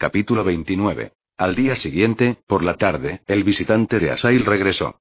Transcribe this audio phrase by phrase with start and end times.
[0.00, 1.10] Capítulo 29.
[1.38, 5.00] Al día siguiente, por la tarde, el visitante de Asail regresó.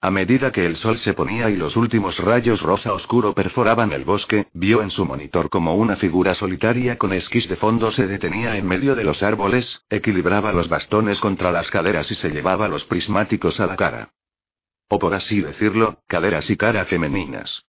[0.00, 4.06] A medida que el sol se ponía y los últimos rayos rosa oscuro perforaban el
[4.06, 8.56] bosque, vio en su monitor como una figura solitaria con esquís de fondo se detenía
[8.56, 12.86] en medio de los árboles, equilibraba los bastones contra las caderas y se llevaba los
[12.86, 14.14] prismáticos a la cara.
[14.88, 17.66] O por así decirlo, caderas y cara femeninas.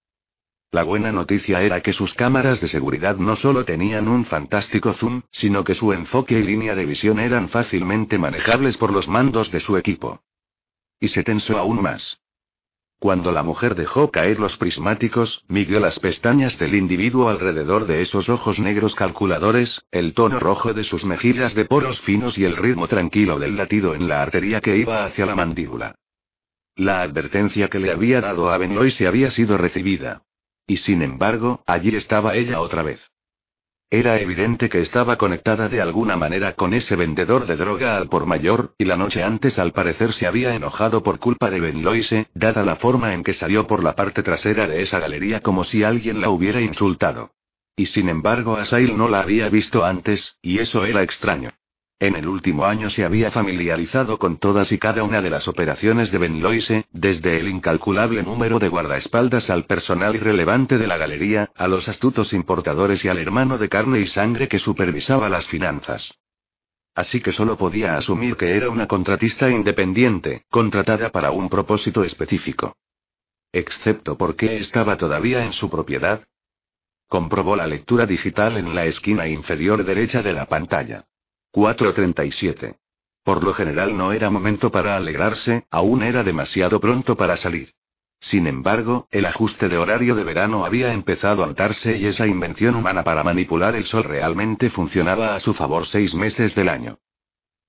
[0.74, 5.22] La buena noticia era que sus cámaras de seguridad no solo tenían un fantástico zoom,
[5.30, 9.60] sino que su enfoque y línea de visión eran fácilmente manejables por los mandos de
[9.60, 10.24] su equipo.
[11.00, 12.20] Y se tensó aún más.
[12.98, 18.28] Cuando la mujer dejó caer los prismáticos, midió las pestañas del individuo alrededor de esos
[18.28, 22.88] ojos negros calculadores, el tono rojo de sus mejillas de poros finos y el ritmo
[22.88, 25.94] tranquilo del latido en la arteria que iba hacia la mandíbula.
[26.76, 28.58] La advertencia que le había dado a
[28.90, 30.24] se había sido recibida.
[30.68, 33.02] Y sin embargo, allí estaba ella otra vez.
[33.90, 38.26] Era evidente que estaba conectada de alguna manera con ese vendedor de droga al por
[38.26, 42.28] mayor, y la noche antes al parecer se había enojado por culpa de Ben Loise,
[42.34, 45.84] dada la forma en que salió por la parte trasera de esa galería como si
[45.84, 47.34] alguien la hubiera insultado.
[47.76, 51.52] Y sin embargo Asail no la había visto antes, y eso era extraño.
[52.04, 56.12] En el último año se había familiarizado con todas y cada una de las operaciones
[56.12, 61.50] de Ben Loise, desde el incalculable número de guardaespaldas al personal irrelevante de la galería,
[61.56, 66.14] a los astutos importadores y al hermano de carne y sangre que supervisaba las finanzas.
[66.94, 72.76] Así que solo podía asumir que era una contratista independiente, contratada para un propósito específico.
[73.54, 76.26] Excepto porque estaba todavía en su propiedad.
[77.08, 81.06] Comprobó la lectura digital en la esquina inferior derecha de la pantalla.
[81.54, 82.78] 4.37.
[83.24, 87.74] Por lo general no era momento para alegrarse, aún era demasiado pronto para salir.
[88.20, 92.76] Sin embargo, el ajuste de horario de verano había empezado a notarse y esa invención
[92.76, 97.00] humana para manipular el sol realmente funcionaba a su favor seis meses del año.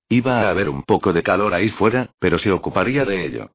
[0.07, 3.51] Iba a haber un poco de calor ahí fuera, pero se ocuparía de ello.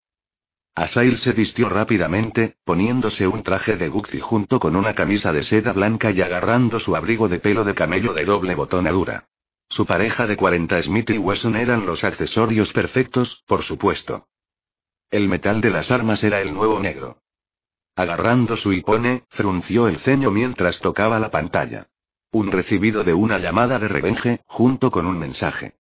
[0.74, 5.72] Asail se vistió rápidamente, poniéndose un traje de Gucci junto con una camisa de seda
[5.72, 9.29] blanca y agarrando su abrigo de pelo de camello de doble botonadura.
[9.70, 14.26] Su pareja de 40 Smith y Wesson eran los accesorios perfectos, por supuesto.
[15.10, 17.22] El metal de las armas era el nuevo negro.
[17.94, 21.86] Agarrando su hipone, frunció el ceño mientras tocaba la pantalla.
[22.32, 25.75] Un recibido de una llamada de revenge, junto con un mensaje.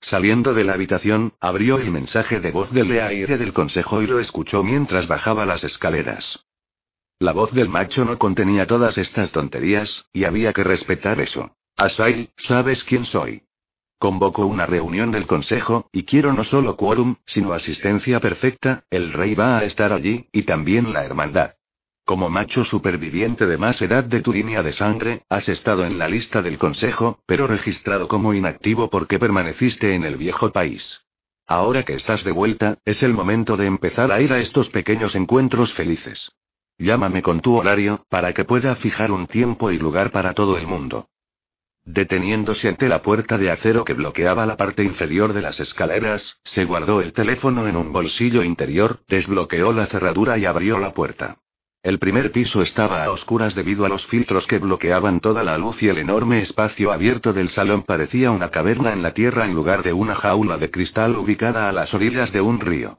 [0.00, 4.20] Saliendo de la habitación, abrió el mensaje de voz del aire del consejo y lo
[4.20, 6.44] escuchó mientras bajaba las escaleras.
[7.18, 11.57] La voz del macho no contenía todas estas tonterías, y había que respetar eso.
[11.78, 13.44] Asail, ¿sabes quién soy?
[14.00, 19.36] Convoco una reunión del Consejo, y quiero no solo quórum, sino asistencia perfecta, el rey
[19.36, 21.52] va a estar allí, y también la hermandad.
[22.04, 26.08] Como macho superviviente de más edad de tu línea de sangre, has estado en la
[26.08, 31.02] lista del Consejo, pero registrado como inactivo porque permaneciste en el viejo país.
[31.46, 35.14] Ahora que estás de vuelta, es el momento de empezar a ir a estos pequeños
[35.14, 36.32] encuentros felices.
[36.76, 40.66] Llámame con tu horario, para que pueda fijar un tiempo y lugar para todo el
[40.66, 41.08] mundo.
[41.90, 46.66] Deteniéndose ante la puerta de acero que bloqueaba la parte inferior de las escaleras, se
[46.66, 51.38] guardó el teléfono en un bolsillo interior, desbloqueó la cerradura y abrió la puerta.
[51.82, 55.82] El primer piso estaba a oscuras debido a los filtros que bloqueaban toda la luz
[55.82, 59.82] y el enorme espacio abierto del salón parecía una caverna en la tierra en lugar
[59.82, 62.98] de una jaula de cristal ubicada a las orillas de un río.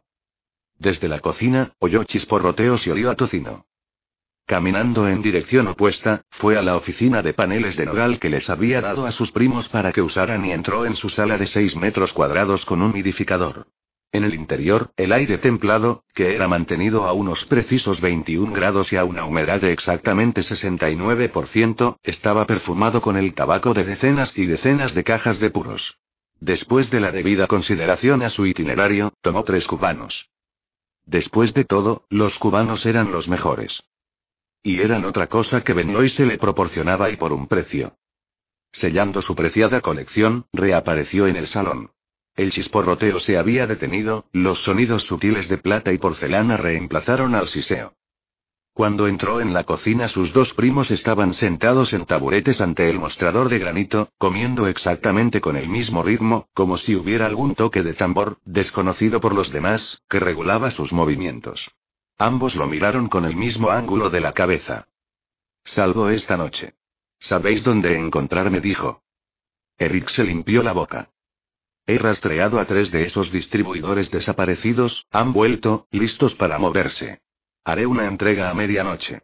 [0.79, 3.67] Desde la cocina, oyó chisporroteos y olió a tocino.
[4.49, 8.81] Caminando en dirección opuesta, fue a la oficina de paneles de nogal que les había
[8.81, 12.13] dado a sus primos para que usaran y entró en su sala de 6 metros
[12.13, 13.67] cuadrados con un humidificador.
[14.11, 18.95] En el interior, el aire templado, que era mantenido a unos precisos 21 grados y
[18.95, 24.95] a una humedad de exactamente 69%, estaba perfumado con el tabaco de decenas y decenas
[24.95, 25.99] de cajas de puros.
[26.39, 30.31] Después de la debida consideración a su itinerario, tomó tres cubanos.
[31.05, 33.83] Después de todo, los cubanos eran los mejores.
[34.61, 37.95] Y eran otra cosa que Benoit se le proporcionaba y por un precio.
[38.71, 41.91] Sellando su preciada colección, reapareció en el salón.
[42.35, 47.93] El chisporroteo se había detenido, los sonidos sutiles de plata y porcelana reemplazaron al siseo.
[48.73, 53.49] Cuando entró en la cocina sus dos primos estaban sentados en taburetes ante el mostrador
[53.49, 58.37] de granito, comiendo exactamente con el mismo ritmo, como si hubiera algún toque de tambor,
[58.45, 61.69] desconocido por los demás, que regulaba sus movimientos.
[62.21, 64.89] Ambos lo miraron con el mismo ángulo de la cabeza.
[65.63, 66.75] Salvo esta noche.
[67.17, 68.59] ¿Sabéis dónde encontrarme?
[68.59, 69.03] dijo.
[69.77, 71.11] Eric se limpió la boca.
[71.85, 77.21] He rastreado a tres de esos distribuidores desaparecidos, han vuelto, listos para moverse.
[77.63, 79.21] Haré una entrega a medianoche.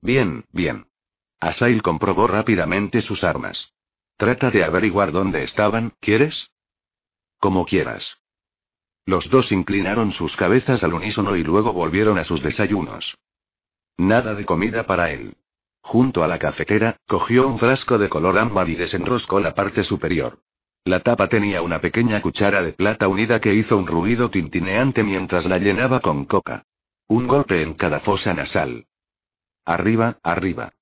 [0.00, 0.88] Bien, bien.
[1.38, 3.72] Asail comprobó rápidamente sus armas.
[4.16, 6.50] Trata de averiguar dónde estaban, ¿quieres?
[7.38, 8.18] Como quieras.
[9.08, 13.16] Los dos inclinaron sus cabezas al unísono y luego volvieron a sus desayunos.
[13.96, 15.34] Nada de comida para él.
[15.80, 20.40] Junto a la cafetera, cogió un frasco de color ámbar y desenroscó la parte superior.
[20.84, 25.46] La tapa tenía una pequeña cuchara de plata unida que hizo un ruido tintineante mientras
[25.46, 26.66] la llenaba con coca.
[27.06, 28.88] Un golpe en cada fosa nasal.
[29.64, 30.74] Arriba, arriba.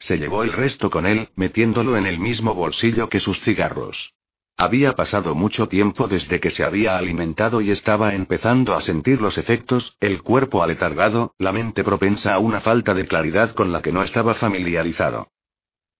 [0.00, 4.15] Se llevó el resto con él, metiéndolo en el mismo bolsillo que sus cigarros.
[4.58, 9.36] Había pasado mucho tiempo desde que se había alimentado y estaba empezando a sentir los
[9.36, 13.92] efectos, el cuerpo aletargado, la mente propensa a una falta de claridad con la que
[13.92, 15.28] no estaba familiarizado.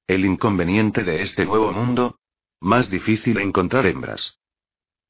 [0.06, 2.18] El inconveniente de este nuevo mundo,
[2.60, 4.38] más difícil encontrar hembras.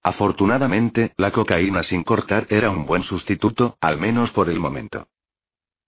[0.02, 5.06] Afortunadamente, la cocaína sin cortar era un buen sustituto, al menos por el momento.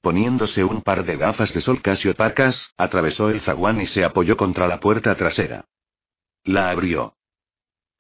[0.01, 4.37] Poniéndose un par de gafas de sol casi opacas, atravesó el zaguán y se apoyó
[4.37, 5.65] contra la puerta trasera.
[6.45, 7.18] La abrió.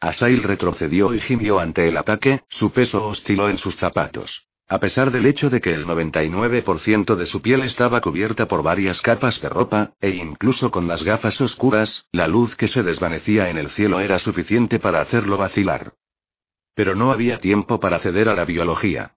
[0.00, 4.49] Asail retrocedió y gimió ante el ataque, su peso osciló en sus zapatos.
[4.71, 9.00] A pesar del hecho de que el 99% de su piel estaba cubierta por varias
[9.00, 13.56] capas de ropa, e incluso con las gafas oscuras, la luz que se desvanecía en
[13.56, 15.95] el cielo era suficiente para hacerlo vacilar.
[16.75, 19.15] Pero no había tiempo para ceder a la biología.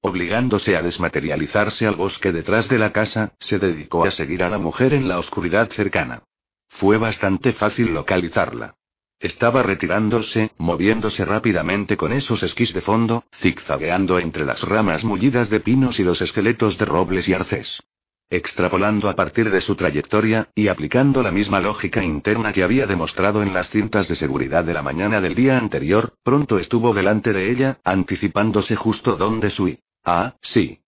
[0.00, 4.56] Obligándose a desmaterializarse al bosque detrás de la casa, se dedicó a seguir a la
[4.56, 6.22] mujer en la oscuridad cercana.
[6.68, 8.76] Fue bastante fácil localizarla.
[9.20, 15.60] Estaba retirándose, moviéndose rápidamente con esos esquís de fondo, zigzagueando entre las ramas mullidas de
[15.60, 17.82] pinos y los esqueletos de robles y arces.
[18.30, 23.42] Extrapolando a partir de su trayectoria, y aplicando la misma lógica interna que había demostrado
[23.42, 27.50] en las cintas de seguridad de la mañana del día anterior, pronto estuvo delante de
[27.50, 29.76] ella, anticipándose justo donde su...
[30.02, 30.80] Ah, sí.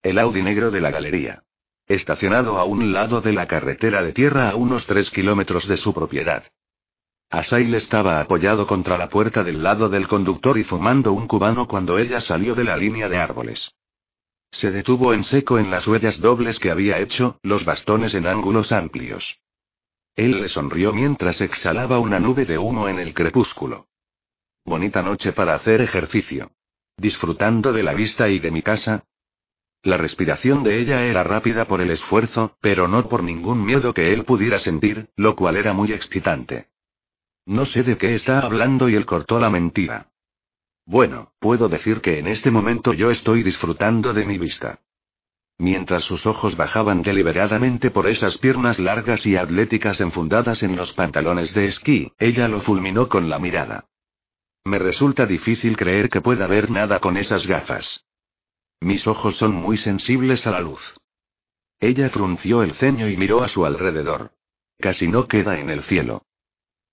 [0.00, 1.42] El Audi negro de la galería.
[1.88, 5.92] Estacionado a un lado de la carretera de tierra a unos tres kilómetros de su
[5.92, 6.44] propiedad.
[7.30, 11.96] Asail estaba apoyado contra la puerta del lado del conductor y fumando un cubano cuando
[11.96, 13.72] ella salió de la línea de árboles.
[14.50, 18.72] Se detuvo en seco en las huellas dobles que había hecho, los bastones en ángulos
[18.72, 19.38] amplios.
[20.16, 23.86] Él le sonrió mientras exhalaba una nube de humo en el crepúsculo.
[24.64, 26.50] Bonita noche para hacer ejercicio.
[26.96, 29.04] Disfrutando de la vista y de mi casa.
[29.84, 34.12] La respiración de ella era rápida por el esfuerzo, pero no por ningún miedo que
[34.12, 36.66] él pudiera sentir, lo cual era muy excitante.
[37.46, 40.10] No sé de qué está hablando y él cortó la mentira.
[40.86, 44.80] Bueno, puedo decir que en este momento yo estoy disfrutando de mi vista.
[45.58, 51.52] Mientras sus ojos bajaban deliberadamente por esas piernas largas y atléticas enfundadas en los pantalones
[51.52, 53.84] de esquí, ella lo fulminó con la mirada.
[54.64, 58.04] Me resulta difícil creer que pueda ver nada con esas gafas.
[58.80, 60.94] Mis ojos son muy sensibles a la luz.
[61.78, 64.32] Ella frunció el ceño y miró a su alrededor.
[64.78, 66.24] Casi no queda en el cielo.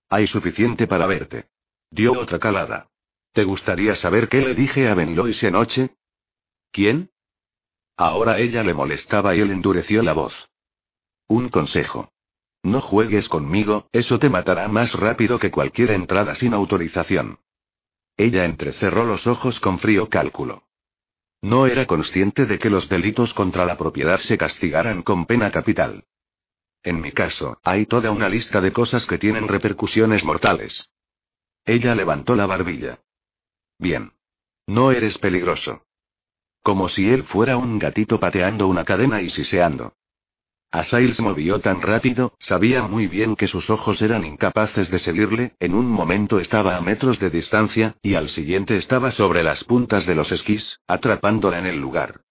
[0.08, 1.46] Hay suficiente para verte.
[1.90, 2.88] Dio otra calada.
[3.32, 5.96] ¿Te gustaría saber qué le dije a Benlois anoche?
[6.72, 7.10] ¿Quién?
[7.96, 10.50] Ahora ella le molestaba y él endureció la voz.
[11.26, 12.12] Un consejo.
[12.62, 17.38] No juegues conmigo, eso te matará más rápido que cualquier entrada sin autorización.
[18.16, 20.64] Ella entrecerró los ojos con frío cálculo.
[21.40, 26.04] No era consciente de que los delitos contra la propiedad se castigaran con pena capital.
[26.88, 30.88] En mi caso, hay toda una lista de cosas que tienen repercusiones mortales.
[31.66, 33.00] Ella levantó la barbilla.
[33.78, 34.12] Bien.
[34.66, 35.82] No eres peligroso.
[36.62, 39.96] Como si él fuera un gatito pateando una cadena y siseando.
[40.70, 45.56] Asail se movió tan rápido, sabía muy bien que sus ojos eran incapaces de seguirle,
[45.60, 50.06] en un momento estaba a metros de distancia, y al siguiente estaba sobre las puntas
[50.06, 52.22] de los esquís, atrapándola en el lugar.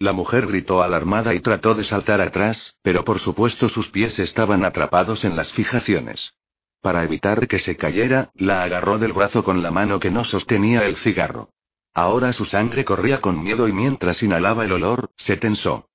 [0.00, 4.64] La mujer gritó alarmada y trató de saltar atrás, pero por supuesto sus pies estaban
[4.64, 6.34] atrapados en las fijaciones.
[6.80, 10.86] Para evitar que se cayera, la agarró del brazo con la mano que no sostenía
[10.86, 11.50] el cigarro.
[11.94, 15.88] Ahora su sangre corría con miedo y mientras inhalaba el olor, se tensó.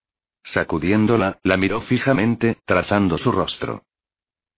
[0.43, 3.83] Sacudiéndola, la miró fijamente, trazando su rostro.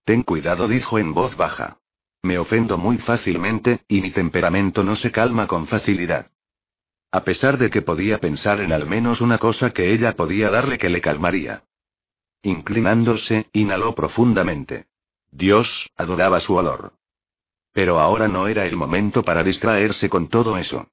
[0.06, 1.78] Ten cuidado, dijo en voz baja.
[2.24, 6.32] Me ofendo muy fácilmente, y mi temperamento no se calma con facilidad.
[7.12, 10.78] A pesar de que podía pensar en al menos una cosa que ella podía darle
[10.78, 11.64] que le calmaría.
[12.42, 14.88] Inclinándose, inhaló profundamente.
[15.32, 16.94] Dios, adoraba su olor.
[17.74, 20.88] Pero ahora no era el momento para distraerse con todo eso.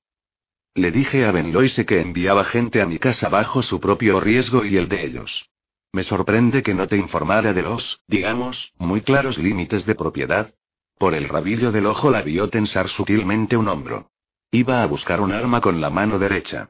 [0.74, 4.64] Le dije a Ben Loise que enviaba gente a mi casa bajo su propio riesgo
[4.64, 5.50] y el de ellos.
[5.92, 10.54] Me sorprende que no te informara de los, digamos, muy claros límites de propiedad.
[10.96, 14.11] Por el rabillo del ojo la vio tensar sutilmente un hombro.
[14.54, 16.68] Iba a buscar un arma con la mano derecha.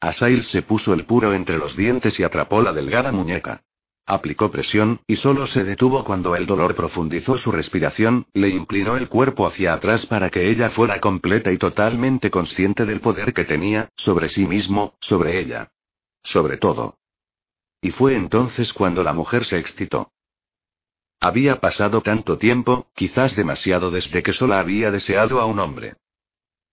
[0.00, 3.62] Asail se puso el puro entre los dientes y atrapó la delgada muñeca.
[4.06, 9.10] Aplicó presión, y solo se detuvo cuando el dolor profundizó su respiración, le inclinó el
[9.10, 13.90] cuerpo hacia atrás para que ella fuera completa y totalmente consciente del poder que tenía,
[13.96, 15.72] sobre sí mismo, sobre ella.
[16.22, 16.96] Sobre todo.
[17.82, 20.12] Y fue entonces cuando la mujer se excitó.
[21.20, 25.96] Había pasado tanto tiempo, quizás demasiado desde que sola había deseado a un hombre.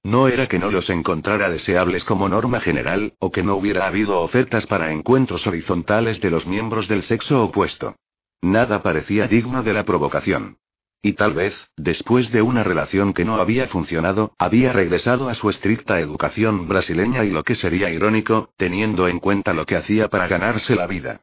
[0.04, 4.20] No era que no los encontrara deseables como norma general, o que no hubiera habido
[4.20, 7.96] ofertas para encuentros horizontales de los miembros del sexo opuesto.
[8.42, 10.58] Nada parecía digno de la provocación.
[11.04, 15.50] Y tal vez, después de una relación que no había funcionado, había regresado a su
[15.50, 20.28] estricta educación brasileña y lo que sería irónico, teniendo en cuenta lo que hacía para
[20.28, 21.22] ganarse la vida.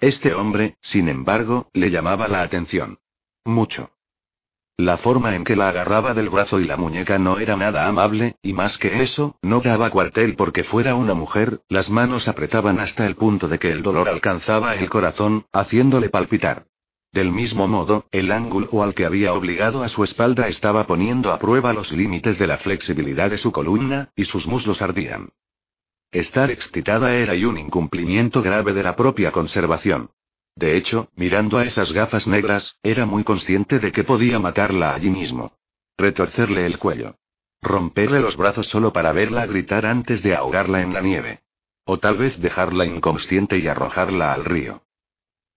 [0.00, 2.98] Este hombre, sin embargo, le llamaba la atención.
[3.44, 3.91] Mucho.
[4.82, 8.34] La forma en que la agarraba del brazo y la muñeca no era nada amable,
[8.42, 13.06] y más que eso, no daba cuartel porque fuera una mujer, las manos apretaban hasta
[13.06, 16.64] el punto de que el dolor alcanzaba el corazón, haciéndole palpitar.
[17.12, 21.38] Del mismo modo, el ángulo al que había obligado a su espalda estaba poniendo a
[21.38, 25.28] prueba los límites de la flexibilidad de su columna, y sus muslos ardían.
[26.10, 30.10] Estar excitada era y un incumplimiento grave de la propia conservación.
[30.54, 35.10] De hecho, mirando a esas gafas negras, era muy consciente de que podía matarla allí
[35.10, 35.56] mismo.
[35.96, 37.16] Retorcerle el cuello.
[37.60, 41.40] Romperle los brazos solo para verla gritar antes de ahogarla en la nieve.
[41.84, 44.82] O tal vez dejarla inconsciente y arrojarla al río.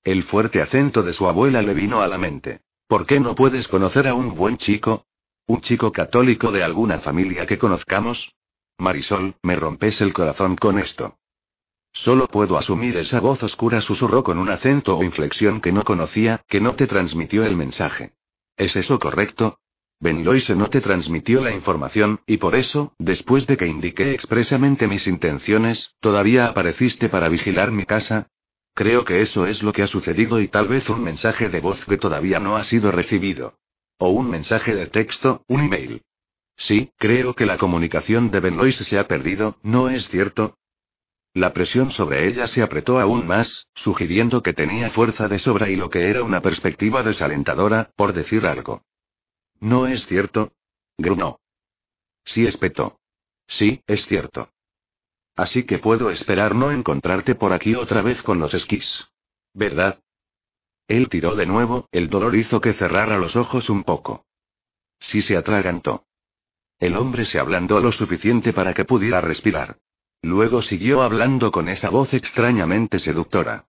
[0.04, 2.62] El fuerte acento de su abuela le vino a la mente.
[2.88, 5.06] ¿Por qué no puedes conocer a un buen chico?
[5.48, 8.36] ¿Un chico católico de alguna familia que conozcamos?
[8.78, 11.18] Marisol, me rompes el corazón con esto.
[11.96, 16.44] Solo puedo asumir esa voz oscura susurró con un acento o inflexión que no conocía,
[16.50, 18.12] que no te transmitió el mensaje.
[18.58, 19.60] ¿Es eso correcto?
[20.02, 24.88] Ben Loise no te transmitió la información, y por eso, después de que indiqué expresamente
[24.90, 28.28] mis intenciones, todavía apareciste para vigilar mi casa.
[28.74, 31.84] Creo que eso es lo que ha sucedido y tal vez un mensaje de voz
[31.86, 33.58] que todavía no ha sido recibido.
[34.00, 36.02] O un mensaje de texto, un email.
[36.58, 40.58] Sí, creo que la comunicación de Ben Loise se ha perdido, ¿no es cierto?
[41.36, 45.76] La presión sobre ella se apretó aún más, sugiriendo que tenía fuerza de sobra y
[45.76, 48.84] lo que era una perspectiva desalentadora, por decir algo.
[49.60, 50.54] ¿No es cierto?
[50.98, 51.42] Grunó.
[52.24, 53.02] Sí espetó.
[53.48, 54.50] Sí, es cierto.
[55.36, 59.06] Así que puedo esperar no encontrarte por aquí otra vez con los esquís.
[59.54, 60.00] ¿Verdad?
[60.88, 64.26] Él tiró de nuevo, el dolor hizo que cerrara los ojos un poco.
[65.00, 66.06] Sí se atragantó.
[66.80, 69.80] El hombre se ablandó lo suficiente para que pudiera respirar.
[70.26, 73.66] Luego siguió hablando con esa voz extrañamente seductora.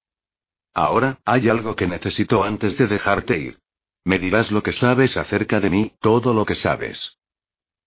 [0.73, 3.59] Ahora, hay algo que necesito antes de dejarte ir.
[4.05, 7.19] Me dirás lo que sabes acerca de mí, todo lo que sabes.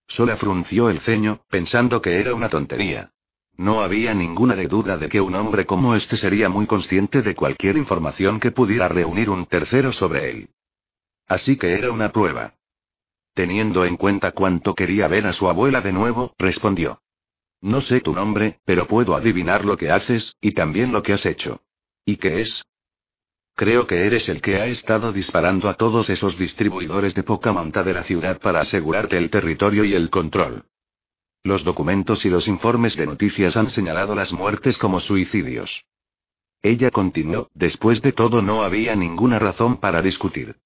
[0.06, 3.10] Sola frunció el ceño, pensando que era una tontería.
[3.56, 7.76] No había ninguna duda de que un hombre como este sería muy consciente de cualquier
[7.76, 10.50] información que pudiera reunir un tercero sobre él.
[11.26, 12.54] Así que era una prueba.
[13.34, 17.00] Teniendo en cuenta cuánto quería ver a su abuela de nuevo, respondió.
[17.62, 21.26] No sé tu nombre, pero puedo adivinar lo que haces, y también lo que has
[21.26, 21.62] hecho.
[22.04, 22.64] ¿Y qué es?
[23.54, 27.82] Creo que eres el que ha estado disparando a todos esos distribuidores de poca monta
[27.82, 30.64] de la ciudad para asegurarte el territorio y el control.
[31.42, 35.84] Los documentos y los informes de noticias han señalado las muertes como suicidios.
[36.62, 40.56] Ella continuó, después de todo no había ninguna razón para discutir.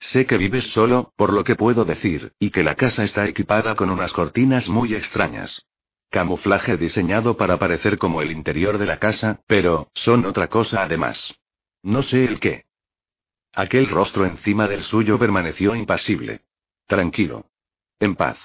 [0.00, 3.74] Sé que vives solo, por lo que puedo decir, y que la casa está equipada
[3.74, 5.66] con unas cortinas muy extrañas.
[6.14, 11.40] Camuflaje diseñado para parecer como el interior de la casa, pero, son otra cosa además.
[11.82, 12.66] No sé el qué.
[13.52, 16.42] Aquel rostro encima del suyo permaneció impasible.
[16.86, 17.46] Tranquilo.
[17.98, 18.38] En paz.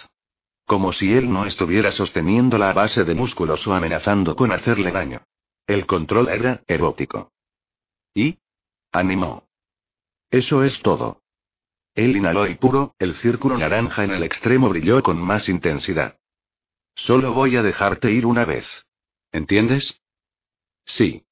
[0.65, 5.21] Como si él no estuviera sosteniéndola a base de músculos o amenazando con hacerle daño.
[5.67, 7.33] El control era erótico.
[8.15, 8.39] ¿Y?
[8.91, 9.47] Animó.
[10.31, 11.21] Eso es todo.
[11.93, 16.18] Él inhaló y puro, el círculo naranja en el extremo brilló con más intensidad.
[16.99, 18.67] Solo voy a dejarte ir una vez.
[19.31, 20.01] ¿Entiendes?
[20.85, 21.23] Sí.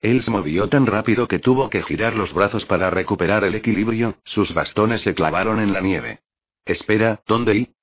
[0.00, 4.16] Él se movió tan rápido que tuvo que girar los brazos para recuperar el equilibrio,
[4.24, 6.22] sus bastones se clavaron en la nieve.
[6.64, 7.74] Espera, ¿dónde y?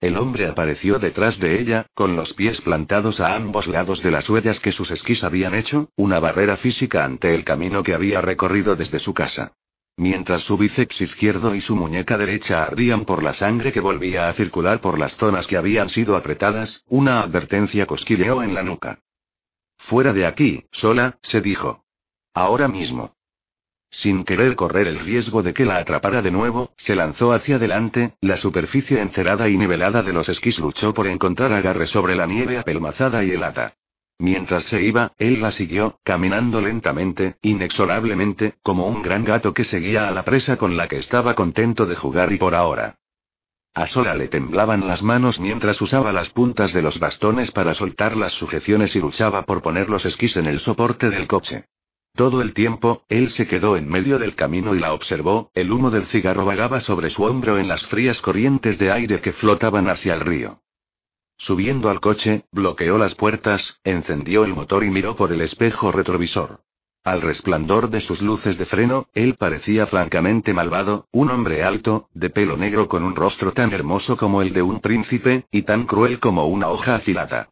[0.00, 4.28] El hombre apareció detrás de ella, con los pies plantados a ambos lados de las
[4.28, 8.74] huellas que sus esquís habían hecho, una barrera física ante el camino que había recorrido
[8.74, 9.52] desde su casa.
[9.96, 14.32] Mientras su bíceps izquierdo y su muñeca derecha ardían por la sangre que volvía a
[14.32, 18.98] circular por las zonas que habían sido apretadas, una advertencia cosquilleó en la nuca.
[19.78, 21.84] Fuera de aquí, sola, se dijo.
[22.34, 23.14] Ahora mismo.
[23.88, 28.16] Sin querer correr el riesgo de que la atrapara de nuevo, se lanzó hacia adelante,
[28.20, 32.58] la superficie encerada y nivelada de los esquís luchó por encontrar agarre sobre la nieve
[32.58, 33.74] apelmazada y helada.
[34.18, 40.08] Mientras se iba, él la siguió, caminando lentamente, inexorablemente, como un gran gato que seguía
[40.08, 42.96] a la presa con la que estaba contento de jugar y por ahora.
[43.74, 48.16] A Sola le temblaban las manos mientras usaba las puntas de los bastones para soltar
[48.16, 51.64] las sujeciones y luchaba por poner los esquís en el soporte del coche.
[52.14, 55.90] Todo el tiempo, él se quedó en medio del camino y la observó, el humo
[55.90, 60.14] del cigarro vagaba sobre su hombro en las frías corrientes de aire que flotaban hacia
[60.14, 60.60] el río.
[61.36, 66.60] Subiendo al coche, bloqueó las puertas, encendió el motor y miró por el espejo retrovisor.
[67.04, 72.30] Al resplandor de sus luces de freno, él parecía francamente malvado, un hombre alto, de
[72.30, 76.18] pelo negro con un rostro tan hermoso como el de un príncipe, y tan cruel
[76.18, 77.50] como una hoja afilada.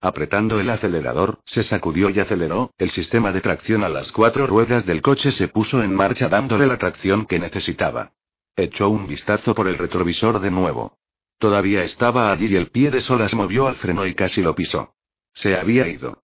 [0.00, 4.86] Apretando el acelerador, se sacudió y aceleró, el sistema de tracción a las cuatro ruedas
[4.86, 8.12] del coche se puso en marcha dándole la tracción que necesitaba.
[8.54, 10.98] Echó un vistazo por el retrovisor de nuevo.
[11.38, 14.94] Todavía estaba allí y el pie de solas movió al freno y casi lo pisó.
[15.32, 16.22] Se había ido.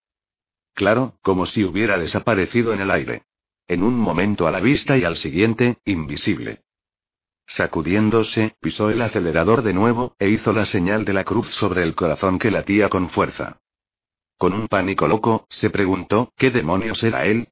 [0.75, 3.23] Claro, como si hubiera desaparecido en el aire.
[3.69, 6.63] En un momento a la vista y al siguiente, invisible.
[7.47, 11.95] Sacudiéndose, pisó el acelerador de nuevo, e hizo la señal de la cruz sobre el
[11.95, 13.61] corazón que latía con fuerza.
[14.37, 17.49] Con un pánico loco, se preguntó, ¿qué demonios era él?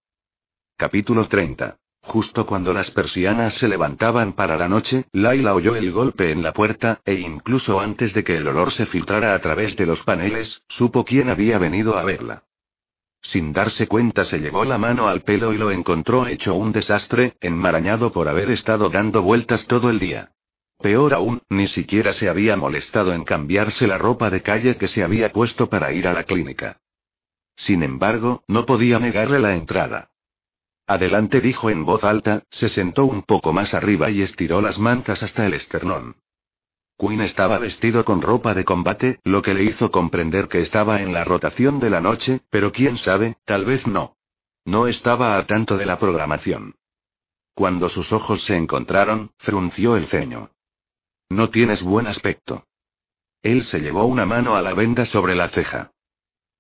[0.77, 1.79] Capítulo 30.
[2.03, 6.53] Justo cuando las persianas se levantaban para la noche, Laila oyó el golpe en la
[6.53, 10.63] puerta, e incluso antes de que el olor se filtrara a través de los paneles,
[10.69, 12.43] supo quién había venido a verla.
[13.23, 17.37] Sin darse cuenta se llevó la mano al pelo y lo encontró hecho un desastre,
[17.41, 20.33] enmarañado por haber estado dando vueltas todo el día.
[20.81, 25.05] Peor aún, ni siquiera se había molestado en cambiarse la ropa de calle que se
[25.05, 26.81] había puesto para ir a la clínica.
[27.55, 30.12] Sin embargo, no podía negarle la entrada.
[30.93, 35.23] Adelante dijo en voz alta, se sentó un poco más arriba y estiró las mantas
[35.23, 36.17] hasta el esternón.
[36.99, 41.15] Quinn estaba vestido con ropa de combate, lo que le hizo comprender que estaba en
[41.15, 44.19] la rotación de la noche, pero quién sabe, tal vez no.
[44.67, 46.75] No estaba al tanto de la programación.
[47.55, 50.51] Cuando sus ojos se encontraron, frunció el ceño.
[51.31, 52.67] No tienes buen aspecto.
[53.41, 55.93] Él se llevó una mano a la venda sobre la ceja.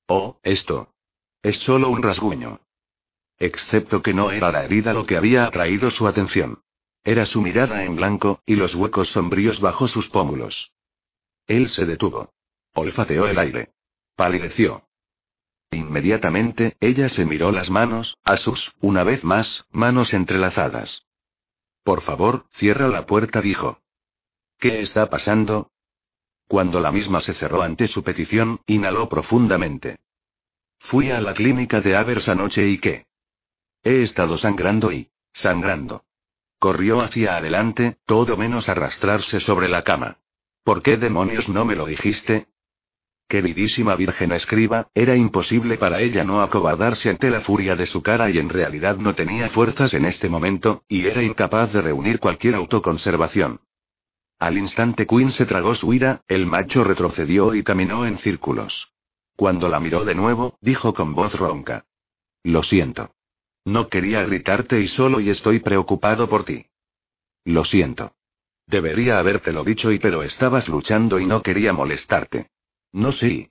[0.06, 0.94] Oh, esto.
[1.42, 2.60] Es solo un rasguño.
[3.42, 6.62] Excepto que no era la herida lo que había atraído su atención.
[7.02, 10.70] Era su mirada en blanco, y los huecos sombríos bajo sus pómulos.
[11.48, 12.32] Él se detuvo.
[12.72, 13.72] Olfateó el aire.
[14.14, 14.84] Palideció.
[15.72, 21.04] Inmediatamente, ella se miró las manos, a sus, una vez más, manos entrelazadas.
[21.82, 23.80] Por favor, cierra la puerta, dijo.
[24.60, 25.72] ¿Qué está pasando?
[26.46, 29.98] Cuando la misma se cerró ante su petición, inhaló profundamente.
[30.78, 33.06] Fui a la clínica de Avers anoche y qué.
[33.82, 35.10] He estado sangrando y...
[35.32, 36.04] sangrando.
[36.58, 40.18] Corrió hacia adelante, todo menos arrastrarse sobre la cama.
[40.62, 42.46] ¿Por qué demonios no me lo dijiste?
[43.28, 48.30] Queridísima Virgen escriba, era imposible para ella no acobardarse ante la furia de su cara
[48.30, 52.54] y en realidad no tenía fuerzas en este momento, y era incapaz de reunir cualquier
[52.54, 53.60] autoconservación.
[54.38, 58.92] Al instante Quinn se tragó su ira, el macho retrocedió y caminó en círculos.
[59.34, 61.86] Cuando la miró de nuevo, dijo con voz ronca.
[62.42, 63.14] Lo siento.
[63.64, 66.66] No quería gritarte y solo y estoy preocupado por ti.
[67.44, 68.14] Lo siento.
[68.66, 72.50] Debería habértelo dicho y pero estabas luchando y no quería molestarte.
[72.92, 73.50] No sé.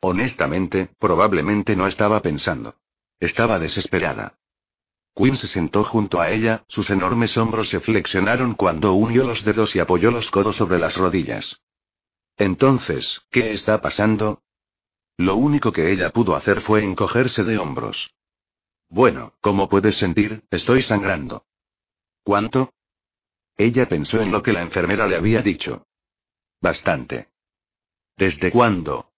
[0.00, 2.76] Honestamente, probablemente no estaba pensando.
[3.18, 4.38] Estaba desesperada.
[5.14, 9.74] Quinn se sentó junto a ella, sus enormes hombros se flexionaron cuando unió los dedos
[9.76, 11.60] y apoyó los codos sobre las rodillas.
[12.36, 14.42] Entonces, ¿qué está pasando?
[15.18, 18.14] Lo único que ella pudo hacer fue encogerse de hombros.
[18.90, 21.44] Bueno, como puedes sentir, estoy sangrando.
[22.24, 22.74] ¿Cuánto?
[23.56, 25.86] Ella pensó en lo que la enfermera le había dicho.
[26.60, 27.28] Bastante.
[28.16, 29.12] ¿Desde cuándo?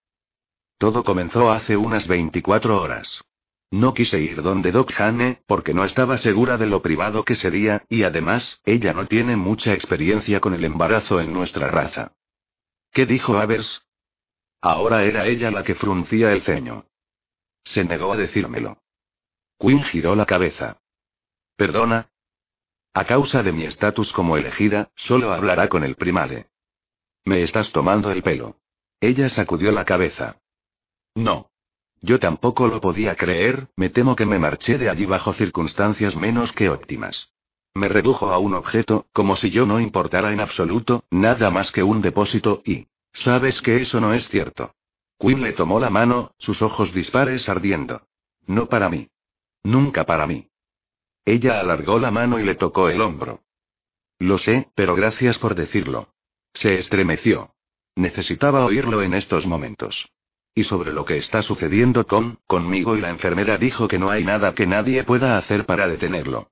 [0.77, 3.25] Todo comenzó hace unas 24 horas.
[3.71, 7.87] No quise ir donde Doc Hane, porque no estaba segura de lo privado que sería,
[7.89, 12.13] y además, ella no tiene mucha experiencia con el embarazo en nuestra raza.
[12.93, 13.87] ¿Qué dijo Avers?
[14.61, 16.85] Ahora era ella la que fruncía el ceño.
[17.65, 18.82] Se negó a decírmelo.
[19.63, 20.79] Quinn giró la cabeza.
[21.57, 22.09] ¿Perdona?
[22.95, 26.49] A causa de mi estatus como elegida, solo hablará con el primale.
[27.25, 28.57] Me estás tomando el pelo.
[29.01, 30.41] Ella sacudió la cabeza.
[31.15, 31.53] No.
[32.01, 36.53] Yo tampoco lo podía creer, me temo que me marché de allí bajo circunstancias menos
[36.53, 37.31] que óptimas.
[37.73, 41.85] Me redujo a un objeto, como si yo no importara en absoluto, nada más que
[41.85, 42.89] un depósito y...
[43.13, 44.75] Sabes que eso no es cierto.
[45.21, 48.03] Quinn le tomó la mano, sus ojos dispares ardiendo.
[48.47, 49.12] No para mí.
[49.65, 50.49] Nunca para mí.
[51.25, 53.43] Ella alargó la mano y le tocó el hombro.
[54.19, 56.15] Lo sé, pero gracias por decirlo.
[56.55, 57.55] Se estremeció.
[57.95, 60.11] Necesitaba oírlo en estos momentos.
[60.55, 64.25] Y sobre lo que está sucediendo con, conmigo y la enfermera dijo que no hay
[64.25, 66.51] nada que nadie pueda hacer para detenerlo.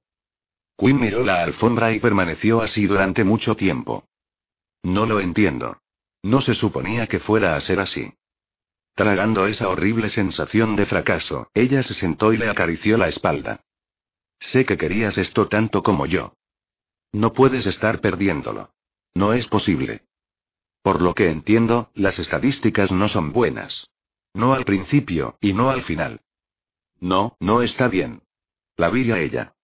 [0.76, 4.08] Quinn miró la alfombra y permaneció así durante mucho tiempo.
[4.82, 5.78] No lo entiendo.
[6.22, 8.14] No se suponía que fuera a ser así.
[8.94, 13.60] Tragando esa horrible sensación de fracaso, ella se sentó y le acarició la espalda.
[14.38, 16.34] Sé que querías esto tanto como yo.
[17.12, 18.72] No puedes estar perdiéndolo.
[19.14, 20.02] No es posible.
[20.82, 23.90] Por lo que entiendo, las estadísticas no son buenas.
[24.32, 26.20] No al principio, y no al final.
[27.00, 28.22] No, no está bien.
[28.76, 29.54] La vi a ella.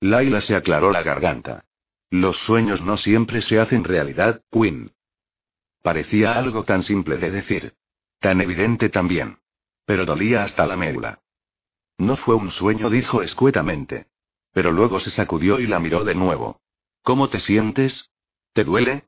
[0.00, 1.66] Laila se aclaró la garganta.
[2.10, 4.92] Los sueños no siempre se hacen realidad, Quinn.
[5.82, 7.74] Parecía algo tan simple de decir.
[8.20, 9.38] Tan evidente también.
[9.84, 11.20] Pero dolía hasta la médula.
[11.98, 14.06] No fue un sueño, dijo escuetamente.
[14.52, 16.60] Pero luego se sacudió y la miró de nuevo.
[17.02, 18.10] ¿Cómo te sientes?
[18.52, 19.04] ¿Te duele?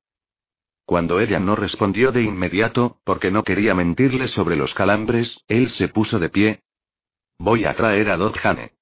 [0.85, 5.89] Cuando ella no respondió de inmediato, porque no quería mentirle sobre los calambres, él se
[5.89, 6.63] puso de pie.
[7.39, 8.73] Voy a traer a Hane.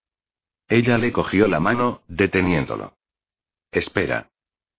[0.69, 2.97] Ella le cogió la mano, deteniéndolo.
[3.71, 4.31] Espera.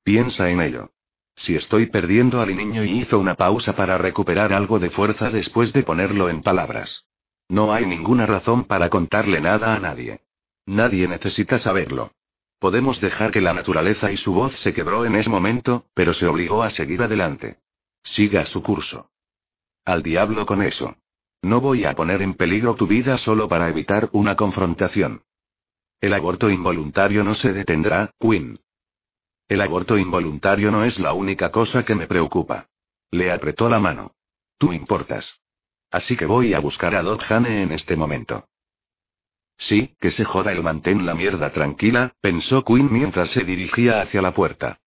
[0.04, 0.92] Piensa en ello.
[1.36, 5.74] Si estoy perdiendo al niño y hizo una pausa para recuperar algo de fuerza después
[5.74, 7.06] de ponerlo en palabras.
[7.50, 10.22] No hay ninguna razón para contarle nada a nadie.
[10.65, 12.12] Nadie necesita saberlo.
[12.60, 16.28] Podemos dejar que la naturaleza y su voz se quebró en ese momento, pero se
[16.28, 17.58] obligó a seguir adelante.
[18.04, 19.10] Siga su curso.
[19.84, 20.96] Al diablo con eso.
[21.41, 25.24] No voy a poner en peligro tu vida solo para evitar una confrontación.
[26.00, 28.60] El aborto involuntario no se detendrá, Quinn.
[29.52, 32.70] El aborto involuntario no es la única cosa que me preocupa.
[33.12, 34.16] Le apretó la mano.
[34.58, 35.42] Tú importas.
[35.92, 38.48] Así que voy a buscar a Doc Hane en este momento.
[39.58, 44.22] Sí, que se joda el mantén la mierda tranquila, pensó Quinn mientras se dirigía hacia
[44.22, 44.80] la puerta.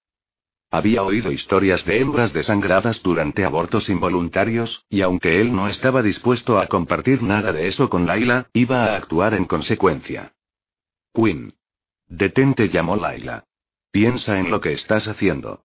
[0.71, 6.59] Había oído historias de hembras desangradas durante abortos involuntarios, y aunque él no estaba dispuesto
[6.59, 10.33] a compartir nada de eso con Laila, iba a actuar en consecuencia.
[11.13, 11.53] Quinn.
[12.07, 13.45] Detente, llamó Laila.
[13.95, 15.63] Piensa en lo que estás haciendo.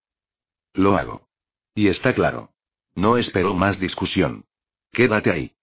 [0.75, 1.27] Lo hago.
[1.73, 2.51] Y está claro.
[2.93, 4.45] No espero más discusión.
[4.91, 5.53] Quédate ahí.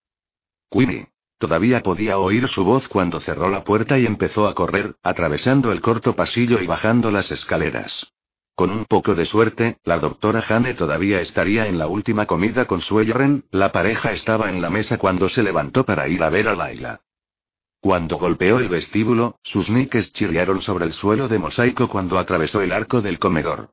[0.69, 1.07] Quinny.
[1.39, 5.81] Todavía podía oír su voz cuando cerró la puerta y empezó a correr, atravesando el
[5.81, 8.13] corto pasillo y bajando las escaleras.
[8.57, 12.81] Con un poco de suerte, la doctora Hane todavía estaría en la última comida con
[12.81, 16.57] Suelleren, la pareja estaba en la mesa cuando se levantó para ir a ver a
[16.57, 17.01] Laila.
[17.87, 22.73] Cuando golpeó el vestíbulo, sus niques chirriaron sobre el suelo de mosaico cuando atravesó el
[22.73, 23.71] arco del comedor.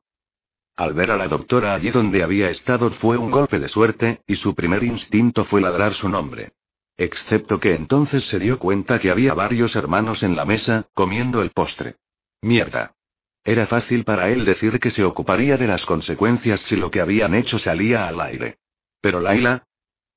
[0.76, 4.36] Al ver a la doctora allí donde había estado fue un golpe de suerte, y
[4.36, 6.52] su primer instinto fue ladrar su nombre.
[6.96, 11.50] Excepto que entonces se dio cuenta que había varios hermanos en la mesa, comiendo el
[11.50, 11.96] postre.
[12.40, 12.94] Mierda.
[13.42, 17.34] Era fácil para él decir que se ocuparía de las consecuencias si lo que habían
[17.34, 18.58] hecho salía al aire.
[19.00, 19.66] Pero Laila,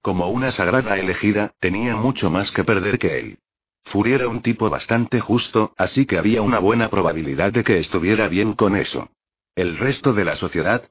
[0.04, 3.40] como una sagrada elegida, tenía mucho más que perder que él.
[3.88, 8.28] Fury era un tipo bastante justo, así que había una buena probabilidad de que estuviera
[8.28, 9.10] bien con eso.
[9.56, 10.90] ¿El resto de la sociedad?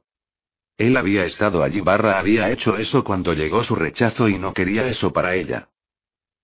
[0.79, 4.89] Él había estado allí barra había hecho eso cuando llegó su rechazo y no quería
[4.89, 5.69] eso para ella.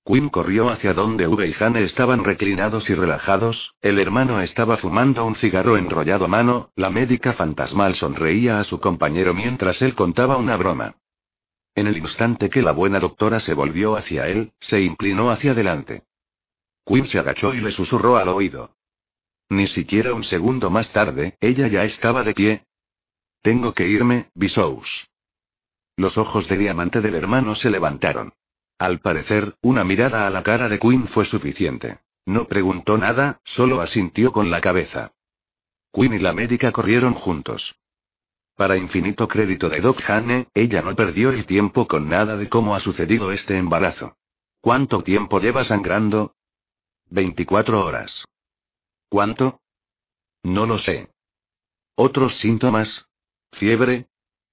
[0.05, 5.25] Quinn corrió hacia donde V y Hane estaban reclinados y relajados, el hermano estaba fumando
[5.25, 10.37] un cigarro enrollado a mano, la médica fantasmal sonreía a su compañero mientras él contaba
[10.37, 10.97] una broma.
[11.75, 16.03] En el instante que la buena doctora se volvió hacia él, se inclinó hacia adelante.
[16.85, 18.77] Quinn se agachó y le susurró al oído.
[19.49, 22.66] Ni siquiera un segundo más tarde, ella ya estaba de pie.
[23.42, 25.09] Tengo que irme, Bisous.
[25.97, 28.33] Los ojos de diamante del hermano se levantaron.
[28.79, 32.01] Al parecer, una mirada a la cara de Quinn fue suficiente.
[32.25, 35.12] No preguntó nada, solo asintió con la cabeza.
[35.92, 37.77] Quinn y la médica corrieron juntos.
[38.57, 42.75] Para infinito crédito de Doc Hane, ella no perdió el tiempo con nada de cómo
[42.75, 44.16] ha sucedido este embarazo.
[44.61, 46.35] ¿Cuánto tiempo lleva sangrando?
[47.12, 48.25] 24 horas.
[49.11, 49.61] ¿Cuánto?
[50.42, 51.11] No lo sé.
[51.94, 53.07] ¿Otros síntomas?
[53.53, 54.07] ¿Fiebre?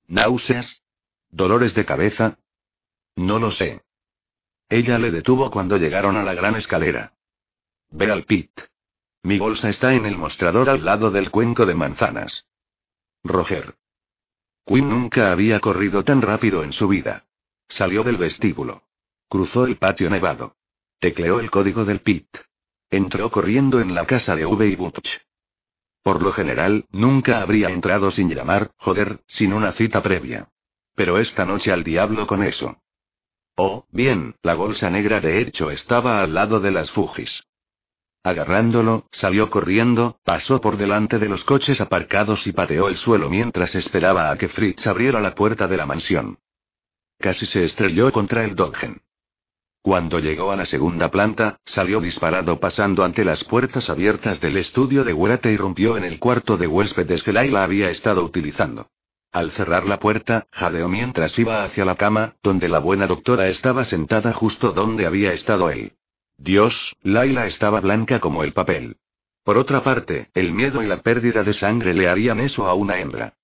[0.07, 0.83] ¿Náuseas?
[1.29, 2.37] ¿Dolores de cabeza?
[3.15, 3.81] No lo sé.
[4.67, 7.13] Ella le detuvo cuando llegaron a la gran escalera.
[7.91, 8.51] Ve al pit.
[9.23, 12.45] Mi bolsa está en el mostrador al lado del cuenco de manzanas.
[13.23, 13.75] Roger.
[14.65, 17.25] Quinn nunca había corrido tan rápido en su vida.
[17.69, 18.83] Salió del vestíbulo.
[19.29, 20.57] Cruzó el patio nevado.
[20.99, 22.27] Tecleó el código del pit.
[22.91, 25.09] Entró corriendo en la casa de V y Butch.
[26.01, 30.49] Por lo general, nunca habría entrado sin llamar, joder, sin una cita previa.
[30.95, 32.81] Pero esta noche al diablo con eso.
[33.55, 37.43] Oh, bien, la bolsa negra de hecho estaba al lado de las Fugis.
[38.23, 43.75] Agarrándolo, salió corriendo, pasó por delante de los coches aparcados y pateó el suelo mientras
[43.75, 46.39] esperaba a que Fritz abriera la puerta de la mansión.
[47.17, 49.01] Casi se estrelló contra el Dodgen.
[49.81, 55.03] Cuando llegó a la segunda planta, salió disparado pasando ante las puertas abiertas del estudio
[55.03, 58.87] de Huerta y rompió en el cuarto de huéspedes que Laila había estado utilizando.
[59.31, 63.85] Al cerrar la puerta, jadeó mientras iba hacia la cama, donde la buena doctora estaba
[63.85, 65.93] sentada justo donde había estado él.
[66.37, 68.97] Dios, Laila estaba blanca como el papel.
[69.43, 72.99] Por otra parte, el miedo y la pérdida de sangre le harían eso a una
[72.99, 73.35] hembra.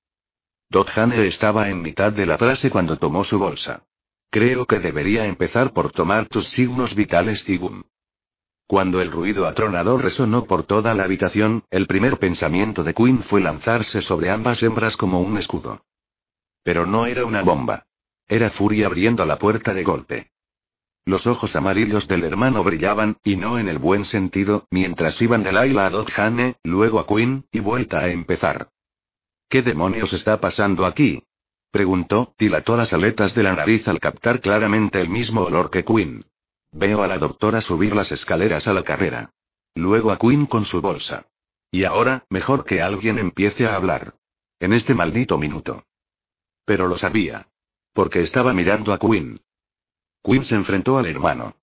[0.95, 3.83] Hane estaba en mitad de la frase cuando tomó su bolsa.
[4.29, 7.83] Creo que debería empezar por tomar tus signos vitales y boom.
[8.67, 13.39] Cuando el ruido atronador resonó por toda la habitación, el primer pensamiento de Quinn fue
[13.39, 15.81] lanzarse sobre ambas hembras como un escudo.
[16.63, 17.85] Pero no era una bomba.
[18.27, 20.31] Era Fury abriendo la puerta de golpe.
[21.05, 25.51] Los ojos amarillos del hermano brillaban, y no en el buen sentido, mientras iban de
[25.51, 28.69] Laila a Dodhane, luego a Quinn, y vuelta a empezar.
[29.47, 31.21] ¿Qué demonios está pasando aquí?
[31.75, 36.23] Preguntó, dilató las aletas de la nariz al captar claramente el mismo olor que Quinn.
[36.71, 39.33] Veo a la doctora subir las escaleras a la carrera.
[39.75, 41.27] Luego a Quinn con su bolsa.
[41.71, 44.13] Y ahora, mejor que alguien empiece a hablar.
[44.61, 45.83] En este maldito minuto.
[46.63, 47.49] Pero lo sabía.
[47.91, 49.41] Porque estaba mirando a Quinn.
[50.23, 51.57] Quinn se enfrentó al hermano.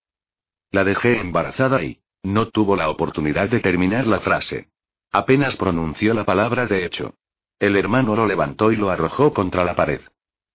[0.72, 2.02] La dejé embarazada y...
[2.22, 4.68] No tuvo la oportunidad de terminar la frase.
[5.10, 7.14] Apenas pronunció la palabra de hecho.
[7.62, 10.00] El hermano lo levantó y lo arrojó contra la pared.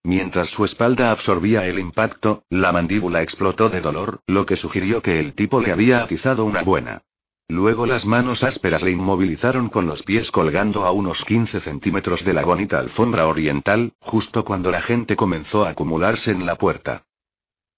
[0.04, 5.18] Mientras su espalda absorbía el impacto, la mandíbula explotó de dolor, lo que sugirió que
[5.18, 7.00] el tipo le había atizado una buena.
[7.48, 12.34] Luego las manos ásperas le inmovilizaron con los pies colgando a unos 15 centímetros de
[12.34, 17.06] la bonita alfombra oriental, justo cuando la gente comenzó a acumularse en la puerta.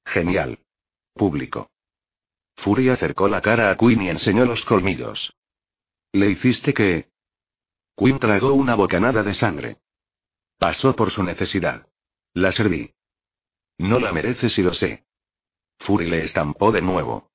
[0.05, 0.59] Genial.
[1.15, 1.71] Público.
[2.57, 5.33] Fury acercó la cara a Quinn y enseñó los colmillos.
[6.11, 7.11] ¿Le hiciste que...?
[8.01, 9.77] Quinn tragó una bocanada de sangre.
[10.57, 11.87] Pasó por su necesidad.
[12.33, 12.95] La serví.
[13.77, 15.05] No la mereces y lo sé.
[15.81, 17.31] Fury le estampó de nuevo.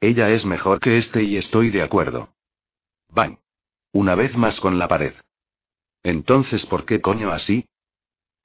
[0.00, 2.32] Ella es mejor que este y estoy de acuerdo.
[3.08, 3.40] Van.
[3.90, 5.14] Una vez más con la pared.
[6.04, 7.66] Entonces, ¿por qué coño así?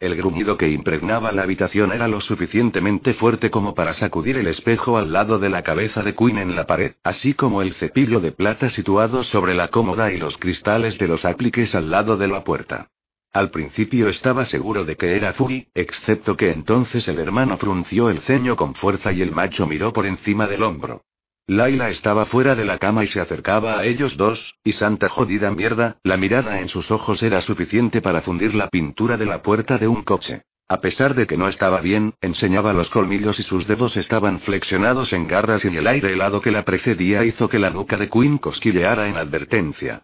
[0.03, 4.97] El gruñido que impregnaba la habitación era lo suficientemente fuerte como para sacudir el espejo
[4.97, 8.33] al lado de la cabeza de Quinn en la pared, así como el cepillo de
[8.33, 12.43] plata situado sobre la cómoda y los cristales de los apliques al lado de la
[12.43, 12.89] puerta.
[13.31, 18.19] Al principio estaba seguro de que era Fury, excepto que entonces el hermano frunció el
[18.19, 21.03] ceño con fuerza y el macho miró por encima del hombro.
[21.47, 25.51] Laila estaba fuera de la cama y se acercaba a ellos dos, y santa jodida
[25.51, 29.77] mierda, la mirada en sus ojos era suficiente para fundir la pintura de la puerta
[29.77, 30.43] de un coche.
[30.69, 35.11] A pesar de que no estaba bien, enseñaba los colmillos y sus dedos estaban flexionados
[35.11, 38.37] en garras y el aire helado que la precedía hizo que la nuca de Quinn
[38.37, 40.03] cosquilleara en advertencia.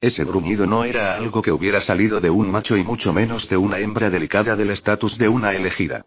[0.00, 3.56] Ese gruñido no era algo que hubiera salido de un macho y mucho menos de
[3.56, 6.06] una hembra delicada del estatus de una elegida.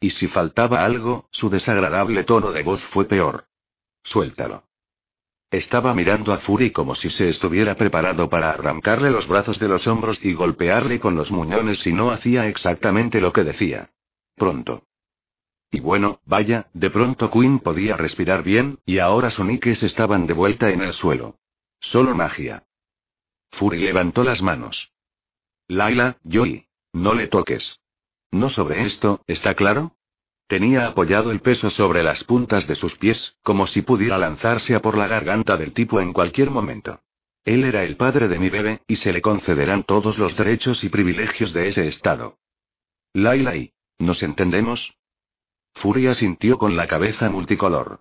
[0.00, 3.44] Y si faltaba algo, su desagradable tono de voz fue peor.
[4.08, 4.64] Suéltalo.
[5.50, 9.86] Estaba mirando a Fury como si se estuviera preparado para arrancarle los brazos de los
[9.86, 13.90] hombros y golpearle con los muñones si no hacía exactamente lo que decía.
[14.34, 14.84] Pronto.
[15.70, 20.70] Y bueno, vaya, de pronto Quinn podía respirar bien, y ahora Soniques estaban de vuelta
[20.70, 21.36] en el suelo.
[21.80, 22.64] Solo magia.
[23.52, 24.92] Fury levantó las manos.
[25.66, 26.66] Laila, Joy.
[26.94, 27.78] No le toques.
[28.30, 29.97] No sobre esto, ¿está claro?
[30.48, 34.80] Tenía apoyado el peso sobre las puntas de sus pies, como si pudiera lanzarse a
[34.80, 37.02] por la garganta del tipo en cualquier momento.
[37.44, 40.88] Él era el padre de mi bebé, y se le concederán todos los derechos y
[40.88, 42.38] privilegios de ese estado.
[43.12, 43.72] Laila y.
[43.98, 44.94] ¿Nos entendemos?
[45.74, 48.00] Furia sintió con la cabeza multicolor.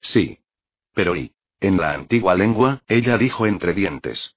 [0.00, 0.40] Sí.
[0.92, 1.34] Pero y.
[1.60, 4.34] En la antigua lengua, ella dijo entre dientes.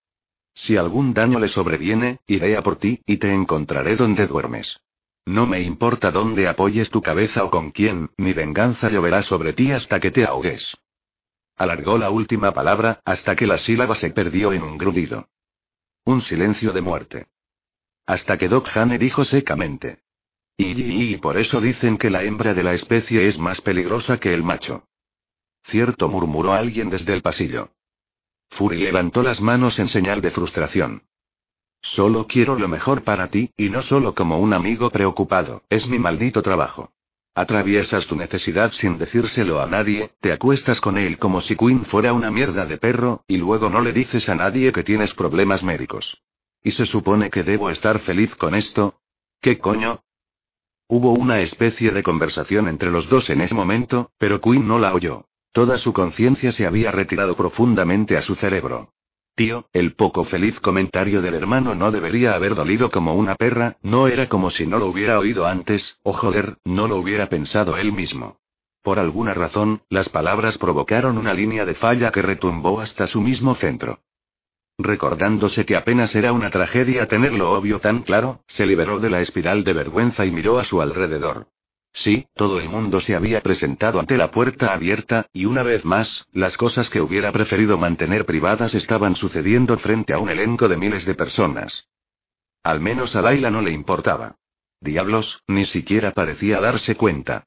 [0.54, 4.83] Si algún daño le sobreviene, iré a por ti, y te encontraré donde duermes.
[5.26, 9.72] No me importa dónde apoyes tu cabeza o con quién, mi venganza lloverá sobre ti
[9.72, 10.76] hasta que te ahogues.
[11.56, 15.30] Alargó la última palabra, hasta que la sílaba se perdió en un grudido.
[16.04, 17.28] Un silencio de muerte.
[18.06, 20.00] Hasta que Doc Hane dijo secamente.
[20.58, 24.34] Y, y, por eso dicen que la hembra de la especie es más peligrosa que
[24.34, 24.88] el macho.
[25.64, 27.72] Cierto, murmuró alguien desde el pasillo.
[28.50, 31.04] Fury levantó las manos en señal de frustración.
[31.84, 36.00] Solo quiero lo mejor para ti, y no solo como un amigo preocupado, es mi
[36.00, 36.92] maldito trabajo.
[37.36, 42.14] Atraviesas tu necesidad sin decírselo a nadie, te acuestas con él como si Quinn fuera
[42.14, 46.22] una mierda de perro, y luego no le dices a nadie que tienes problemas médicos.
[46.64, 49.02] ¿Y se supone que debo estar feliz con esto?
[49.42, 50.04] ¿Qué coño?
[50.88, 54.94] Hubo una especie de conversación entre los dos en ese momento, pero Quinn no la
[54.94, 55.26] oyó.
[55.52, 58.94] Toda su conciencia se había retirado profundamente a su cerebro.
[59.36, 64.08] Tío, el poco feliz comentario del hermano no debería haber dolido como una perra, no
[64.08, 67.92] era como si no lo hubiera oído antes, o joder, no lo hubiera pensado él
[67.92, 68.38] mismo.
[68.84, 73.56] Por alguna razón, las palabras provocaron una línea de falla que retumbó hasta su mismo
[73.56, 74.02] centro.
[74.78, 79.64] Recordándose que apenas era una tragedia tenerlo obvio tan claro, se liberó de la espiral
[79.64, 81.48] de vergüenza y miró a su alrededor.
[81.94, 86.28] Sí, todo el mundo se había presentado ante la puerta abierta, y una vez más,
[86.32, 91.06] las cosas que hubiera preferido mantener privadas estaban sucediendo frente a un elenco de miles
[91.06, 91.88] de personas.
[92.64, 94.38] Al menos a Laila no le importaba.
[94.82, 97.46] Diablos, ni siquiera parecía darse cuenta.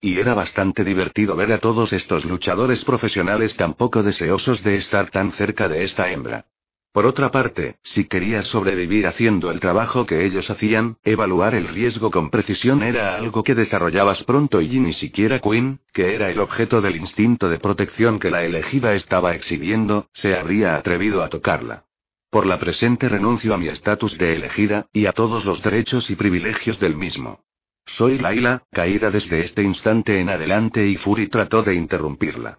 [0.00, 5.10] Y era bastante divertido ver a todos estos luchadores profesionales tan poco deseosos de estar
[5.10, 6.46] tan cerca de esta hembra.
[6.92, 12.10] Por otra parte, si querías sobrevivir haciendo el trabajo que ellos hacían, evaluar el riesgo
[12.10, 16.80] con precisión era algo que desarrollabas pronto y ni siquiera Quinn, que era el objeto
[16.80, 21.84] del instinto de protección que la elegida estaba exhibiendo, se habría atrevido a tocarla.
[22.28, 26.16] Por la presente renuncio a mi estatus de elegida, y a todos los derechos y
[26.16, 27.44] privilegios del mismo.
[27.86, 32.58] Soy Laila, caída desde este instante en adelante y Fury trató de interrumpirla.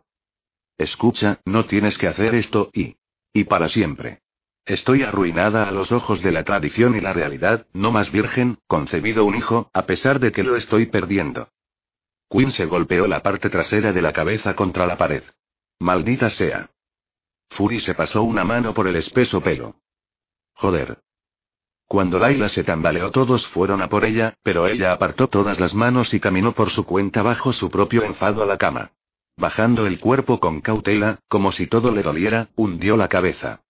[0.78, 2.96] Escucha, no tienes que hacer esto y...
[3.34, 4.22] Y para siempre.
[4.66, 9.26] Estoy arruinada a los ojos de la tradición y la realidad, no más virgen, concebido
[9.26, 11.50] un hijo, a pesar de que lo estoy perdiendo.
[12.30, 15.24] Quinn se golpeó la parte trasera de la cabeza contra la pared.
[15.80, 16.70] Maldita sea.
[17.50, 19.76] Fury se pasó una mano por el espeso pelo.
[20.54, 21.00] Joder.
[21.88, 26.14] Cuando Laila se tambaleó todos fueron a por ella, pero ella apartó todas las manos
[26.14, 28.94] y caminó por su cuenta bajo su propio enfado a la cama.
[29.38, 33.62] Bajando el cuerpo con cautela, como si todo le doliera, hundió la cabeza.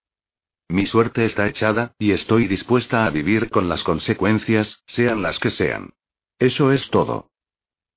[0.68, 5.50] Mi suerte está echada, y estoy dispuesta a vivir con las consecuencias, sean las que
[5.50, 5.92] sean.
[6.40, 7.30] Eso es todo.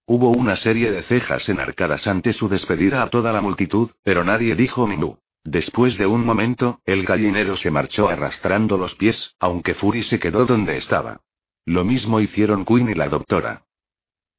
[0.07, 4.55] Hubo una serie de cejas enarcadas ante su despedida a toda la multitud, pero nadie
[4.55, 5.19] dijo Minú.
[5.45, 10.45] Después de un momento, el gallinero se marchó arrastrando los pies, aunque Fury se quedó
[10.45, 11.21] donde estaba.
[11.65, 13.65] Lo mismo hicieron Quinn y la doctora.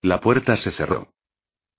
[0.02, 1.15] La puerta se cerró.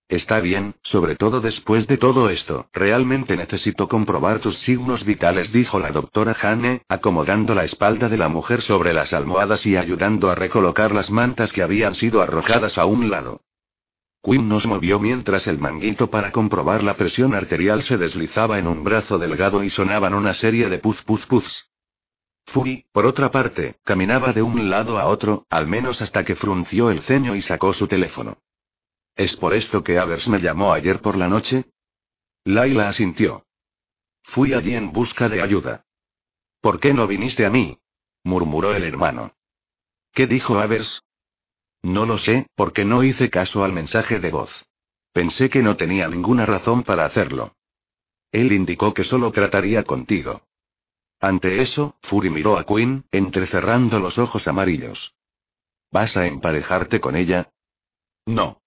[0.08, 2.68] Está bien, sobre todo después de todo esto.
[2.72, 8.28] Realmente necesito comprobar tus signos vitales, dijo la doctora Hane, acomodando la espalda de la
[8.28, 12.86] mujer sobre las almohadas y ayudando a recolocar las mantas que habían sido arrojadas a
[12.86, 13.40] un lado.
[14.22, 18.84] Quinn nos movió mientras el manguito para comprobar la presión arterial se deslizaba en un
[18.84, 21.68] brazo delgado y sonaban una serie de puz puz puz.
[22.46, 26.90] Fury, por otra parte, caminaba de un lado a otro, al menos hasta que frunció
[26.90, 28.38] el ceño y sacó su teléfono.
[29.16, 31.64] ¿Es por esto que Avers me llamó ayer por la noche?
[32.44, 33.46] Laila asintió.
[34.22, 35.86] Fui allí en busca de ayuda.
[36.60, 37.78] ¿Por qué no viniste a mí?
[38.22, 39.34] murmuró el hermano.
[40.12, 41.02] ¿Qué dijo Avers?
[41.82, 44.66] No lo sé, porque no hice caso al mensaje de voz.
[45.12, 47.56] Pensé que no tenía ninguna razón para hacerlo.
[48.32, 50.42] Él indicó que solo trataría contigo.
[51.20, 55.14] Ante eso, Fury miró a Quinn, entrecerrando los ojos amarillos.
[55.90, 57.50] ¿Vas a emparejarte con ella?
[58.26, 58.60] No.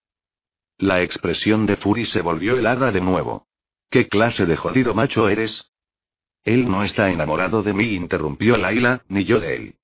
[0.79, 3.47] La expresión de Fury se volvió helada de nuevo.
[3.89, 5.69] ¿Qué clase de jodido macho eres?
[6.45, 9.75] Él no está enamorado de mí, interrumpió Laila, ni yo de él.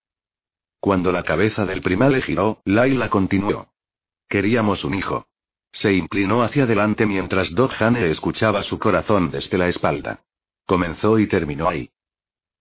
[0.79, 3.73] Cuando la cabeza del primale giró, Laila continuó.
[4.29, 5.27] Queríamos un hijo.
[5.73, 10.23] Se inclinó hacia adelante mientras Doc Hane escuchaba su corazón desde la espalda.
[10.65, 11.91] Comenzó y terminó ahí.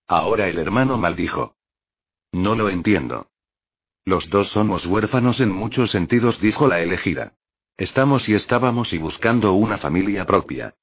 [0.09, 1.55] Ahora el hermano maldijo.
[2.33, 3.29] No lo entiendo.
[4.05, 7.35] Los dos somos huérfanos en muchos sentidos, dijo la elegida.
[7.76, 10.76] Estamos y estábamos y buscando una familia propia.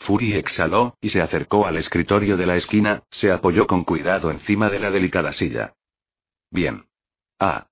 [0.00, 4.68] Fury exhaló, y se acercó al escritorio de la esquina, se apoyó con cuidado encima
[4.68, 5.76] de la delicada silla.
[6.50, 6.86] Bien.
[7.38, 7.68] Ah.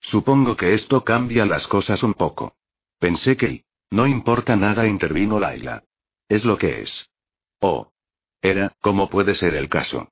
[0.00, 2.56] Supongo que esto cambia las cosas un poco.
[2.98, 3.64] Pensé que...
[3.90, 5.84] No importa nada, intervino Laila.
[6.28, 7.10] Es lo que es.
[7.60, 7.92] Oh.
[8.40, 10.08] Era, como puede ser el caso.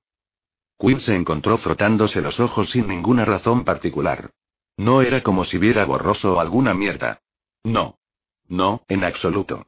[0.79, 4.31] Quinn se encontró frotándose los ojos sin ninguna razón particular.
[4.77, 7.21] No era como si viera borroso alguna mierda.
[7.65, 7.99] No.
[8.49, 9.67] No, en absoluto.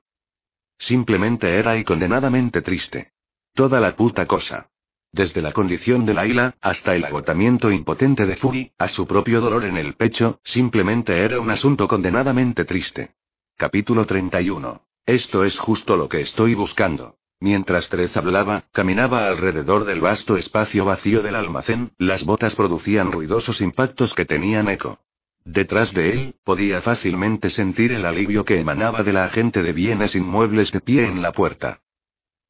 [0.78, 3.12] Simplemente era y condenadamente triste.
[3.54, 4.70] Toda la puta cosa.
[5.12, 9.64] Desde la condición de Laila, hasta el agotamiento impotente de Fury, a su propio dolor
[9.64, 13.14] en el pecho, simplemente era un asunto condenadamente triste.
[13.56, 14.82] Capítulo 31.
[15.04, 17.16] Esto es justo lo que estoy buscando.
[17.40, 23.60] Mientras Trez hablaba, caminaba alrededor del vasto espacio vacío del almacén, las botas producían ruidosos
[23.60, 25.00] impactos que tenían eco.
[25.44, 30.14] Detrás de él, podía fácilmente sentir el alivio que emanaba de la agente de bienes
[30.14, 31.80] inmuebles de pie en la puerta.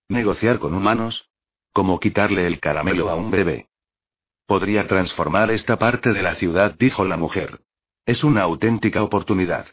[0.08, 1.28] ¿Negociar con humanos?
[1.72, 3.68] Como quitarle el caramelo a un bebé.
[4.46, 7.60] Podría transformar esta parte de la ciudad, dijo la mujer.
[8.06, 9.66] Es una auténtica oportunidad.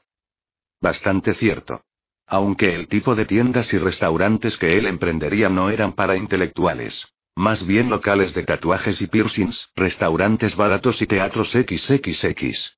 [0.80, 1.82] Bastante cierto.
[2.28, 7.12] Aunque el tipo de tiendas y restaurantes que él emprendería no eran para intelectuales.
[7.36, 12.78] Más bien locales de tatuajes y piercings, restaurantes baratos y teatros XXX.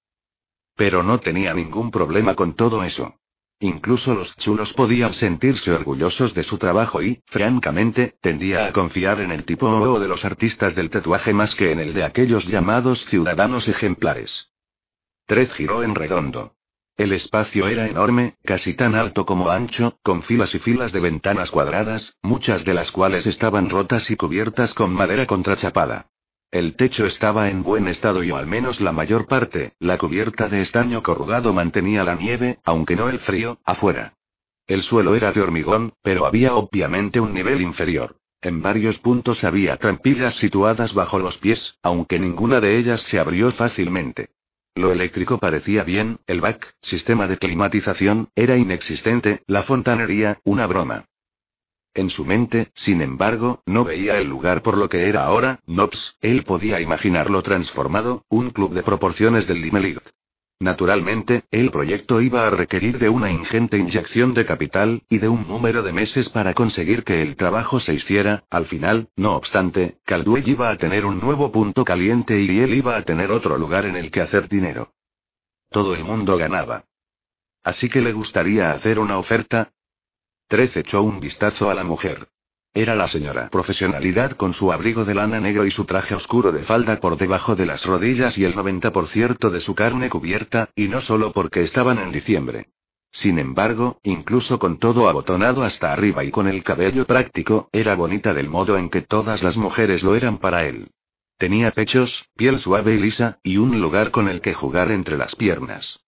[0.79, 3.15] Pero no tenía ningún problema con todo eso.
[3.59, 9.31] Incluso los chulos podían sentirse orgullosos de su trabajo y, francamente, tendía a confiar en
[9.31, 13.05] el tipo o de los artistas del tatuaje más que en el de aquellos llamados
[13.07, 14.51] ciudadanos ejemplares.
[15.25, 16.53] Tres giró en redondo.
[16.95, 21.51] El espacio era enorme, casi tan alto como ancho, con filas y filas de ventanas
[21.51, 26.07] cuadradas, muchas de las cuales estaban rotas y cubiertas con madera contrachapada.
[26.51, 30.49] El techo estaba en buen estado y o al menos la mayor parte, la cubierta
[30.49, 34.15] de estaño corrugado mantenía la nieve, aunque no el frío, afuera.
[34.65, 38.15] El suelo era de hormigón, pero había obviamente un nivel inferior.
[38.41, 43.51] En varios puntos había trampillas situadas bajo los pies, aunque ninguna de ellas se abrió
[43.51, 44.29] fácilmente.
[44.73, 51.08] Lo eléctrico parecía bien, el BAC, sistema de climatización, era inexistente, la fontanería, una broma.
[51.93, 56.17] En su mente, sin embargo, no veía el lugar por lo que era ahora, Nops,
[56.21, 60.03] él podía imaginarlo transformado, un club de proporciones del Limelight.
[60.61, 65.47] Naturalmente, el proyecto iba a requerir de una ingente inyección de capital, y de un
[65.47, 70.47] número de meses para conseguir que el trabajo se hiciera, al final, no obstante, Caldwell
[70.49, 73.95] iba a tener un nuevo punto caliente y él iba a tener otro lugar en
[73.95, 74.91] el que hacer dinero.
[75.69, 76.83] Todo el mundo ganaba.
[77.63, 79.71] Así que le gustaría hacer una oferta.
[80.49, 82.27] Trez echó un vistazo a la mujer.
[82.73, 86.63] Era la señora profesionalidad con su abrigo de lana negro y su traje oscuro de
[86.63, 91.01] falda por debajo de las rodillas y el 90% de su carne cubierta, y no
[91.01, 92.69] solo porque estaban en diciembre.
[93.11, 98.33] Sin embargo, incluso con todo abotonado hasta arriba y con el cabello práctico, era bonita
[98.33, 100.89] del modo en que todas las mujeres lo eran para él.
[101.37, 105.35] Tenía pechos, piel suave y lisa, y un lugar con el que jugar entre las
[105.35, 105.99] piernas.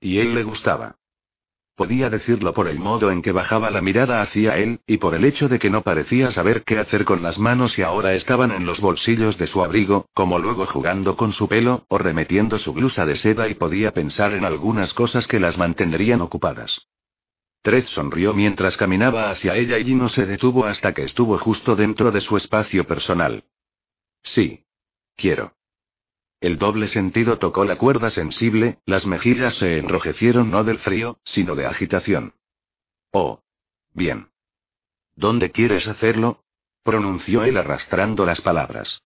[0.00, 0.96] Y él le gustaba.
[1.76, 5.24] Podía decirlo por el modo en que bajaba la mirada hacia él, y por el
[5.24, 8.66] hecho de que no parecía saber qué hacer con las manos y ahora estaban en
[8.66, 13.06] los bolsillos de su abrigo, como luego jugando con su pelo, o remetiendo su blusa
[13.06, 16.86] de seda y podía pensar en algunas cosas que las mantendrían ocupadas.
[17.62, 22.10] Trez sonrió mientras caminaba hacia ella y no se detuvo hasta que estuvo justo dentro
[22.10, 23.44] de su espacio personal.
[24.22, 24.64] Sí.
[25.16, 25.52] Quiero.
[26.40, 31.54] El doble sentido tocó la cuerda sensible, las mejillas se enrojecieron no del frío, sino
[31.54, 32.34] de agitación.
[33.12, 33.42] Oh.
[33.92, 34.28] Bien.
[35.16, 36.44] ¿Dónde quieres hacerlo?
[36.82, 39.02] pronunció él arrastrando las palabras.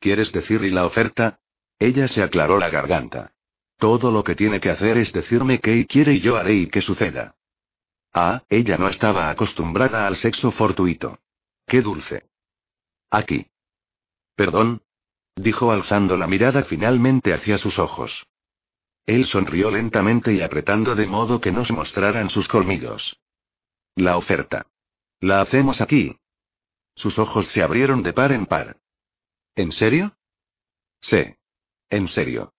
[0.00, 1.40] ¿Quieres decirle la oferta?
[1.78, 3.32] Ella se aclaró la garganta.
[3.76, 6.80] Todo lo que tiene que hacer es decirme qué quiere y yo haré y que
[6.80, 7.36] suceda.
[8.12, 11.20] Ah, ella no estaba acostumbrada al sexo fortuito.
[11.66, 12.28] Qué dulce.
[13.10, 13.46] Aquí.
[14.34, 14.82] Perdón,
[15.40, 18.26] dijo alzando la mirada finalmente hacia sus ojos.
[19.06, 23.18] Él sonrió lentamente y apretando de modo que no se mostraran sus colmillos.
[23.94, 24.66] La oferta.
[25.20, 26.16] La hacemos aquí.
[26.94, 28.76] Sus ojos se abrieron de par en par.
[29.54, 30.16] ¿En serio?
[31.00, 31.34] Sí.
[31.90, 32.52] En serio.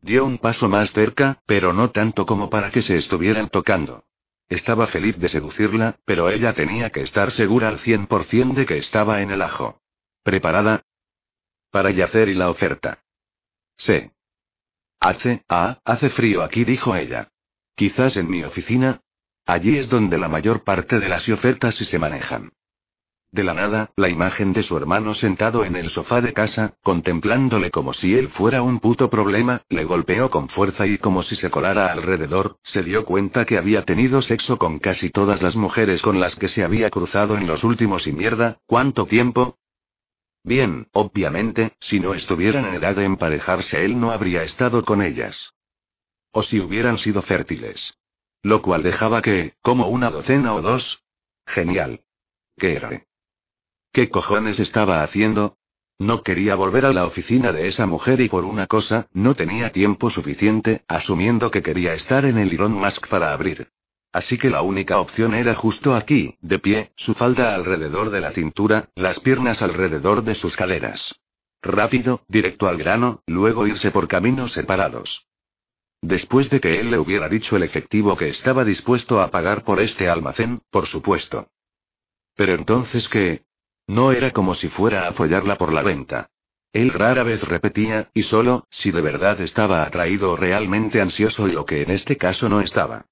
[0.00, 4.04] Dio un paso más cerca, pero no tanto como para que se estuvieran tocando.
[4.48, 8.64] Estaba feliz de seducirla, pero ella tenía que estar segura al cien por cien de
[8.64, 9.80] que estaba en el ajo.
[10.22, 10.84] ¿Preparada?
[11.76, 13.00] Para yacer y la oferta.
[13.76, 14.10] Sí.
[14.98, 17.28] Hace, ah, hace frío aquí, dijo ella.
[17.74, 19.02] Quizás en mi oficina.
[19.44, 22.50] Allí es donde la mayor parte de las ofertas se manejan.
[23.30, 27.70] De la nada, la imagen de su hermano sentado en el sofá de casa, contemplándole
[27.70, 31.50] como si él fuera un puto problema, le golpeó con fuerza y como si se
[31.50, 36.20] colara alrededor, se dio cuenta que había tenido sexo con casi todas las mujeres con
[36.20, 39.58] las que se había cruzado en los últimos y mierda, ¿cuánto tiempo?
[40.46, 45.52] Bien, obviamente, si no estuvieran en edad de emparejarse él no habría estado con ellas.
[46.30, 47.98] O si hubieran sido fértiles.
[48.44, 51.02] Lo cual dejaba que, como una docena o dos.
[51.48, 52.04] Genial.
[52.56, 53.04] ¿Qué era?
[53.92, 55.58] ¿Qué cojones estaba haciendo?
[55.98, 59.72] No quería volver a la oficina de esa mujer y por una cosa, no tenía
[59.72, 63.72] tiempo suficiente, asumiendo que quería estar en el Iron Mask para abrir.
[64.16, 68.30] Así que la única opción era justo aquí, de pie, su falda alrededor de la
[68.30, 71.20] cintura, las piernas alrededor de sus caderas.
[71.60, 75.26] Rápido, directo al grano, luego irse por caminos separados.
[76.00, 79.80] Después de que él le hubiera dicho el efectivo que estaba dispuesto a pagar por
[79.80, 81.48] este almacén, por supuesto.
[82.36, 83.42] Pero entonces, ¿qué?
[83.86, 86.30] No era como si fuera a follarla por la venta.
[86.72, 91.52] Él rara vez repetía, y solo, si de verdad estaba atraído o realmente ansioso y
[91.52, 93.04] lo que en este caso no estaba.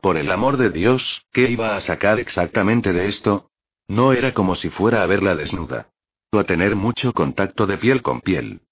[0.00, 3.50] Por el amor de Dios, ¿qué iba a sacar exactamente de esto?
[3.86, 5.90] No era como si fuera a verla desnuda.
[6.32, 8.62] O a tener mucho contacto de piel con piel.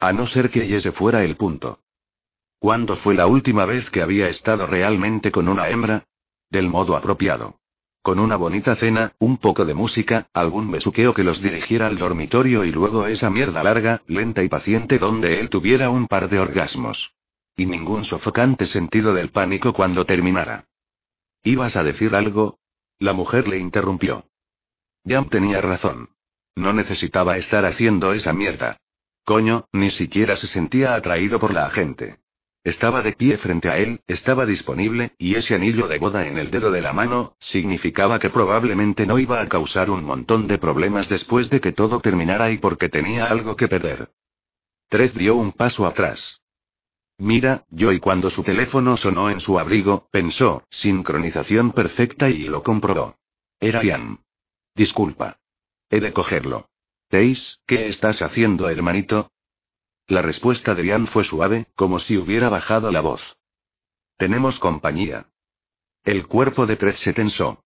[0.00, 1.80] A no ser que ese fuera el punto.
[2.58, 6.04] ¿Cuándo fue la última vez que había estado realmente con una hembra?
[6.50, 7.56] Del modo apropiado.
[8.02, 12.64] Con una bonita cena, un poco de música, algún besuqueo que los dirigiera al dormitorio
[12.64, 17.14] y luego esa mierda larga, lenta y paciente donde él tuviera un par de orgasmos.
[17.60, 20.64] Y ningún sofocante sentido del pánico cuando terminara.
[21.42, 22.58] ¿Ibas a decir algo?
[22.98, 24.24] La mujer le interrumpió.
[25.06, 26.08] Jam tenía razón.
[26.56, 28.78] No necesitaba estar haciendo esa mierda.
[29.26, 32.20] Coño, ni siquiera se sentía atraído por la agente.
[32.64, 36.50] Estaba de pie frente a él, estaba disponible, y ese anillo de boda en el
[36.50, 41.10] dedo de la mano, significaba que probablemente no iba a causar un montón de problemas
[41.10, 44.12] después de que todo terminara y porque tenía algo que perder.
[44.88, 46.39] Tres dio un paso atrás.
[47.20, 52.62] Mira, yo y cuando su teléfono sonó en su abrigo, pensó, sincronización perfecta y lo
[52.62, 53.18] comprobó.
[53.60, 54.20] Era Ian.
[54.74, 55.38] Disculpa.
[55.90, 56.70] He de cogerlo.
[57.10, 59.30] ¿Veis, qué estás haciendo, hermanito?
[60.06, 63.36] La respuesta de Ian fue suave, como si hubiera bajado la voz.
[64.16, 65.26] Tenemos compañía.
[66.04, 67.62] El cuerpo de Trez se tensó.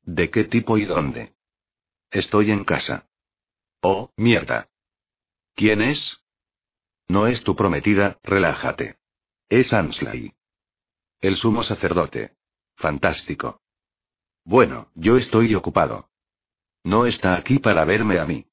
[0.00, 1.34] ¿De qué tipo y dónde?
[2.10, 3.06] Estoy en casa.
[3.82, 4.70] Oh, mierda.
[5.54, 6.22] ¿Quién es?
[7.08, 8.96] No es tu prometida, relájate.
[9.48, 10.34] Es Ansley.
[11.20, 12.32] El sumo sacerdote.
[12.76, 13.60] Fantástico.
[14.44, 16.10] Bueno, yo estoy ocupado.
[16.84, 18.46] No está aquí para verme a mí.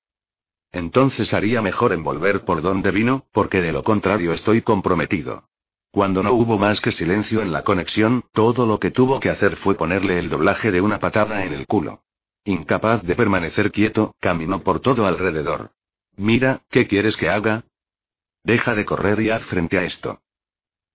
[0.71, 5.47] Entonces haría mejor en volver por donde vino, porque de lo contrario estoy comprometido.
[5.91, 9.55] Cuando no hubo más que silencio en la conexión, todo lo que tuvo que hacer
[9.57, 12.03] fue ponerle el doblaje de una patada en el culo.
[12.43, 15.71] Incapaz de permanecer quieto, caminó por todo alrededor.
[16.17, 17.63] Mira, ¿qué quieres que haga?
[18.45, 20.21] Deja de correr y haz frente a esto.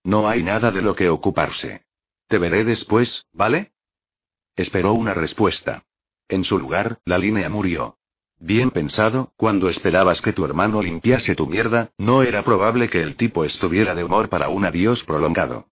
[0.05, 1.83] No hay nada de lo que ocuparse.
[2.29, 3.73] Te veré después, ¿vale?
[4.55, 5.83] Esperó una respuesta.
[6.29, 7.97] En su lugar, la línea murió.
[8.39, 13.17] Bien pensado, cuando esperabas que tu hermano limpiase tu mierda, no era probable que el
[13.17, 15.67] tipo estuviera de humor para un adiós prolongado.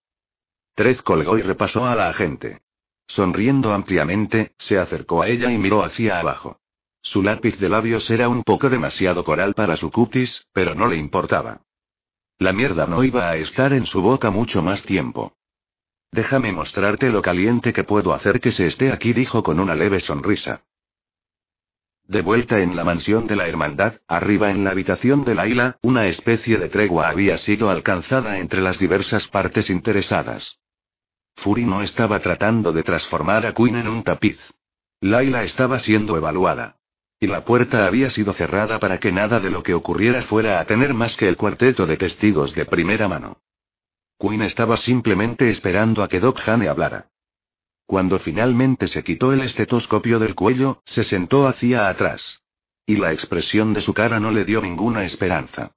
[0.74, 2.60] Trez colgó y repasó a la agente.
[3.06, 6.60] Sonriendo ampliamente, se acercó a ella y miró hacia abajo.
[7.00, 10.96] Su lápiz de labios era un poco demasiado coral para su cutis, pero no le
[10.96, 11.62] importaba.
[12.40, 15.34] La mierda no iba a estar en su boca mucho más tiempo.
[16.10, 20.00] Déjame mostrarte lo caliente que puedo hacer que se esté aquí, dijo con una leve
[20.00, 20.64] sonrisa.
[22.04, 26.06] De vuelta en la mansión de la hermandad, arriba en la habitación de Laila, una
[26.06, 30.58] especie de tregua había sido alcanzada entre las diversas partes interesadas.
[31.36, 34.40] Fury no estaba tratando de transformar a Quinn en un tapiz.
[35.02, 36.79] Laila estaba siendo evaluada.
[37.22, 40.64] Y la puerta había sido cerrada para que nada de lo que ocurriera fuera a
[40.64, 43.42] tener más que el cuarteto de testigos de primera mano.
[44.18, 47.10] Quinn estaba simplemente esperando a que Doc Hane hablara.
[47.84, 52.40] Cuando finalmente se quitó el estetoscopio del cuello, se sentó hacia atrás.
[52.86, 55.72] Y la expresión de su cara no le dio ninguna esperanza.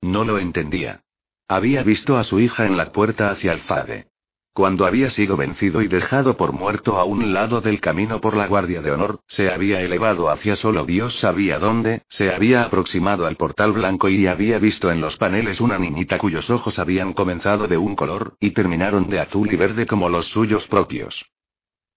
[0.00, 1.02] No lo entendía.
[1.48, 4.09] Había visto a su hija en la puerta hacia el Fade.
[4.52, 8.48] Cuando había sido vencido y dejado por muerto a un lado del camino por la
[8.48, 13.36] Guardia de Honor, se había elevado hacia solo Dios sabía dónde, se había aproximado al
[13.36, 17.76] portal blanco y había visto en los paneles una niñita cuyos ojos habían comenzado de
[17.76, 21.24] un color, y terminaron de azul y verde como los suyos propios.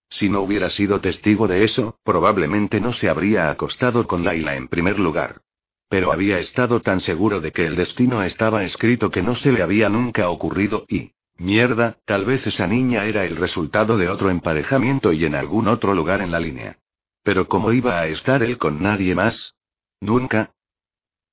[0.10, 4.68] Si no hubiera sido testigo de eso, probablemente no se habría acostado con Laila en
[4.68, 5.42] primer lugar.
[5.90, 9.64] Pero había estado tan seguro de que el destino estaba escrito que no se le
[9.64, 15.12] había nunca ocurrido y, Mierda, tal vez esa niña era el resultado de otro emparejamiento
[15.14, 16.78] y en algún otro lugar en la línea.
[17.24, 19.56] Pero ¿cómo iba a estar él con nadie más?
[20.00, 20.54] Nunca.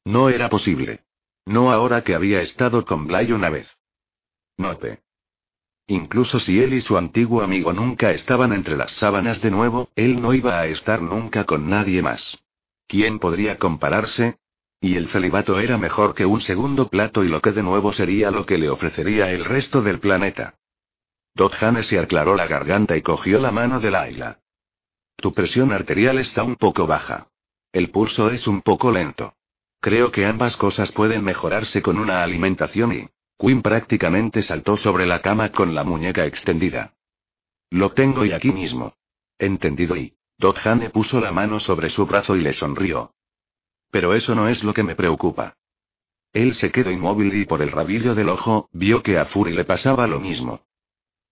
[0.04, 1.04] No era posible.
[1.44, 3.68] No ahora que había estado con Blay una vez.
[4.56, 5.02] Note.
[5.86, 10.22] Incluso si él y su antiguo amigo nunca estaban entre las sábanas de nuevo, él
[10.22, 12.38] no iba a estar nunca con nadie más.
[12.86, 14.39] ¿Quién podría compararse?
[14.80, 18.30] Y el celibato era mejor que un segundo plato y lo que de nuevo sería
[18.30, 20.54] lo que le ofrecería el resto del planeta.
[21.60, 24.40] Hane se aclaró la garganta y cogió la mano de Laila.
[25.16, 27.28] Tu presión arterial está un poco baja.
[27.72, 29.34] El pulso es un poco lento.
[29.80, 33.08] Creo que ambas cosas pueden mejorarse con una alimentación y...
[33.38, 36.94] Quinn prácticamente saltó sobre la cama con la muñeca extendida.
[37.70, 38.94] Lo tengo y aquí mismo.
[39.38, 40.14] Entendido y...
[40.64, 43.14] Hane puso la mano sobre su brazo y le sonrió.
[43.90, 45.56] Pero eso no es lo que me preocupa.
[46.32, 49.64] Él se quedó inmóvil y por el rabillo del ojo, vio que a Fury le
[49.64, 50.62] pasaba lo mismo.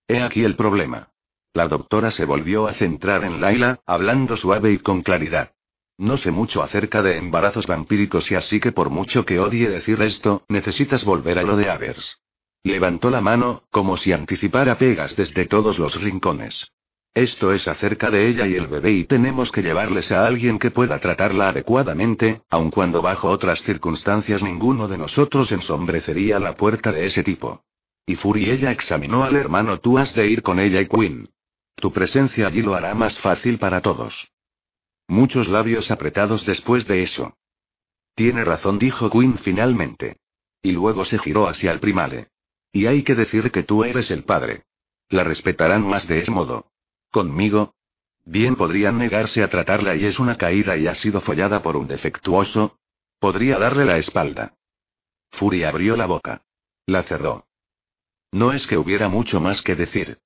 [0.08, 1.10] He aquí el problema.
[1.52, 5.52] La doctora se volvió a centrar en Laila, hablando suave y con claridad.
[5.96, 10.00] No sé mucho acerca de embarazos vampíricos y así que por mucho que odie decir
[10.02, 12.20] esto, necesitas volver a lo de Avers.
[12.62, 16.72] Levantó la mano, como si anticipara pegas desde todos los rincones.
[17.18, 20.70] Esto es acerca de ella y el bebé y tenemos que llevarles a alguien que
[20.70, 27.06] pueda tratarla adecuadamente, aun cuando bajo otras circunstancias ninguno de nosotros ensombrecería la puerta de
[27.06, 27.64] ese tipo.
[28.06, 31.28] Y Fury ella examinó al hermano, tú has de ir con ella y Quinn.
[31.74, 34.30] Tu presencia allí lo hará más fácil para todos.
[35.08, 37.36] Muchos labios apretados después de eso.
[38.14, 40.20] Tiene razón, dijo Quinn finalmente.
[40.62, 42.28] Y luego se giró hacia el primale.
[42.72, 44.62] Y hay que decir que tú eres el padre.
[45.08, 46.70] La respetarán más de ese modo.
[47.10, 47.74] ¿Conmigo?
[48.24, 51.88] Bien podrían negarse a tratarla y es una caída y ha sido follada por un
[51.88, 52.78] defectuoso.
[53.18, 54.54] Podría darle la espalda.
[55.30, 56.42] Fury abrió la boca.
[56.86, 57.46] La cerró.
[58.30, 60.18] No es que hubiera mucho más que decir.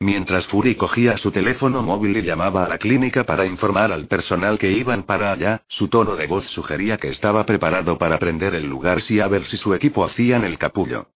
[0.00, 4.58] Mientras Fury cogía su teléfono móvil y llamaba a la clínica para informar al personal
[4.58, 8.66] que iban para allá, su tono de voz sugería que estaba preparado para prender el
[8.66, 11.10] lugar si a ver si su equipo hacían el capullo.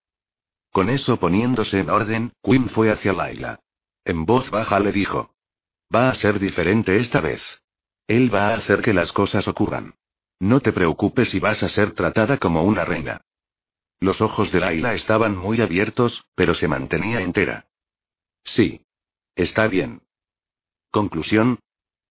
[0.70, 3.63] Con eso poniéndose en orden, Quinn fue hacia Laila.
[4.04, 5.34] En voz baja le dijo.
[5.94, 7.42] Va a ser diferente esta vez.
[8.06, 9.94] Él va a hacer que las cosas ocurran.
[10.38, 13.22] No te preocupes si vas a ser tratada como una reina.
[14.00, 17.66] Los ojos de Laila estaban muy abiertos, pero se mantenía entera.
[18.42, 18.82] Sí.
[19.36, 20.02] Está bien.
[20.90, 21.58] Conclusión.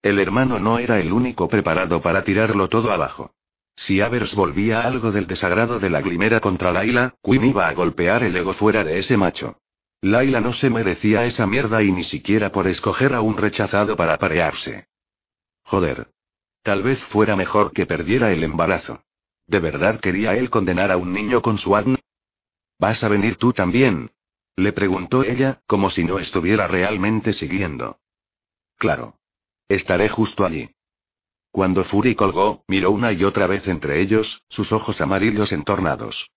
[0.02, 3.34] El hermano no era el único preparado para tirarlo todo abajo.
[3.76, 8.24] Si Avers volvía algo del desagrado de la glimera contra Laila, Quinn iba a golpear
[8.24, 9.60] el ego fuera de ese macho.
[10.04, 14.18] Laila no se merecía esa mierda y ni siquiera por escoger a un rechazado para
[14.18, 14.90] parearse.
[15.64, 16.12] Joder.
[16.62, 19.02] Tal vez fuera mejor que perdiera el embarazo.
[19.48, 21.98] ¿De verdad quería él condenar a un niño con su adn?
[22.80, 24.12] ¿Vas a venir tú también?
[24.58, 28.00] Le preguntó ella, como si no estuviera realmente siguiendo.
[28.78, 29.20] Claro.
[29.70, 30.70] Estaré justo allí.
[31.50, 36.30] Cuando Fury colgó, miró una y otra vez entre ellos, sus ojos amarillos entornados.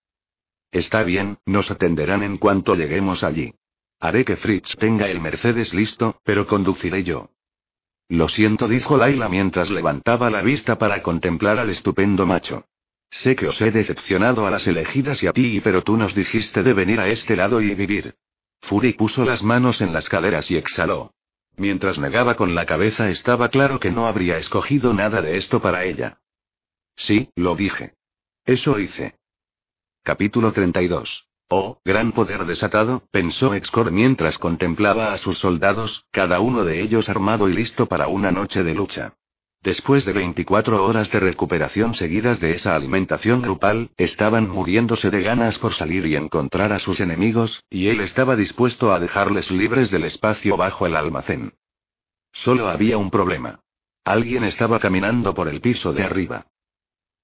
[0.71, 3.56] Está bien, nos atenderán en cuanto lleguemos allí.
[3.99, 7.31] Haré que Fritz tenga el Mercedes listo, pero conduciré yo.
[8.09, 12.65] Lo siento, dijo Laila mientras levantaba la vista para contemplar al estupendo macho.
[13.09, 16.63] Sé que os he decepcionado a las elegidas y a ti, pero tú nos dijiste
[16.63, 18.15] de venir a este lado y vivir.
[18.61, 21.13] Fury puso las manos en las caderas y exhaló.
[21.55, 25.85] Mientras negaba con la cabeza estaba claro que no habría escogido nada de esto para
[25.85, 26.19] ella.
[26.95, 27.93] Sí, lo dije.
[28.45, 29.15] Eso hice.
[30.03, 31.27] Capítulo 32.
[31.49, 37.07] Oh, gran poder desatado, pensó Excor mientras contemplaba a sus soldados, cada uno de ellos
[37.07, 39.13] armado y listo para una noche de lucha.
[39.61, 45.57] Después de 24 horas de recuperación seguidas de esa alimentación grupal, estaban muriéndose de ganas
[45.57, 50.03] por salir y encontrar a sus enemigos, y él estaba dispuesto a dejarles libres del
[50.03, 51.53] espacio bajo el almacén.
[52.33, 53.61] Solo había un problema.
[54.03, 56.45] Alguien estaba caminando por el piso de arriba.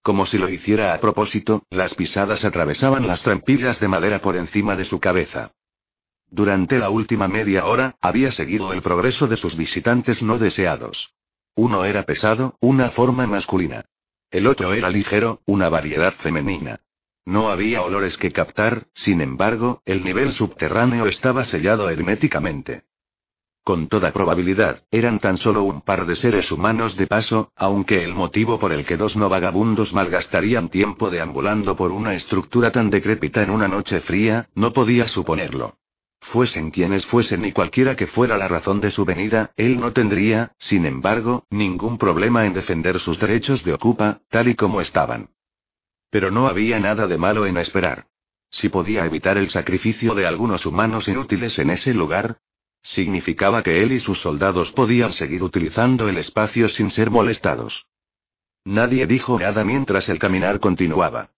[0.03, 4.75] Como si lo hiciera a propósito, las pisadas atravesaban las trampillas de madera por encima
[4.75, 5.53] de su cabeza.
[6.29, 11.13] Durante la última media hora, había seguido el progreso de sus visitantes no deseados.
[11.55, 13.85] Uno era pesado, una forma masculina.
[14.29, 16.81] El otro era ligero, una variedad femenina.
[17.23, 22.83] No había olores que captar, sin embargo, el nivel subterráneo estaba sellado herméticamente.
[23.63, 28.13] Con toda probabilidad, eran tan solo un par de seres humanos de paso, aunque el
[28.13, 33.41] motivo por el que dos no vagabundos malgastarían tiempo deambulando por una estructura tan decrépita
[33.41, 35.77] en una noche fría, no podía suponerlo.
[36.19, 40.51] Fuesen quienes fuesen y cualquiera que fuera la razón de su venida, él no tendría,
[40.57, 45.29] sin embargo, ningún problema en defender sus derechos de ocupa, tal y como estaban.
[46.09, 48.07] Pero no había nada de malo en esperar.
[48.49, 52.37] Si podía evitar el sacrificio de algunos humanos inútiles en ese lugar,
[52.83, 57.87] significaba que él y sus soldados podían seguir utilizando el espacio sin ser molestados.
[58.65, 61.31] Nadie dijo nada mientras el caminar continuaba.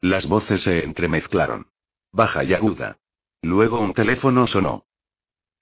[0.00, 1.66] Las voces se entremezclaron.
[2.12, 2.98] Baja y aguda.
[3.42, 4.84] Luego un teléfono sonó.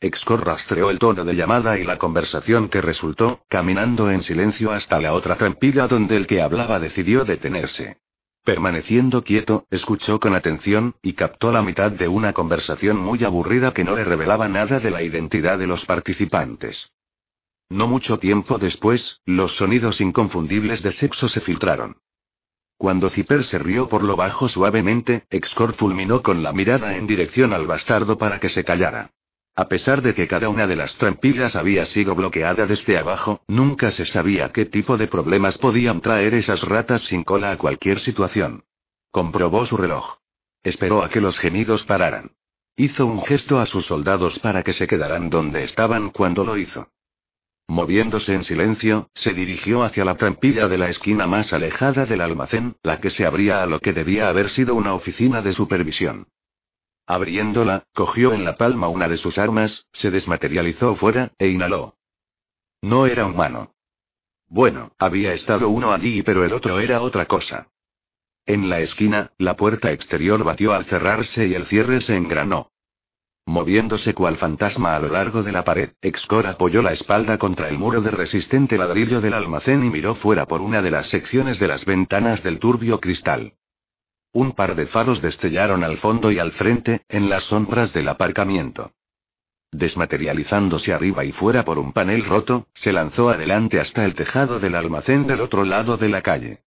[0.01, 5.01] Excor rastreó el tono de llamada y la conversación que resultó, caminando en silencio hasta
[5.01, 8.04] la otra trampilla donde el que hablaba decidió detenerse.
[8.45, 13.85] Permaneciendo quieto, escuchó con atención, y captó la mitad de una conversación muy aburrida que
[13.85, 16.93] no le revelaba nada de la identidad de los participantes.
[17.71, 21.97] No mucho tiempo después, los sonidos inconfundibles de sexo se filtraron.
[22.77, 27.55] Cuando Zipper se rió por lo bajo suavemente, Excor fulminó con la mirada en dirección
[27.55, 29.11] al bastardo para que se callara.
[29.57, 33.93] A pesar de que cada una de las trampillas había sido bloqueada desde abajo, nunca
[33.93, 38.65] se sabía qué tipo de problemas podían traer esas ratas sin cola a cualquier situación.
[39.13, 40.19] Comprobó su reloj.
[40.65, 42.33] Esperó a que los gemidos pararan.
[42.75, 46.89] Hizo un gesto a sus soldados para que se quedaran donde estaban cuando lo hizo.
[47.69, 52.75] Moviéndose en silencio, se dirigió hacia la trampilla de la esquina más alejada del almacén,
[52.83, 56.27] la que se abría a lo que debía haber sido una oficina de supervisión.
[57.07, 61.97] Abriéndola, cogió en la palma una de sus armas, se desmaterializó fuera, e inhaló.
[62.81, 63.75] No era humano.
[64.49, 67.69] Bueno, había estado uno allí, pero el otro era otra cosa.
[68.47, 72.71] En la esquina, la puerta exterior batió al cerrarse y el cierre se engranó.
[73.47, 77.79] Moviéndose cual fantasma a lo largo de la pared, Excor apoyó la espalda contra el
[77.79, 81.69] muro de resistente ladrillo del almacén y miró fuera por una de las secciones de
[81.69, 83.55] las ventanas del turbio cristal.
[84.35, 88.91] Un par de faros destellaron al fondo y al frente, en las sombras del aparcamiento.
[89.71, 94.75] Desmaterializándose arriba y fuera por un panel roto, se lanzó adelante hasta el tejado del
[94.75, 96.65] almacén del otro lado de la calle.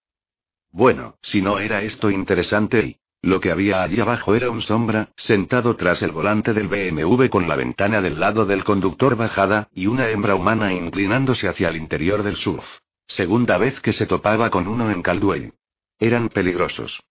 [0.71, 2.97] Bueno, si no era esto interesante y...
[3.21, 7.49] Lo que había allí abajo era un sombra, sentado tras el volante del BMW con
[7.49, 12.23] la ventana del lado del conductor bajada, y una hembra humana inclinándose hacia el interior
[12.23, 12.61] del SUV.
[13.07, 15.51] Segunda vez que se topaba con uno en Caldwell.
[15.99, 17.01] Eran peligrosos.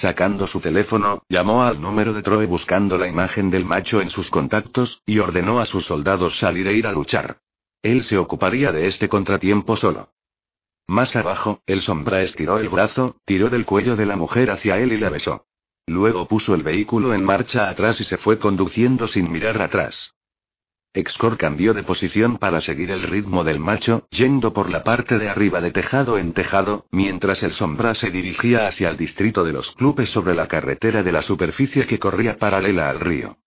[0.00, 4.28] Sacando su teléfono, llamó al número de Troy buscando la imagen del macho en sus
[4.28, 7.38] contactos, y ordenó a sus soldados salir e ir a luchar.
[7.80, 10.10] Él se ocuparía de este contratiempo solo.
[10.88, 14.92] Más abajo, el sombra estiró el brazo, tiró del cuello de la mujer hacia él
[14.92, 15.46] y la besó.
[15.86, 20.14] Luego puso el vehículo en marcha atrás y se fue conduciendo sin mirar atrás.
[20.96, 25.28] Excor cambió de posición para seguir el ritmo del macho, yendo por la parte de
[25.28, 29.72] arriba de tejado en tejado, mientras el sombra se dirigía hacia el distrito de los
[29.72, 33.38] clubes sobre la carretera de la superficie que corría paralela al río.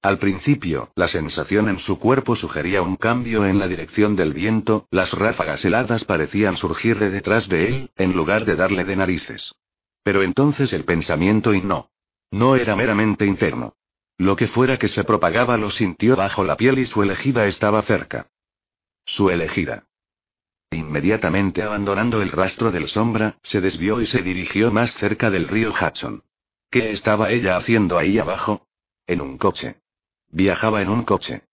[0.00, 4.88] Al principio, la sensación en su cuerpo sugería un cambio en la dirección del viento,
[4.90, 9.54] las ráfagas heladas parecían surgir de detrás de él, en lugar de darle de narices.
[10.02, 11.90] Pero entonces el pensamiento y no.
[12.30, 13.74] No era meramente interno.
[14.20, 17.80] Lo que fuera que se propagaba lo sintió bajo la piel y su elegida estaba
[17.80, 18.28] cerca.
[19.06, 19.86] Su elegida.
[20.70, 25.70] Inmediatamente abandonando el rastro del sombra, se desvió y se dirigió más cerca del río
[25.72, 26.22] Hudson.
[26.70, 28.66] ¿Qué estaba ella haciendo ahí abajo?
[29.06, 29.76] En un coche.
[30.28, 31.44] Viajaba en un coche.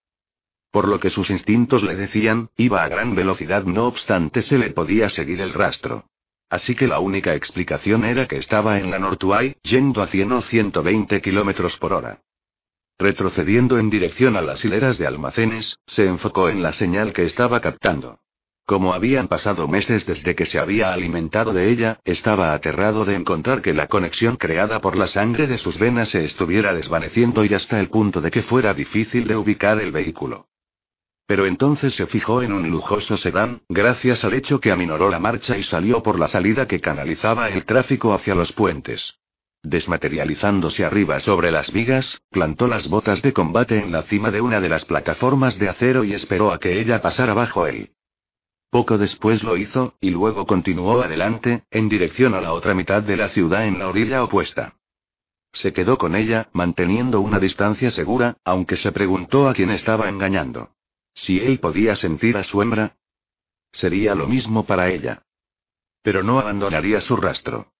[0.69, 4.71] Por lo que sus instintos le decían, iba a gran velocidad, no obstante se le
[4.71, 6.09] podía seguir el rastro.
[6.49, 10.41] Así que la única explicación era que estaba en la Nortuay, yendo a 100 o
[10.41, 12.23] 120 kilómetros por hora.
[12.99, 17.59] Retrocediendo en dirección a las hileras de almacenes, se enfocó en la señal que estaba
[17.61, 18.19] captando.
[18.65, 23.61] Como habían pasado meses desde que se había alimentado de ella, estaba aterrado de encontrar
[23.61, 27.79] que la conexión creada por la sangre de sus venas se estuviera desvaneciendo y hasta
[27.79, 30.47] el punto de que fuera difícil de ubicar el vehículo.
[31.27, 35.57] Pero entonces se fijó en un lujoso sedán, gracias al hecho que aminoró la marcha
[35.57, 39.19] y salió por la salida que canalizaba el tráfico hacia los puentes.
[39.67, 44.61] Desmaterializándose arriba sobre las vigas, plantó las botas de combate en la cima de una
[44.61, 47.91] de las plataformas de acero y esperó a que ella pasara bajo él.
[48.69, 53.17] Poco después lo hizo, y luego continuó adelante, en dirección a la otra mitad de
[53.17, 54.75] la ciudad en la orilla opuesta.
[55.51, 60.69] Se quedó con ella, manteniendo una distancia segura, aunque se preguntó a quién estaba engañando.
[61.13, 62.95] Si él podía sentir a su hembra,
[63.73, 65.23] sería lo mismo para ella.
[66.03, 67.73] Pero no abandonaría su rastro.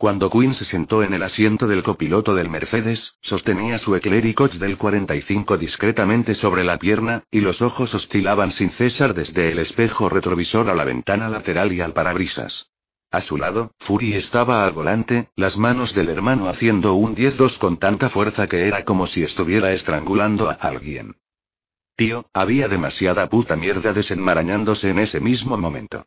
[0.00, 4.54] Cuando Quinn se sentó en el asiento del copiloto del Mercedes, sostenía su Eclair Coach
[4.54, 10.08] del 45 discretamente sobre la pierna, y los ojos oscilaban sin cesar desde el espejo
[10.08, 12.70] retrovisor a la ventana lateral y al parabrisas.
[13.10, 17.76] A su lado, Fury estaba al volante, las manos del hermano haciendo un 10-2 con
[17.76, 21.16] tanta fuerza que era como si estuviera estrangulando a alguien.
[21.94, 26.06] Tío, había demasiada puta mierda desenmarañándose en ese mismo momento.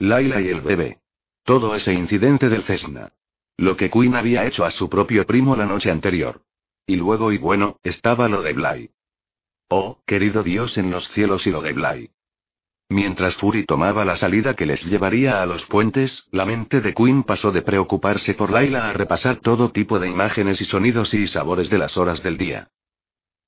[0.00, 1.03] Laila y el bebé.
[1.44, 3.12] Todo ese incidente del Cessna.
[3.58, 6.40] Lo que Quinn había hecho a su propio primo la noche anterior.
[6.86, 8.90] Y luego y bueno, estaba lo de Bly.
[9.68, 12.10] Oh, querido Dios en los cielos y lo de Bly.
[12.88, 17.24] Mientras Fury tomaba la salida que les llevaría a los puentes, la mente de Quinn
[17.24, 21.68] pasó de preocuparse por Laila a repasar todo tipo de imágenes y sonidos y sabores
[21.68, 22.70] de las horas del día.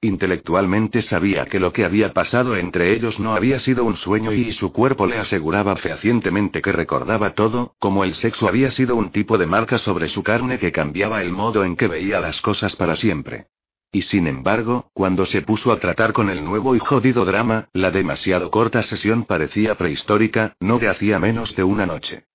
[0.02, 4.52] Intelectualmente sabía que lo que había pasado entre ellos no había sido un sueño y
[4.52, 9.38] su cuerpo le aseguraba fehacientemente que recordaba todo, como el sexo había sido un tipo
[9.38, 12.96] de marca sobre su carne que cambiaba el modo en que veía las cosas para
[12.96, 13.46] siempre.
[13.90, 17.90] Y sin embargo, cuando se puso a tratar con el nuevo y jodido drama, la
[17.90, 22.26] demasiado corta sesión parecía prehistórica, no de hacía menos de una noche.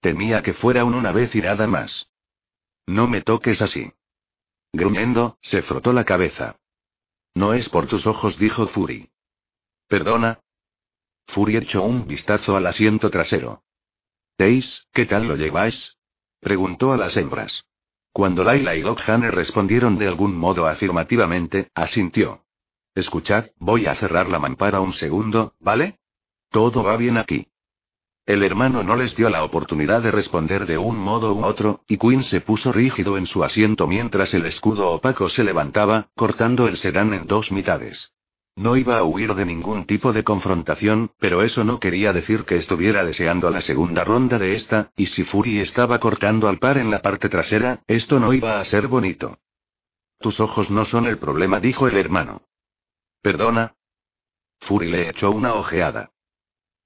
[0.00, 2.10] Temía que fuera un una vez y nada más.
[2.86, 3.92] No me toques así.
[4.72, 6.56] Gruñendo, se frotó la cabeza.
[7.34, 9.10] No es por tus ojos, dijo Fury.
[9.88, 10.40] ¿Perdona?
[11.28, 13.62] Fury echó un vistazo al asiento trasero.
[14.38, 15.96] ¿Veis, qué tal lo lleváis?
[16.40, 17.64] Preguntó a las hembras.
[18.12, 22.44] Cuando Laila y Lokhane respondieron de algún modo afirmativamente, asintió.
[22.94, 25.98] Escuchad, voy a cerrar la mampara un segundo, ¿vale?
[26.50, 27.51] Todo va bien aquí.
[28.24, 31.96] El hermano no les dio la oportunidad de responder de un modo u otro, y
[31.96, 36.76] Quinn se puso rígido en su asiento mientras el escudo opaco se levantaba, cortando el
[36.76, 38.12] sedán en dos mitades.
[38.54, 42.56] No iba a huir de ningún tipo de confrontación, pero eso no quería decir que
[42.56, 46.92] estuviera deseando la segunda ronda de esta, y si Fury estaba cortando al par en
[46.92, 49.38] la parte trasera, esto no iba a ser bonito.
[50.20, 52.42] Tus ojos no son el problema, dijo el hermano.
[53.20, 53.74] ¿Perdona?
[54.60, 56.11] Fury le echó una ojeada.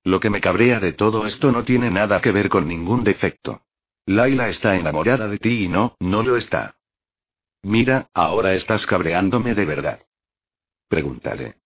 [0.06, 3.62] Lo que me cabrea de todo esto no tiene nada que ver con ningún defecto.
[4.06, 6.76] Laila está enamorada de ti y no, no lo está.
[7.62, 10.00] Mira, ahora estás cabreándome de verdad.
[10.86, 11.56] Pregúntale.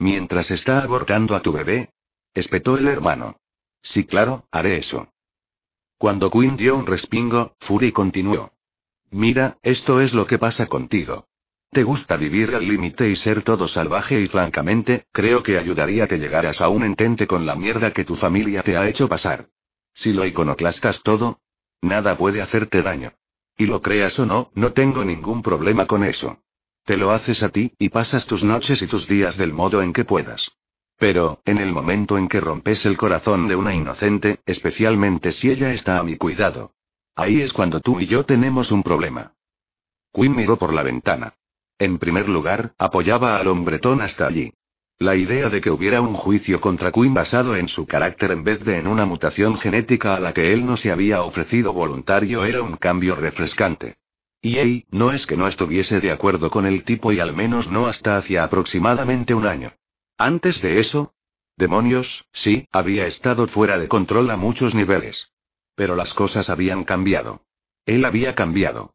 [0.00, 1.92] Mientras está abortando a tu bebé.
[2.34, 3.36] Espetó el hermano.
[3.80, 5.12] Sí, claro, haré eso.
[5.98, 8.50] Cuando Quinn dio un respingo, Fury continuó.
[9.12, 11.28] Mira, esto es lo que pasa contigo.
[11.72, 16.18] Te gusta vivir al límite y ser todo salvaje y francamente, creo que ayudaría que
[16.18, 19.46] llegaras a un entente con la mierda que tu familia te ha hecho pasar.
[19.94, 21.40] Si lo iconoclastas todo,
[21.80, 23.14] nada puede hacerte daño.
[23.56, 26.42] Y lo creas o no, no tengo ningún problema con eso.
[26.84, 29.94] Te lo haces a ti, y pasas tus noches y tus días del modo en
[29.94, 30.52] que puedas.
[30.98, 35.72] Pero, en el momento en que rompes el corazón de una inocente, especialmente si ella
[35.72, 36.74] está a mi cuidado.
[37.16, 39.32] Ahí es cuando tú y yo tenemos un problema.
[40.12, 41.32] Quinn miró por la ventana.
[41.78, 44.52] En primer lugar, apoyaba al hombretón hasta allí.
[44.98, 48.64] La idea de que hubiera un juicio contra Quinn basado en su carácter en vez
[48.64, 52.62] de en una mutación genética a la que él no se había ofrecido voluntario era
[52.62, 53.96] un cambio refrescante.
[54.40, 57.70] Y hey, no es que no estuviese de acuerdo con el tipo y al menos
[57.70, 59.72] no hasta hacía aproximadamente un año.
[60.18, 61.14] Antes de eso,
[61.56, 65.32] demonios, sí, había estado fuera de control a muchos niveles.
[65.74, 67.42] Pero las cosas habían cambiado.
[67.86, 68.94] Él había cambiado.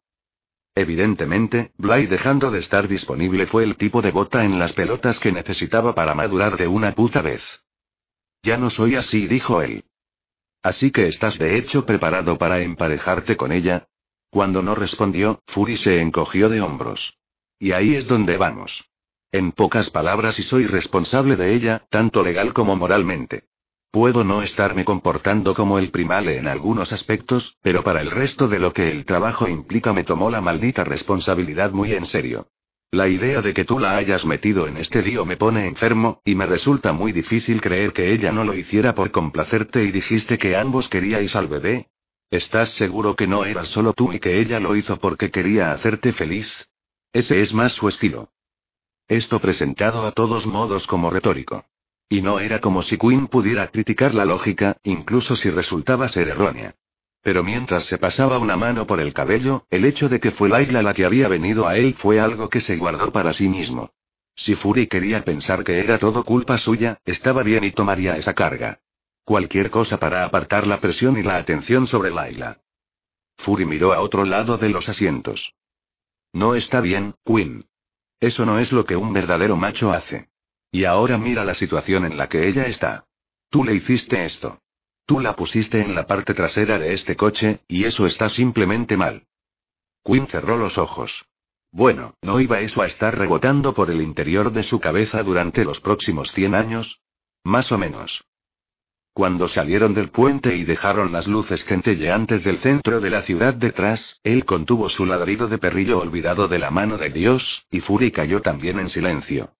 [0.78, 5.32] Evidentemente, Bly dejando de estar disponible fue el tipo de bota en las pelotas que
[5.32, 7.42] necesitaba para madurar de una puta vez.
[8.44, 9.82] Ya no soy así, dijo él.
[10.62, 13.88] Así que estás de hecho preparado para emparejarte con ella,
[14.30, 17.18] cuando no respondió, Fury se encogió de hombros.
[17.58, 18.84] Y ahí es donde vamos.
[19.32, 23.48] En pocas palabras, y soy responsable de ella, tanto legal como moralmente.
[23.90, 28.58] Puedo no estarme comportando como el primale en algunos aspectos, pero para el resto de
[28.58, 32.48] lo que el trabajo implica me tomó la maldita responsabilidad muy en serio.
[32.90, 36.34] La idea de que tú la hayas metido en este lío me pone enfermo, y
[36.34, 40.56] me resulta muy difícil creer que ella no lo hiciera por complacerte y dijiste que
[40.56, 41.88] ambos queríais al bebé,
[42.30, 46.12] ¿Estás seguro que no eras solo tú y que ella lo hizo porque quería hacerte
[46.12, 46.52] feliz?
[47.10, 48.32] Ese es más su estilo.
[49.08, 51.64] Esto presentado a todos modos como retórico.
[52.08, 56.74] Y no era como si Quinn pudiera criticar la lógica, incluso si resultaba ser errónea.
[57.22, 60.82] Pero mientras se pasaba una mano por el cabello, el hecho de que fue Laila
[60.82, 63.92] la que había venido a él fue algo que se guardó para sí mismo.
[64.34, 68.80] Si Fury quería pensar que era todo culpa suya, estaba bien y tomaría esa carga.
[69.24, 72.60] Cualquier cosa para apartar la presión y la atención sobre Laila.
[73.38, 75.54] Fury miró a otro lado de los asientos.
[76.32, 77.66] No está bien, Quinn.
[78.20, 80.28] Eso no es lo que un verdadero macho hace.
[80.70, 83.06] Y ahora mira la situación en la que ella está.
[83.50, 84.60] Tú le hiciste esto.
[85.06, 89.26] Tú la pusiste en la parte trasera de este coche, y eso está simplemente mal.
[90.04, 91.24] Quinn cerró los ojos.
[91.70, 95.80] Bueno, ¿no iba eso a estar rebotando por el interior de su cabeza durante los
[95.80, 97.00] próximos cien años?
[97.44, 98.24] Más o menos.
[99.14, 104.20] Cuando salieron del puente y dejaron las luces centelleantes del centro de la ciudad detrás,
[104.22, 108.40] él contuvo su ladrido de perrillo olvidado de la mano de Dios, y Fury cayó
[108.42, 109.54] también en silencio.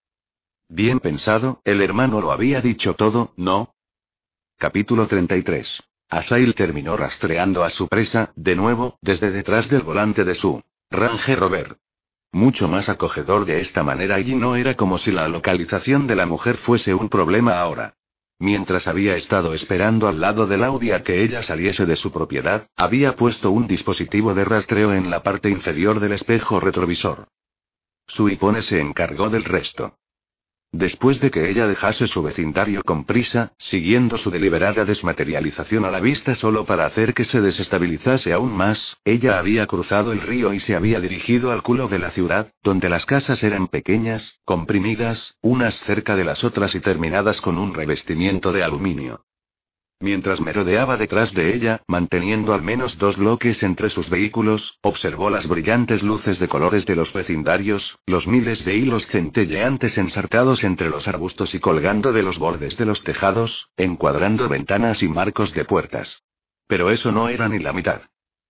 [0.71, 3.75] Bien pensado, el hermano lo había dicho todo, ¿no?
[4.59, 5.83] Capítulo 33.
[6.11, 11.37] Asail terminó rastreando a su presa, de nuevo, desde detrás del volante de su Range
[11.37, 11.79] Rover.
[12.33, 16.27] Mucho más acogedor de esta manera allí no era como si la localización de la
[16.27, 17.95] mujer fuese un problema ahora.
[18.39, 22.69] Mientras había estado esperando al lado del Audi a que ella saliese de su propiedad,
[22.77, 27.29] había puesto un dispositivo de rastreo en la parte inferior del espejo retrovisor.
[28.07, 29.95] Su hipone se encargó del resto.
[30.73, 36.01] Después de que ella dejase su vecindario con prisa, siguiendo su deliberada desmaterialización a la
[36.01, 40.61] vista solo para hacer que se desestabilizase aún más, ella había cruzado el río y
[40.61, 45.75] se había dirigido al culo de la ciudad, donde las casas eran pequeñas, comprimidas, unas
[45.85, 49.25] cerca de las otras y terminadas con un revestimiento de aluminio.
[50.01, 55.49] Mientras merodeaba detrás de ella, manteniendo al menos dos bloques entre sus vehículos, observó las
[55.49, 61.09] brillantes luces de colores de los vecindarios, los miles de hilos centelleantes ensartados entre los
[61.09, 66.23] arbustos y colgando de los bordes de los tejados, encuadrando ventanas y marcos de puertas.
[66.69, 68.03] Pero eso no era ni la mitad.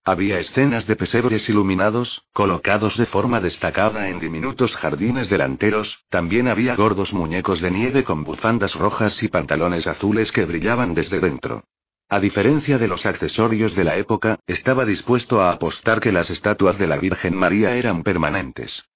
[0.08, 6.74] Había escenas de pesebres iluminados, colocados de forma destacada en diminutos jardines delanteros, también había
[6.76, 11.64] gordos muñecos de nieve con bufandas rojas y pantalones azules que brillaban desde dentro.
[12.08, 16.78] A diferencia de los accesorios de la época, estaba dispuesto a apostar que las estatuas
[16.78, 18.88] de la Virgen María eran permanentes.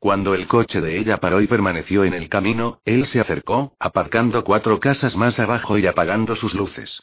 [0.00, 4.42] Cuando el coche de ella paró y permaneció en el camino, él se acercó, aparcando
[4.42, 7.00] cuatro casas más abajo y apagando sus luces.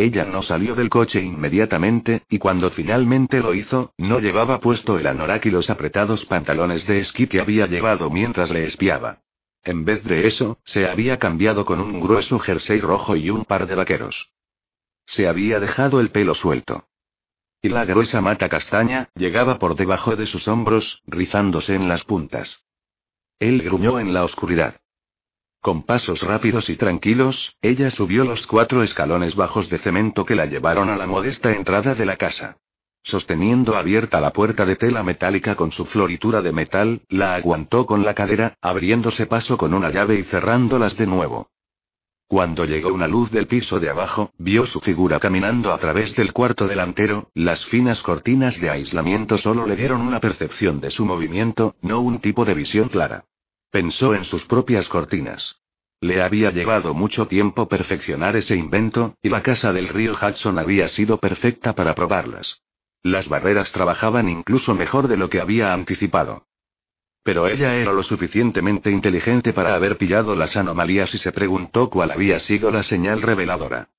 [0.00, 5.06] Ella no salió del coche inmediatamente, y cuando finalmente lo hizo, no llevaba puesto el
[5.06, 9.18] anorak y los apretados pantalones de esquí que había llevado mientras le espiaba.
[9.62, 13.66] En vez de eso, se había cambiado con un grueso jersey rojo y un par
[13.66, 14.32] de vaqueros.
[15.04, 16.86] Se había dejado el pelo suelto.
[17.60, 22.64] Y la gruesa mata castaña, llegaba por debajo de sus hombros, rizándose en las puntas.
[23.38, 24.80] Él gruñó en la oscuridad.
[25.60, 30.46] Con pasos rápidos y tranquilos, ella subió los cuatro escalones bajos de cemento que la
[30.46, 32.56] llevaron a la modesta entrada de la casa.
[33.02, 38.06] Sosteniendo abierta la puerta de tela metálica con su floritura de metal, la aguantó con
[38.06, 41.50] la cadera, abriéndose paso con una llave y cerrándolas de nuevo.
[42.26, 46.32] Cuando llegó una luz del piso de abajo, vio su figura caminando a través del
[46.32, 51.74] cuarto delantero, las finas cortinas de aislamiento solo le dieron una percepción de su movimiento,
[51.82, 53.24] no un tipo de visión clara.
[53.70, 55.60] Pensó en sus propias cortinas.
[56.00, 60.88] Le había llevado mucho tiempo perfeccionar ese invento, y la casa del río Hudson había
[60.88, 62.62] sido perfecta para probarlas.
[63.02, 66.46] Las barreras trabajaban incluso mejor de lo que había anticipado.
[67.22, 72.10] Pero ella era lo suficientemente inteligente para haber pillado las anomalías y se preguntó cuál
[72.10, 73.90] había sido la señal reveladora.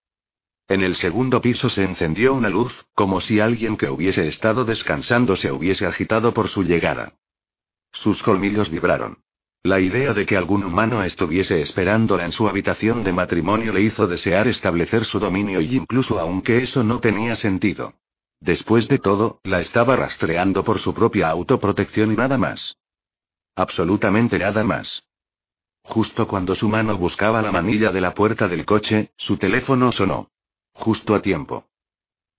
[0.67, 5.35] En el segundo piso se encendió una luz, como si alguien que hubiese estado descansando
[5.35, 7.13] se hubiese agitado por su llegada.
[7.91, 9.19] Sus colmillos vibraron.
[9.63, 14.07] La idea de que algún humano estuviese esperándola en su habitación de matrimonio le hizo
[14.07, 17.93] desear establecer su dominio y incluso aunque eso no tenía sentido.
[18.39, 22.75] Después de todo, la estaba rastreando por su propia autoprotección y nada más.
[23.55, 25.03] Absolutamente nada más.
[25.83, 30.31] Justo cuando su mano buscaba la manilla de la puerta del coche, su teléfono sonó.
[30.73, 31.67] Justo a tiempo.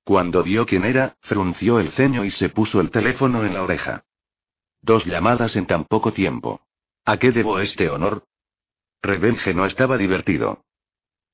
[0.05, 4.05] Cuando vio quién era, frunció el ceño y se puso el teléfono en la oreja.
[4.81, 6.62] Dos llamadas en tan poco tiempo.
[7.05, 8.25] ¿A qué debo este honor?
[9.03, 10.65] Revenge no estaba divertido.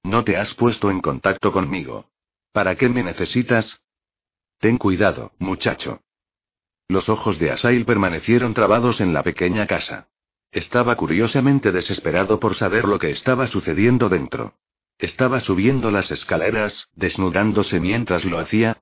[0.02, 2.10] No te has puesto en contacto conmigo.
[2.52, 3.82] ¿Para qué me necesitas?
[4.58, 6.00] Ten cuidado, muchacho.
[6.88, 10.08] Los ojos de Asail permanecieron trabados en la pequeña casa.
[10.50, 14.54] Estaba curiosamente desesperado por saber lo que estaba sucediendo dentro.
[14.96, 18.80] Estaba subiendo las escaleras, desnudándose mientras lo hacía.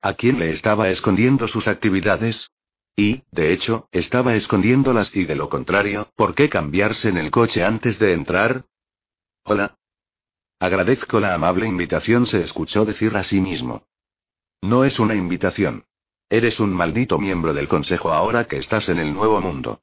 [0.00, 2.50] ¿A quién le estaba escondiendo sus actividades?
[2.96, 7.64] Y, de hecho, estaba escondiéndolas y de lo contrario, ¿por qué cambiarse en el coche
[7.64, 8.66] antes de entrar?
[9.44, 9.76] Hola.
[10.60, 13.86] Agradezco la amable invitación, se escuchó decir a sí mismo.
[14.62, 15.84] No es una invitación.
[16.30, 19.82] Eres un maldito miembro del Consejo ahora que estás en el Nuevo Mundo.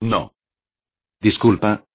[0.00, 0.34] No.
[1.20, 1.85] Disculpa.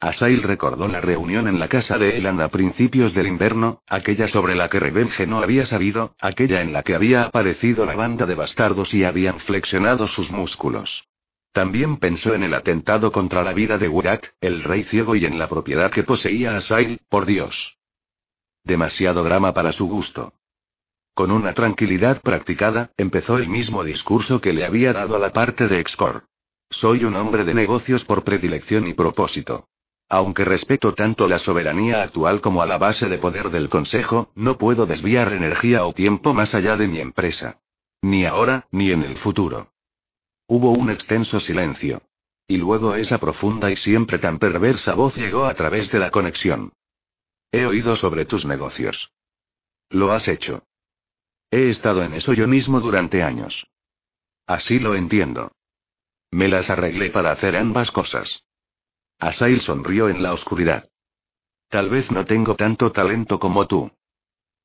[0.00, 4.54] Asail recordó la reunión en la casa de Elan a principios del invierno, aquella sobre
[4.54, 8.34] la que Revenge no había sabido, aquella en la que había aparecido la banda de
[8.34, 11.08] bastardos y habían flexionado sus músculos.
[11.52, 15.38] También pensó en el atentado contra la vida de Wurat, el rey ciego y en
[15.38, 17.78] la propiedad que poseía Asail, por Dios.
[18.64, 20.34] Demasiado drama para su gusto.
[21.14, 25.68] Con una tranquilidad practicada, empezó el mismo discurso que le había dado a la parte
[25.68, 26.24] de Excor.
[26.70, 29.68] Soy un hombre de negocios por predilección y propósito.
[30.14, 34.58] Aunque respeto tanto la soberanía actual como a la base de poder del Consejo, no
[34.58, 37.58] puedo desviar energía o tiempo más allá de mi empresa.
[38.00, 39.72] Ni ahora, ni en el futuro.
[40.46, 42.00] Hubo un extenso silencio.
[42.46, 46.72] Y luego esa profunda y siempre tan perversa voz llegó a través de la conexión.
[47.50, 49.10] He oído sobre tus negocios.
[49.90, 50.62] Lo has hecho.
[51.50, 53.66] He estado en eso yo mismo durante años.
[54.46, 55.50] Así lo entiendo.
[56.30, 58.44] Me las arreglé para hacer ambas cosas.
[59.18, 60.88] Asail sonrió en la oscuridad.
[61.68, 63.90] Tal vez no tengo tanto talento como tú.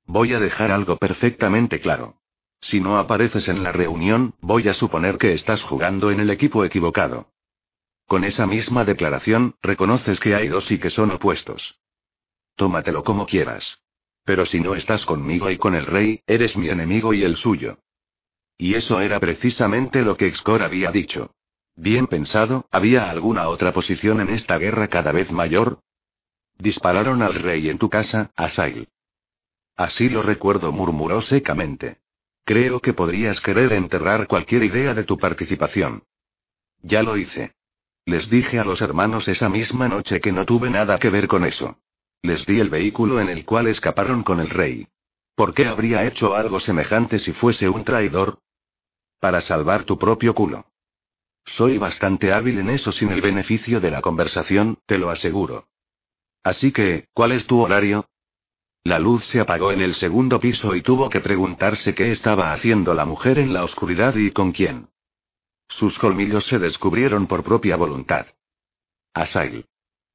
[0.05, 2.19] Voy a dejar algo perfectamente claro.
[2.61, 6.65] Si no apareces en la reunión, voy a suponer que estás jugando en el equipo
[6.65, 7.31] equivocado.
[8.05, 11.79] Con esa misma declaración, reconoces que hay dos y que son opuestos.
[12.55, 13.79] Tómatelo como quieras.
[14.25, 17.79] Pero si no estás conmigo y con el rey, eres mi enemigo y el suyo.
[18.57, 21.35] Y eso era precisamente lo que Excor había dicho.
[21.79, 25.79] Bien pensado, ¿había alguna otra posición en esta guerra cada vez mayor?
[26.57, 28.89] Dispararon al rey en tu casa, Asail.
[29.77, 31.99] Así lo recuerdo, murmuró secamente.
[32.43, 36.03] Creo que podrías querer enterrar cualquier idea de tu participación.
[36.81, 37.53] Ya lo hice.
[38.03, 41.45] Les dije a los hermanos esa misma noche que no tuve nada que ver con
[41.45, 41.77] eso.
[42.21, 44.89] Les di el vehículo en el cual escaparon con el rey.
[45.33, 48.39] ¿Por qué habría hecho algo semejante si fuese un traidor?
[49.21, 50.65] Para salvar tu propio culo.
[51.55, 55.67] Soy bastante hábil en eso sin el beneficio de la conversación, te lo aseguro.
[56.43, 58.07] Así que, ¿cuál es tu horario?
[58.83, 62.93] La luz se apagó en el segundo piso y tuvo que preguntarse qué estaba haciendo
[62.93, 64.89] la mujer en la oscuridad y con quién.
[65.67, 68.27] Sus colmillos se descubrieron por propia voluntad.
[69.13, 69.65] Asail.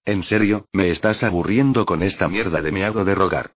[0.05, 3.55] En serio, me estás aburriendo con esta mierda de me hago de rogar.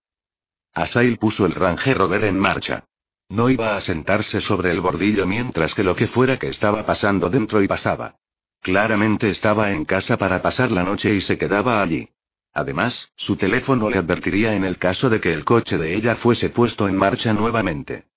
[0.73, 2.85] Asail puso el Ranger Rover en marcha.
[3.29, 7.29] No iba a sentarse sobre el bordillo mientras que lo que fuera que estaba pasando
[7.29, 8.15] dentro y pasaba.
[8.61, 12.09] Claramente estaba en casa para pasar la noche y se quedaba allí.
[12.53, 16.49] Además, su teléfono le advertiría en el caso de que el coche de ella fuese
[16.49, 18.07] puesto en marcha nuevamente.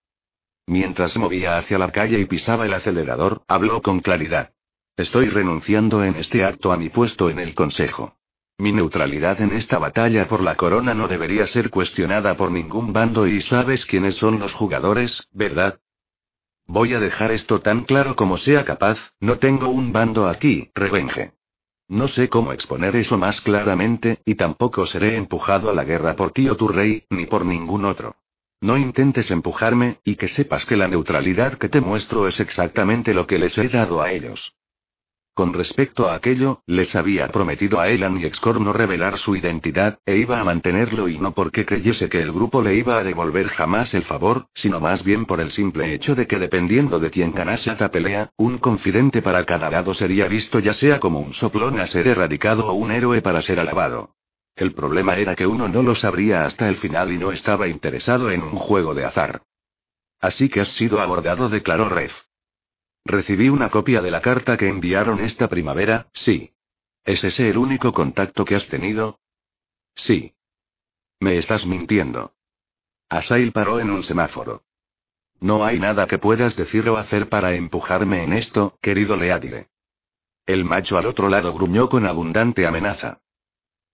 [0.67, 4.53] Mientras movía hacia la calle y pisaba el acelerador, habló con claridad.
[4.97, 8.17] Estoy renunciando en este acto a mi puesto en el Consejo.
[8.63, 13.27] Mi neutralidad en esta batalla por la corona no debería ser cuestionada por ningún bando
[13.27, 15.81] y sabes quiénes son los jugadores, ¿verdad?
[16.67, 21.33] Voy a dejar esto tan claro como sea capaz, no tengo un bando aquí, revenge.
[21.89, 26.31] No sé cómo exponer eso más claramente, y tampoco seré empujado a la guerra por
[26.31, 28.15] tío tu rey, ni por ningún otro.
[28.61, 33.27] No intentes empujarme, y que sepas que la neutralidad que te muestro es exactamente lo
[33.27, 34.55] que les he dado a ellos.
[35.35, 39.99] Con respecto a aquello, les había prometido a Elan y Excor no revelar su identidad,
[40.05, 43.49] e iba a mantenerlo y no porque creyese que el grupo le iba a devolver
[43.49, 47.33] jamás el favor, sino más bien por el simple hecho de que dependiendo de quién
[47.33, 51.81] ganase esta pelea, un confidente para cada lado sería visto ya sea como un soplón
[51.81, 54.17] a ser erradicado o un héroe para ser alabado.
[54.55, 58.31] El problema era que uno no lo sabría hasta el final y no estaba interesado
[58.31, 59.41] en un juego de azar.
[60.21, 62.13] Así que has sido abordado, declaró Ref.
[63.05, 66.53] Recibí una copia de la carta que enviaron esta primavera, sí.
[67.05, 69.19] ¿Es ese el único contacto que has tenido?
[69.95, 70.35] Sí.
[71.19, 72.35] Me estás mintiendo.
[73.09, 74.65] Asail paró en un semáforo.
[75.41, 79.69] No hay nada que puedas decir o hacer para empujarme en esto, querido Leadile.
[80.47, 83.21] El macho al otro lado gruñó con abundante amenaza.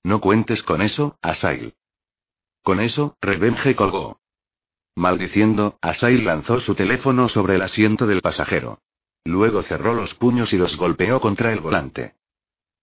[0.03, 1.75] No cuentes con eso, Asail.
[2.63, 4.21] Con eso, Revenge colgó.
[4.95, 8.83] Maldiciendo, Asail lanzó su teléfono sobre el asiento del pasajero.
[9.25, 12.14] Luego cerró los puños y los golpeó contra el volante.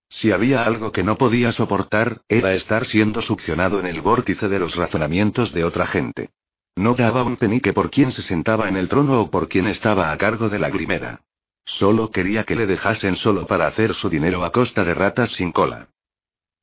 [0.09, 4.59] Si había algo que no podía soportar, era estar siendo succionado en el vórtice de
[4.59, 6.29] los razonamientos de otra gente.
[6.75, 10.11] No daba un penique por quién se sentaba en el trono o por quién estaba
[10.11, 11.21] a cargo de la grimera.
[11.65, 15.51] Solo quería que le dejasen solo para hacer su dinero a costa de ratas sin
[15.51, 15.89] cola.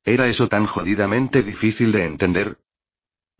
[0.05, 2.57] ¿Era eso tan jodidamente difícil de entender?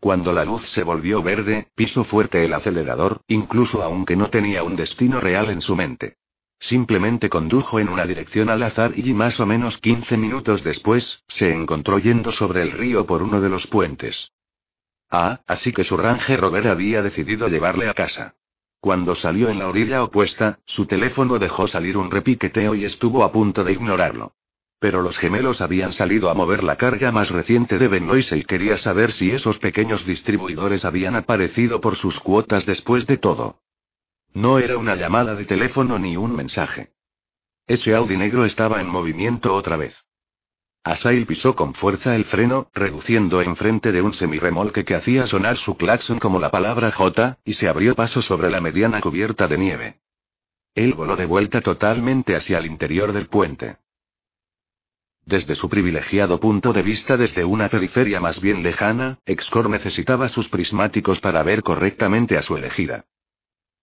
[0.00, 4.76] Cuando la luz se volvió verde, pisó fuerte el acelerador, incluso aunque no tenía un
[4.76, 6.16] destino real en su mente.
[6.60, 11.52] Simplemente condujo en una dirección al azar y más o menos 15 minutos después, se
[11.52, 14.32] encontró yendo sobre el río por uno de los puentes.
[15.10, 18.34] Ah, así que su Ranger Rover había decidido llevarle a casa.
[18.80, 23.32] Cuando salió en la orilla opuesta, su teléfono dejó salir un repiqueteo y estuvo a
[23.32, 24.32] punto de ignorarlo.
[24.78, 28.76] Pero los gemelos habían salido a mover la carga más reciente de Benoist y quería
[28.76, 33.60] saber si esos pequeños distribuidores habían aparecido por sus cuotas después de todo.
[34.34, 36.90] No era una llamada de teléfono ni un mensaje.
[37.68, 39.94] Ese Audi negro estaba en movimiento otra vez.
[40.82, 45.76] Asail pisó con fuerza el freno, reduciendo enfrente de un semirremolque que hacía sonar su
[45.76, 50.00] claxon como la palabra J, y se abrió paso sobre la mediana cubierta de nieve.
[50.74, 53.76] Él voló de vuelta totalmente hacia el interior del puente.
[55.24, 60.48] Desde su privilegiado punto de vista desde una periferia más bien lejana, Excor necesitaba sus
[60.48, 63.06] prismáticos para ver correctamente a su elegida.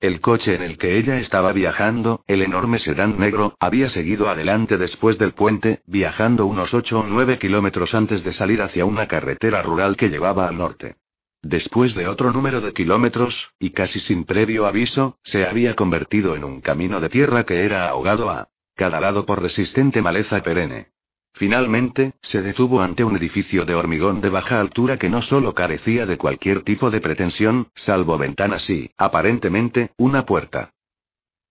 [0.02, 4.80] El coche en el que ella estaba viajando, el enorme sedán negro, había seguido adelante
[4.80, 9.62] después del puente, viajando unos 8 o 9 kilómetros antes de salir hacia una carretera
[9.62, 10.96] rural que llevaba al norte.
[11.44, 16.46] Después de otro número de kilómetros, y casi sin previo aviso, se había convertido en
[16.46, 20.91] un camino de tierra que era ahogado a cada lado por resistente maleza perenne.
[21.34, 26.06] Finalmente, se detuvo ante un edificio de hormigón de baja altura que no solo carecía
[26.06, 30.74] de cualquier tipo de pretensión, salvo ventanas y, aparentemente, una puerta.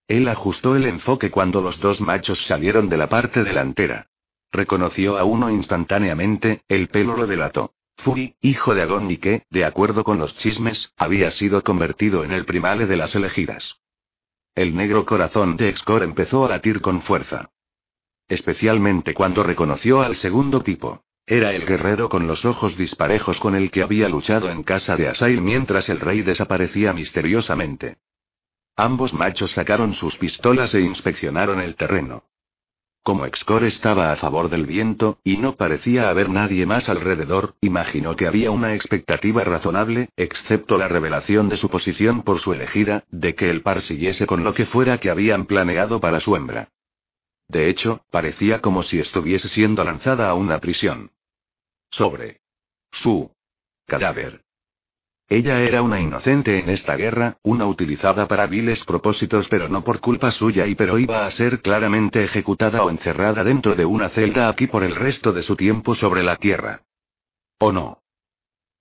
[0.07, 4.09] Él ajustó el enfoque cuando los dos machos salieron de la parte delantera.
[4.53, 7.75] Reconoció a uno instantáneamente, el pelo lo delató.
[7.97, 12.33] Fui, hijo de Agón y que, de acuerdo con los chismes, había sido convertido en
[12.33, 13.81] el primale de las elegidas.
[14.55, 17.51] El negro corazón de Excor empezó a latir con fuerza.
[18.31, 21.03] Especialmente cuando reconoció al segundo tipo.
[21.27, 25.09] Era el guerrero con los ojos disparejos con el que había luchado en casa de
[25.09, 27.97] Asail mientras el rey desaparecía misteriosamente.
[28.77, 32.23] Ambos machos sacaron sus pistolas e inspeccionaron el terreno.
[33.03, 38.15] Como Excor estaba a favor del viento, y no parecía haber nadie más alrededor, imaginó
[38.15, 43.35] que había una expectativa razonable, excepto la revelación de su posición por su elegida, de
[43.35, 46.69] que el par siguiese con lo que fuera que habían planeado para su hembra.
[47.51, 51.11] De hecho, parecía como si estuviese siendo lanzada a una prisión.
[51.91, 52.43] Sobre
[52.93, 53.35] su
[53.87, 54.45] cadáver.
[55.29, 59.99] Ella era una inocente en esta guerra, una utilizada para viles propósitos pero no por
[59.99, 64.49] culpa suya y pero iba a ser claramente ejecutada o encerrada dentro de una celda
[64.49, 66.83] aquí por el resto de su tiempo sobre la tierra.
[67.59, 67.99] ¿O no?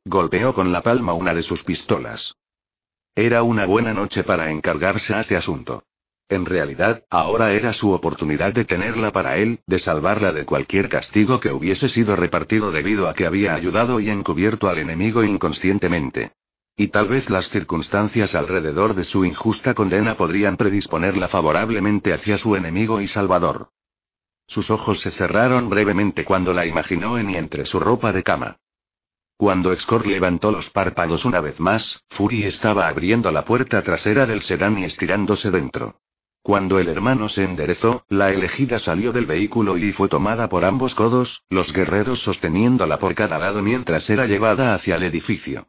[0.05, 2.35] Golpeó con la palma una de sus pistolas.
[3.15, 5.83] Era una buena noche para encargarse a este asunto.
[6.29, 11.39] En realidad, ahora era su oportunidad de tenerla para él, de salvarla de cualquier castigo
[11.39, 16.33] que hubiese sido repartido debido a que había ayudado y encubierto al enemigo inconscientemente.
[16.77, 22.55] Y tal vez las circunstancias alrededor de su injusta condena podrían predisponerla favorablemente hacia su
[22.55, 23.69] enemigo y salvador.
[24.45, 28.57] Sus ojos se cerraron brevemente cuando la imaginó en y entre su ropa de cama.
[29.35, 34.43] Cuando Excor levantó los párpados una vez más, Fury estaba abriendo la puerta trasera del
[34.43, 35.99] sedán y estirándose dentro.
[36.41, 40.95] Cuando el hermano se enderezó, la elegida salió del vehículo y fue tomada por ambos
[40.95, 45.67] codos, los guerreros sosteniéndola por cada lado mientras era llevada hacia el edificio.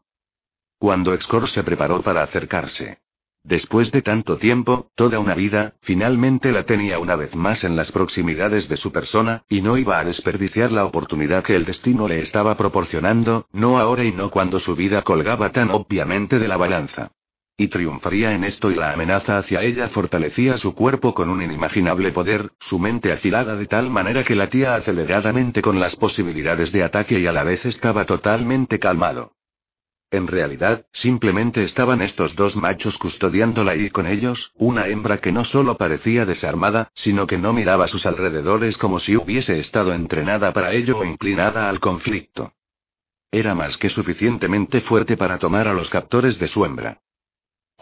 [0.79, 2.99] Cuando Excor se preparó para acercarse.
[3.43, 7.91] Después de tanto tiempo, toda una vida, finalmente la tenía una vez más en las
[7.91, 12.21] proximidades de su persona, y no iba a desperdiciar la oportunidad que el destino le
[12.21, 17.13] estaba proporcionando, no ahora y no cuando su vida colgaba tan obviamente de la balanza.
[17.61, 22.11] Y triunfaría en esto y la amenaza hacia ella fortalecía su cuerpo con un inimaginable
[22.11, 27.21] poder, su mente afilada de tal manera que latía aceleradamente con las posibilidades de ataque
[27.21, 29.33] y a la vez estaba totalmente calmado.
[30.11, 35.45] En realidad, simplemente estaban estos dos machos custodiándola y con ellos, una hembra que no
[35.45, 40.73] solo parecía desarmada, sino que no miraba sus alrededores como si hubiese estado entrenada para
[40.73, 42.55] ello o inclinada al conflicto.
[43.31, 47.03] Era más que suficientemente fuerte para tomar a los captores de su hembra.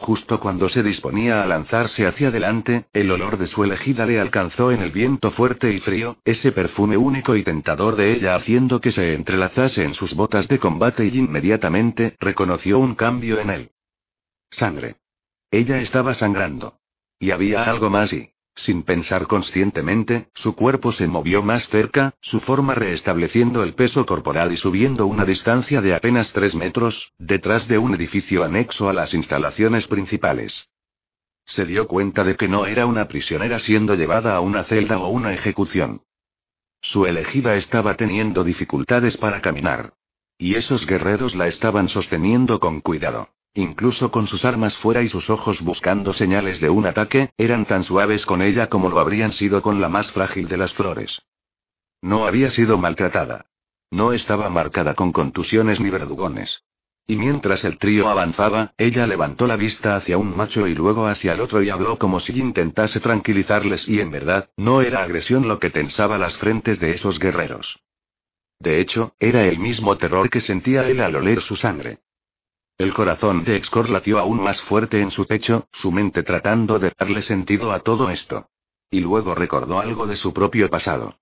[0.01, 4.71] Justo cuando se disponía a lanzarse hacia adelante, el olor de su elegida le alcanzó
[4.71, 8.93] en el viento fuerte y frío, ese perfume único y tentador de ella haciendo que
[8.93, 13.71] se entrelazase en sus botas de combate y inmediatamente reconoció un cambio en él.
[14.51, 14.97] Sangre.
[15.51, 16.79] Ella estaba sangrando.
[17.19, 18.31] Y había algo más y...
[18.59, 24.51] Sin pensar conscientemente, su cuerpo se movió más cerca, su forma restableciendo el peso corporal
[24.53, 29.15] y subiendo una distancia de apenas tres metros, detrás de un edificio anexo a las
[29.15, 30.69] instalaciones principales.
[31.47, 35.09] Se dio cuenta de que no era una prisionera siendo llevada a una celda o
[35.09, 36.03] una ejecución.
[36.81, 39.95] Su elegida estaba teniendo dificultades para caminar.
[40.37, 43.29] Y esos guerreros la estaban sosteniendo con cuidado.
[43.55, 47.83] Incluso con sus armas fuera y sus ojos buscando señales de un ataque, eran tan
[47.83, 51.23] suaves con ella como lo habrían sido con la más frágil de las flores.
[52.01, 53.47] No había sido maltratada.
[53.91, 56.63] No estaba marcada con contusiones ni verdugones.
[57.11, 61.33] Y mientras el trío avanzaba, ella levantó la vista hacia un macho y luego hacia
[61.33, 65.59] el otro y habló como si intentase tranquilizarles y en verdad, no era agresión lo
[65.59, 67.81] que tensaba las frentes de esos guerreros.
[68.61, 72.01] De hecho, era el mismo terror que sentía él al oler su sangre.
[72.79, 76.93] El corazón de Excor latió aún más fuerte en su pecho, su mente tratando de
[76.97, 78.47] darle sentido a todo esto.
[78.89, 81.19] Y luego recordó algo de su propio pasado.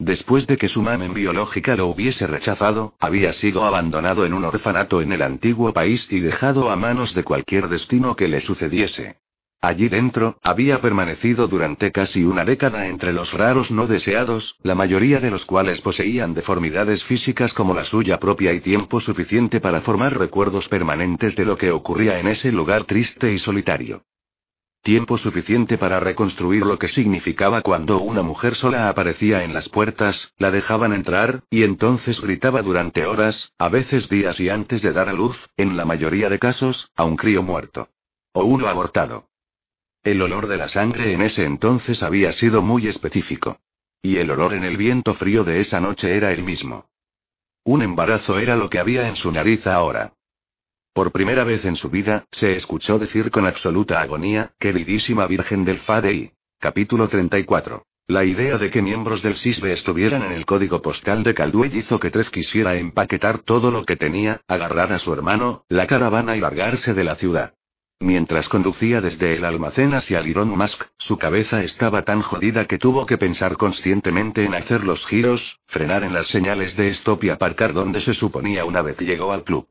[0.00, 5.00] Después de que su mamen biológica lo hubiese rechazado, había sido abandonado en un orfanato
[5.00, 9.21] en el antiguo país y dejado a manos de cualquier destino que le sucediese.
[9.64, 15.20] Allí dentro, había permanecido durante casi una década entre los raros no deseados, la mayoría
[15.20, 20.18] de los cuales poseían deformidades físicas como la suya propia y tiempo suficiente para formar
[20.18, 24.02] recuerdos permanentes de lo que ocurría en ese lugar triste y solitario.
[24.82, 30.32] Tiempo suficiente para reconstruir lo que significaba cuando una mujer sola aparecía en las puertas,
[30.38, 35.08] la dejaban entrar, y entonces gritaba durante horas, a veces días y antes de dar
[35.08, 37.90] a luz, en la mayoría de casos, a un crío muerto.
[38.32, 39.28] O uno abortado.
[40.04, 43.60] El olor de la sangre en ese entonces había sido muy específico.
[44.02, 46.86] Y el olor en el viento frío de esa noche era el mismo.
[47.62, 50.14] Un embarazo era lo que había en su nariz ahora.
[50.92, 55.78] Por primera vez en su vida, se escuchó decir con absoluta agonía, queridísima Virgen del
[55.78, 56.32] Fadei.
[56.58, 57.86] Capítulo 34.
[58.08, 62.00] La idea de que miembros del SISBE estuvieran en el código postal de Calduey hizo
[62.00, 66.40] que Tres quisiera empaquetar todo lo que tenía, agarrar a su hermano, la caravana y
[66.40, 67.54] largarse de la ciudad.
[68.02, 73.06] Mientras conducía desde el almacén hacia Elon Musk, su cabeza estaba tan jodida que tuvo
[73.06, 77.72] que pensar conscientemente en hacer los giros, frenar en las señales de stop y aparcar
[77.72, 79.68] donde se suponía una vez llegó al club.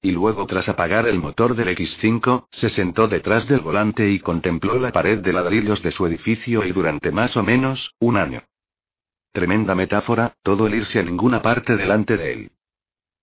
[0.00, 4.78] Y luego tras apagar el motor del X5, se sentó detrás del volante y contempló
[4.78, 8.44] la pared de ladrillos de su edificio y durante más o menos, un año.
[9.32, 12.52] Tremenda metáfora, todo el irse a ninguna parte delante de él.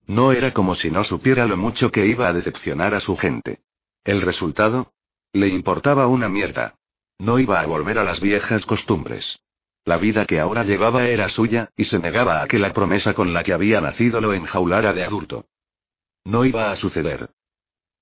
[0.06, 3.61] No era como si no supiera lo mucho que iba a decepcionar a su gente.
[4.03, 4.93] ¿El resultado?
[5.34, 6.76] Le importaba una mierda.
[7.19, 9.39] No iba a volver a las viejas costumbres.
[9.85, 13.34] La vida que ahora llevaba era suya, y se negaba a que la promesa con
[13.34, 15.45] la que había nacido lo enjaulara de adulto.
[16.23, 17.30] No iba a suceder.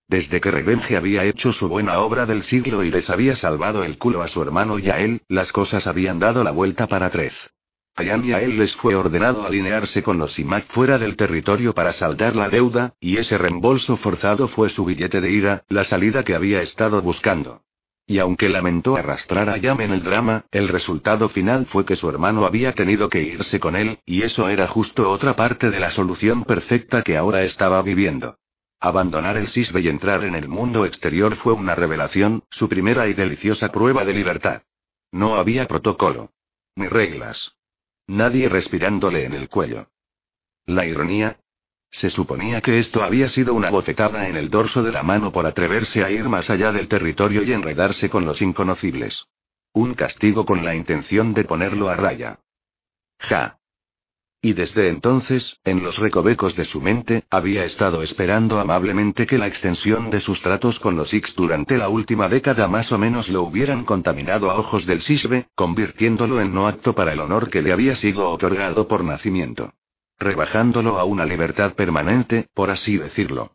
[0.08, 3.98] Desde que Revenge había hecho su buena obra del siglo y les había salvado el
[3.98, 7.34] culo a su hermano y a él, las cosas habían dado la vuelta para tres.
[7.98, 11.94] A y a él les fue ordenado alinearse con los IMAC fuera del territorio para
[11.94, 16.36] saldar la deuda, y ese reembolso forzado fue su billete de ira, la salida que
[16.36, 17.64] había estado buscando.
[18.06, 22.08] Y aunque lamentó arrastrar a Yam en el drama, el resultado final fue que su
[22.08, 25.90] hermano había tenido que irse con él, y eso era justo otra parte de la
[25.90, 28.38] solución perfecta que ahora estaba viviendo.
[28.80, 33.16] Abandonar el SISBE y entrar en el mundo exterior fue una revelación, su primera y
[33.16, 34.62] deliciosa prueba de libertad.
[35.12, 36.30] No había protocolo.
[36.76, 37.57] Ni reglas.
[38.08, 39.90] Nadie respirándole en el cuello.
[40.66, 41.40] La ironía,
[41.90, 45.46] se suponía que esto había sido una bofetada en el dorso de la mano por
[45.46, 49.26] atreverse a ir más allá del territorio y enredarse con los inconocibles.
[49.74, 52.40] Un castigo con la intención de ponerlo a raya.
[53.20, 53.60] Ja.
[54.42, 59.48] Y desde entonces, en los recovecos de su mente, había estado esperando amablemente que la
[59.48, 63.44] extensión de sus tratos con los X durante la última década más o menos lo
[63.44, 67.74] hubieran contaminado a ojos del Sisbe, convirtiéndolo en no apto para el honor que le
[67.74, 69.74] había sido otorgado por nacimiento
[70.20, 73.52] rebajándolo a una libertad permanente, por así decirlo.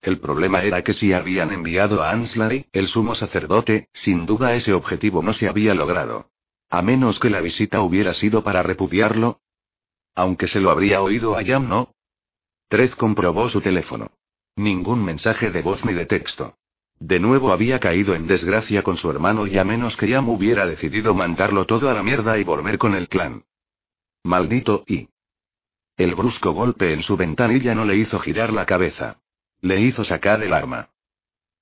[0.00, 4.72] El problema era que si habían enviado a Ansley, el sumo sacerdote, sin duda ese
[4.72, 6.30] objetivo no se había logrado.
[6.70, 9.40] A menos que la visita hubiera sido para repudiarlo.
[10.18, 11.94] Aunque se lo habría oído a Yam, ¿no?
[12.66, 14.10] Trez comprobó su teléfono.
[14.56, 16.56] Ningún mensaje de voz ni de texto.
[16.98, 20.66] De nuevo había caído en desgracia con su hermano y a menos que Yam hubiera
[20.66, 23.44] decidido mandarlo todo a la mierda y volver con el clan.
[24.24, 25.08] Maldito y.
[25.96, 29.20] El brusco golpe en su ventanilla no le hizo girar la cabeza.
[29.60, 30.88] Le hizo sacar el arma.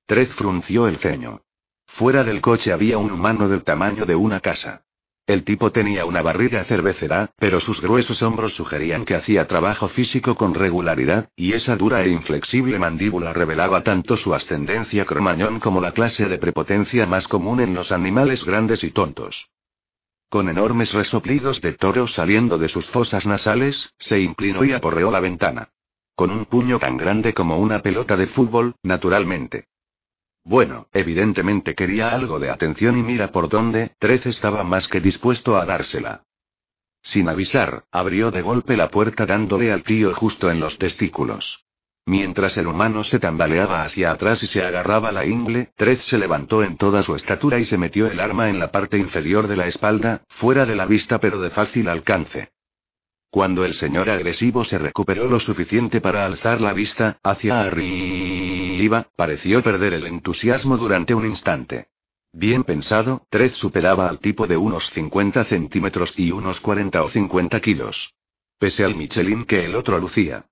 [0.06, 1.42] Trez frunció el ceño.
[1.88, 4.85] Fuera del coche había un humano del tamaño de una casa.
[5.26, 10.36] El tipo tenía una barriga cervecera, pero sus gruesos hombros sugerían que hacía trabajo físico
[10.36, 15.90] con regularidad, y esa dura e inflexible mandíbula revelaba tanto su ascendencia cromañón como la
[15.90, 19.50] clase de prepotencia más común en los animales grandes y tontos.
[20.28, 25.20] Con enormes resoplidos de toro saliendo de sus fosas nasales, se inclinó y aporreó la
[25.20, 25.70] ventana.
[26.14, 29.66] Con un puño tan grande como una pelota de fútbol, naturalmente.
[30.46, 35.56] Bueno, evidentemente quería algo de atención y mira por dónde, Trez estaba más que dispuesto
[35.56, 36.22] a dársela.
[37.02, 41.64] Sin avisar, abrió de golpe la puerta dándole al tío justo en los testículos.
[42.04, 46.62] Mientras el humano se tambaleaba hacia atrás y se agarraba la ingle, Trez se levantó
[46.62, 49.66] en toda su estatura y se metió el arma en la parte inferior de la
[49.66, 52.50] espalda, fuera de la vista pero de fácil alcance.
[53.36, 59.62] Cuando el señor agresivo se recuperó lo suficiente para alzar la vista, hacia arriba, pareció
[59.62, 61.88] perder el entusiasmo durante un instante.
[62.32, 67.60] Bien pensado, Trez superaba al tipo de unos 50 centímetros y unos 40 o 50
[67.60, 68.14] kilos.
[68.58, 70.46] Pese al Michelin que el otro lucía.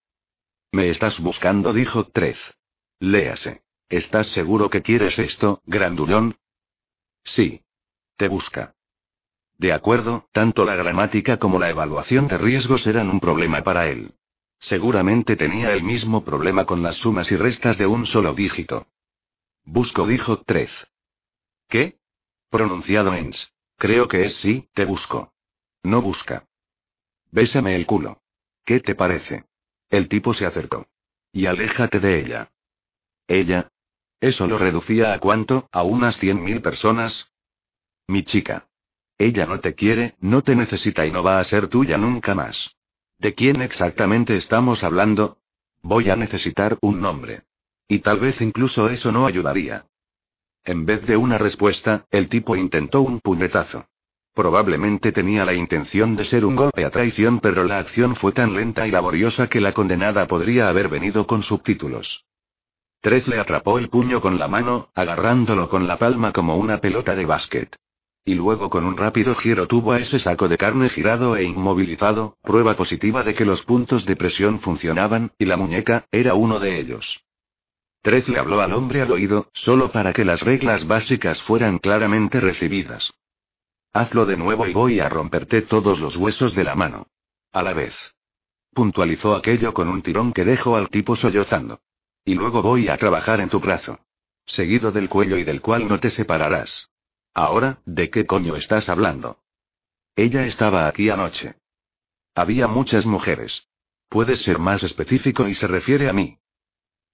[0.70, 2.39] Me estás buscando, dijo Trez.
[3.01, 3.62] Léase.
[3.89, 6.36] ¿Estás seguro que quieres esto, grandulón?
[7.23, 7.62] Sí.
[8.19, 8.73] Te busca.
[9.59, 14.14] De acuerdo, tanto la gramática como la evaluación de riesgos eran un problema para él.
[14.59, 18.86] Seguramente tenía el mismo problema con las sumas y restas de un solo dígito.
[19.64, 20.70] Busco, dijo Trez.
[21.68, 21.98] ¿Qué?
[22.51, 23.52] Pronunciado ens.
[23.76, 25.32] Creo que es sí, te busco.
[25.82, 26.47] No busca.
[27.31, 28.22] Bésame el culo.
[28.64, 29.44] ¿Qué te parece?
[29.90, 30.86] El tipo se acercó.
[31.32, 32.52] Y aléjate de ella.
[33.26, 33.70] ¿Ella?
[34.20, 35.68] ¿Eso lo reducía a cuánto?
[35.72, 37.31] ¿A unas cien mil personas?
[38.06, 38.68] Mi chica.
[39.19, 42.77] Ella no te quiere, no te necesita y no va a ser tuya nunca más.
[43.19, 45.39] ¿De quién exactamente estamos hablando?
[45.82, 47.43] Voy a necesitar un nombre.
[47.86, 49.86] Y tal vez incluso eso no ayudaría.
[50.65, 53.86] En vez de una respuesta, el tipo intentó un puñetazo.
[54.32, 58.55] Probablemente tenía la intención de ser un golpe a traición, pero la acción fue tan
[58.55, 62.24] lenta y laboriosa que la condenada podría haber venido con subtítulos.
[63.01, 67.15] Trez le atrapó el puño con la mano, agarrándolo con la palma como una pelota
[67.15, 67.77] de básquet.
[68.26, 72.38] Y luego con un rápido giro tuvo a ese saco de carne girado e inmovilizado,
[72.42, 76.80] prueba positiva de que los puntos de presión funcionaban, y la muñeca, era uno de
[76.80, 77.22] ellos.
[78.01, 82.40] Trez le habló al hombre al oído, solo para que las reglas básicas fueran claramente
[82.40, 83.12] recibidas.
[83.92, 87.06] Hazlo de nuevo y voy a romperte todos los huesos de la mano.
[87.52, 87.94] A la vez.
[88.72, 91.80] Puntualizó aquello con un tirón que dejó al tipo sollozando.
[92.24, 94.01] Y luego voy a trabajar en tu brazo.
[94.46, 96.90] Seguido del cuello y del cual no te separarás.
[97.35, 99.40] Ahora, ¿de qué coño estás hablando?
[100.15, 101.56] Ella estaba aquí anoche.
[102.35, 103.66] Había muchas mujeres.
[104.09, 106.39] Puedes ser más específico y se refiere a mí.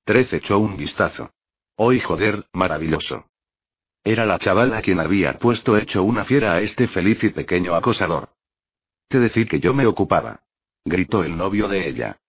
[0.05, 1.32] Trece echó un vistazo.
[1.76, 3.26] Hoy joder, maravilloso.
[4.05, 8.30] Era la chavala quien había puesto hecho una fiera a este feliz y pequeño acosador.
[9.09, 10.42] Te decir que yo me ocupaba.
[10.84, 12.20] Gritó el novio de ella.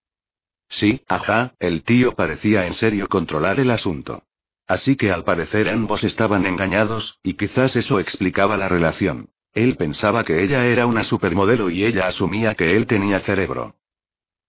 [0.68, 4.24] Sí, ajá, el tío parecía en serio controlar el asunto.
[4.66, 9.30] Así que al parecer ambos estaban engañados, y quizás eso explicaba la relación.
[9.52, 13.76] Él pensaba que ella era una supermodelo y ella asumía que él tenía cerebro.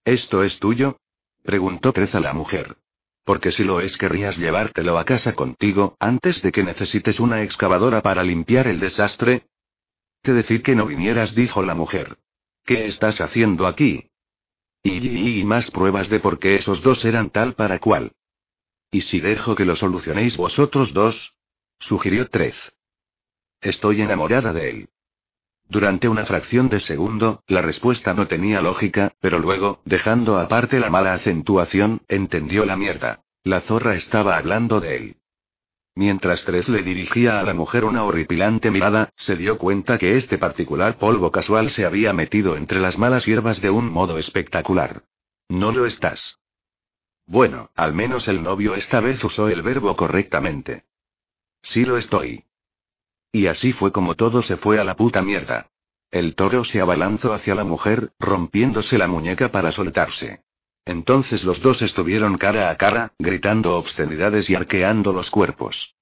[0.06, 0.98] ¿Esto es tuyo?
[1.44, 2.78] preguntó Treza la mujer.
[3.26, 8.02] Porque si lo es querrías llevártelo a casa contigo, antes de que necesites una excavadora
[8.02, 9.48] para limpiar el desastre.
[10.22, 12.18] Te decir que no vinieras, dijo la mujer.
[12.66, 14.10] ¿Qué estás haciendo aquí?
[14.84, 18.12] Y, y, más pruebas de por qué esos dos eran tal para cual.
[18.94, 21.34] ¿Y si dejo que lo solucionéis vosotros dos?
[21.80, 22.56] sugirió Trez.
[23.60, 24.90] Estoy enamorada de él.
[25.68, 30.92] Durante una fracción de segundo, la respuesta no tenía lógica, pero luego, dejando aparte la
[30.92, 33.24] mala acentuación, entendió la mierda.
[33.44, 35.16] La zorra estaba hablando de él.
[35.96, 40.38] Mientras Trez le dirigía a la mujer una horripilante mirada, se dio cuenta que este
[40.38, 45.02] particular polvo casual se había metido entre las malas hierbas de un modo espectacular.
[45.50, 46.43] No lo estás.
[47.26, 50.86] Bueno, al menos el novio esta vez usó el verbo correctamente.
[51.62, 52.46] Sí lo estoy.
[53.32, 55.72] Y así fue como todo se fue a la puta mierda.
[56.12, 60.44] El toro se abalanzó hacia la mujer, rompiéndose la muñeca para soltarse.
[60.86, 65.96] Entonces los dos estuvieron cara a cara, gritando obscenidades y arqueando los cuerpos.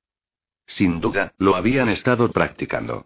[0.65, 3.05] Sin duda, lo habían estado practicando.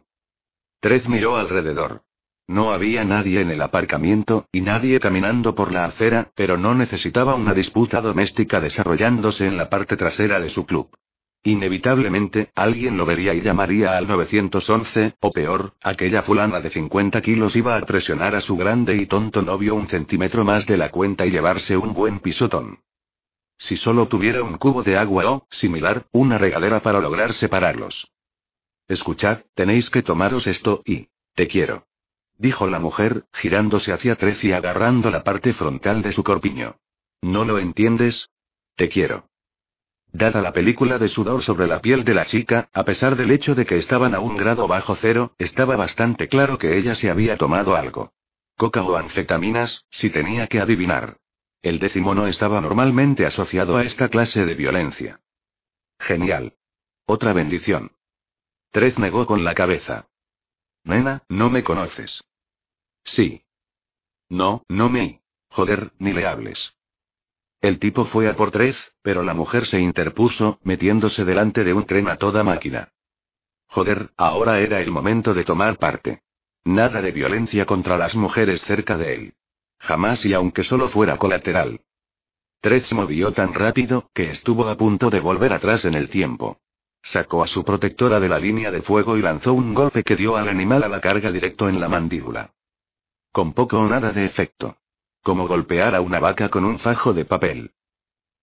[0.80, 2.04] Trez miró alrededor.
[2.48, 7.34] No había nadie en el aparcamiento, y nadie caminando por la acera, pero no necesitaba
[7.34, 10.90] una disputa doméstica desarrollándose en la parte trasera de su club.
[11.44, 17.56] Inevitablemente, alguien lo vería y llamaría al 911, o peor, aquella fulana de 50 kilos
[17.56, 21.26] iba a presionar a su grande y tonto novio un centímetro más de la cuenta
[21.26, 22.80] y llevarse un buen pisotón.
[23.58, 28.12] Si solo tuviera un cubo de agua o, similar, una regadera para lograr separarlos.
[28.88, 31.08] Escuchad, tenéis que tomaros esto y...
[31.36, 31.86] Te quiero.
[32.38, 36.78] Dijo la mujer, girándose hacia Trez y agarrando la parte frontal de su corpiño.
[37.22, 38.30] ¿No lo entiendes?
[38.76, 39.30] Te quiero.
[40.12, 43.56] Dada la película de sudor sobre la piel de la chica, a pesar del hecho
[43.56, 47.38] de que estaban a un grado bajo cero, estaba bastante claro que ella se había
[47.38, 48.14] tomado algo.
[48.58, 51.18] Coca o anfetaminas, si tenía que adivinar.
[51.62, 55.20] El décimo no estaba normalmente asociado a esta clase de violencia.
[56.00, 56.54] Genial.
[57.06, 57.92] Otra bendición.
[58.72, 60.08] Trez negó con la cabeza.
[60.86, 62.24] Nena, no me conoces.
[63.04, 63.44] Sí.
[64.30, 65.22] No, no me.
[65.50, 66.76] Joder, ni le hables.
[67.60, 71.86] El tipo fue a por tres, pero la mujer se interpuso, metiéndose delante de un
[71.86, 72.94] tren a toda máquina.
[73.68, 76.22] Joder, ahora era el momento de tomar parte.
[76.64, 79.34] Nada de violencia contra las mujeres cerca de él.
[79.80, 81.82] Jamás y aunque solo fuera colateral.
[82.62, 86.60] Tres movió tan rápido, que estuvo a punto de volver atrás en el tiempo.
[87.06, 90.38] Sacó a su protectora de la línea de fuego y lanzó un golpe que dio
[90.38, 92.52] al animal a la carga directo en la mandíbula.
[93.32, 94.78] Con poco o nada de efecto.
[95.22, 97.72] Como golpear a una vaca con un fajo de papel.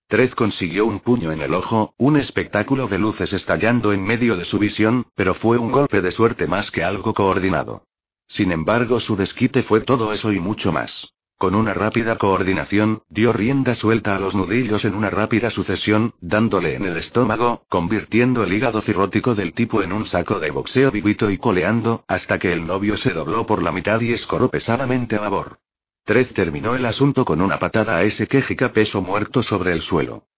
[0.06, 4.44] Trez consiguió un puño en el ojo, un espectáculo de luces estallando en medio de
[4.44, 7.86] su visión, pero fue un golpe de suerte más que algo coordinado.
[8.28, 11.12] Sin embargo, su desquite fue todo eso y mucho más.
[11.42, 16.76] Con una rápida coordinación, dio rienda suelta a los nudillos en una rápida sucesión, dándole
[16.76, 21.32] en el estómago, convirtiendo el hígado cirrótico del tipo en un saco de boxeo vivito
[21.32, 25.22] y coleando, hasta que el novio se dobló por la mitad y escoró pesadamente a
[25.22, 25.58] babor.
[26.04, 30.28] Trez terminó el asunto con una patada a ese quejica peso muerto sobre el suelo.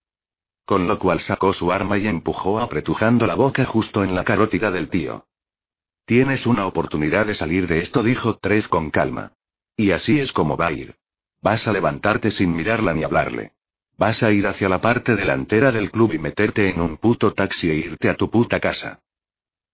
[0.64, 4.70] Con lo cual sacó su arma y empujó apretujando la boca justo en la carótida
[4.70, 5.26] del tío.
[6.06, 9.32] Tienes una oportunidad de salir de esto, dijo Trez con calma.
[9.76, 10.94] Y así es como va a ir.
[11.42, 13.52] Vas a levantarte sin mirarla ni hablarle.
[13.96, 17.70] Vas a ir hacia la parte delantera del club y meterte en un puto taxi
[17.70, 19.01] e irte a tu puta casa.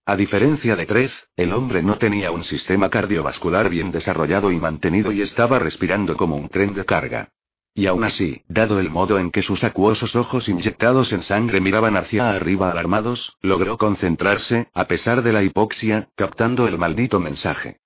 [0.05, 5.11] A diferencia de Trez, el hombre no tenía un sistema cardiovascular bien desarrollado y mantenido
[5.11, 7.29] y estaba respirando como un tren de carga.
[7.73, 11.95] Y aún así, dado el modo en que sus acuosos ojos inyectados en sangre miraban
[11.95, 17.80] hacia arriba alarmados, logró concentrarse, a pesar de la hipoxia, captando el maldito mensaje.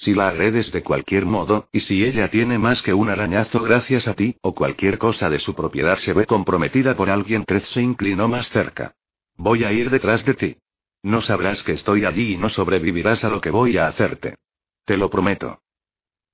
[0.00, 4.06] Si la agredes de cualquier modo, y si ella tiene más que un arañazo gracias
[4.06, 7.82] a ti, o cualquier cosa de su propiedad se ve comprometida por alguien, Trez se
[7.82, 8.94] inclinó más cerca.
[9.36, 10.56] Voy a ir detrás de ti.
[11.02, 14.36] No sabrás que estoy allí y no sobrevivirás a lo que voy a hacerte.
[14.84, 15.62] Te lo prometo.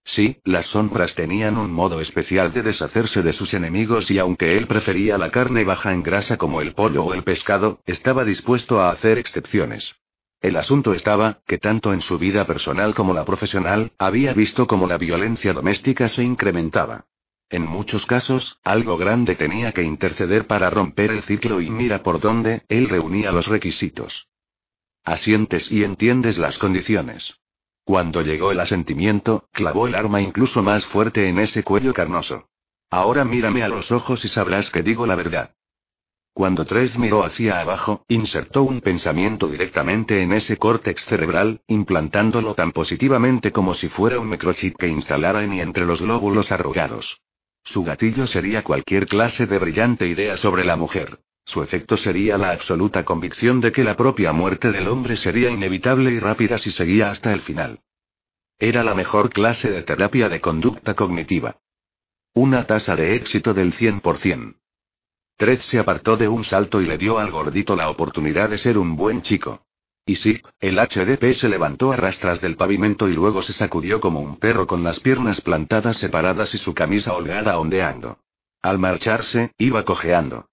[0.04, 4.66] Sí, las sombras tenían un modo especial de deshacerse de sus enemigos y aunque él
[4.66, 8.90] prefería la carne baja en grasa como el pollo o el pescado, estaba dispuesto a
[8.90, 9.96] hacer excepciones.
[10.44, 14.86] El asunto estaba, que tanto en su vida personal como la profesional, había visto como
[14.86, 17.06] la violencia doméstica se incrementaba.
[17.48, 22.20] En muchos casos, algo grande tenía que interceder para romper el ciclo y mira por
[22.20, 24.28] dónde, él reunía los requisitos.
[25.02, 27.40] Asientes y entiendes las condiciones.
[27.82, 32.50] Cuando llegó el asentimiento, clavó el arma incluso más fuerte en ese cuello carnoso.
[32.90, 35.54] Ahora mírame a los ojos y sabrás que digo la verdad.
[36.34, 42.72] Cuando Tres miró hacia abajo, insertó un pensamiento directamente en ese córtex cerebral, implantándolo tan
[42.72, 47.20] positivamente como si fuera un microchip que instalara en y entre los glóbulos arrugados.
[47.62, 51.20] Su gatillo sería cualquier clase de brillante idea sobre la mujer.
[51.44, 56.10] Su efecto sería la absoluta convicción de que la propia muerte del hombre sería inevitable
[56.10, 57.78] y rápida si seguía hasta el final.
[58.58, 61.58] Era la mejor clase de terapia de conducta cognitiva.
[62.34, 64.56] Una tasa de éxito del 100%.
[65.36, 68.78] Tred se apartó de un salto y le dio al gordito la oportunidad de ser
[68.78, 69.64] un buen chico.
[70.06, 74.20] Y sí, el HDP se levantó a rastras del pavimento y luego se sacudió como
[74.20, 78.18] un perro con las piernas plantadas separadas y su camisa holgada ondeando.
[78.62, 80.46] Al marcharse, iba cojeando.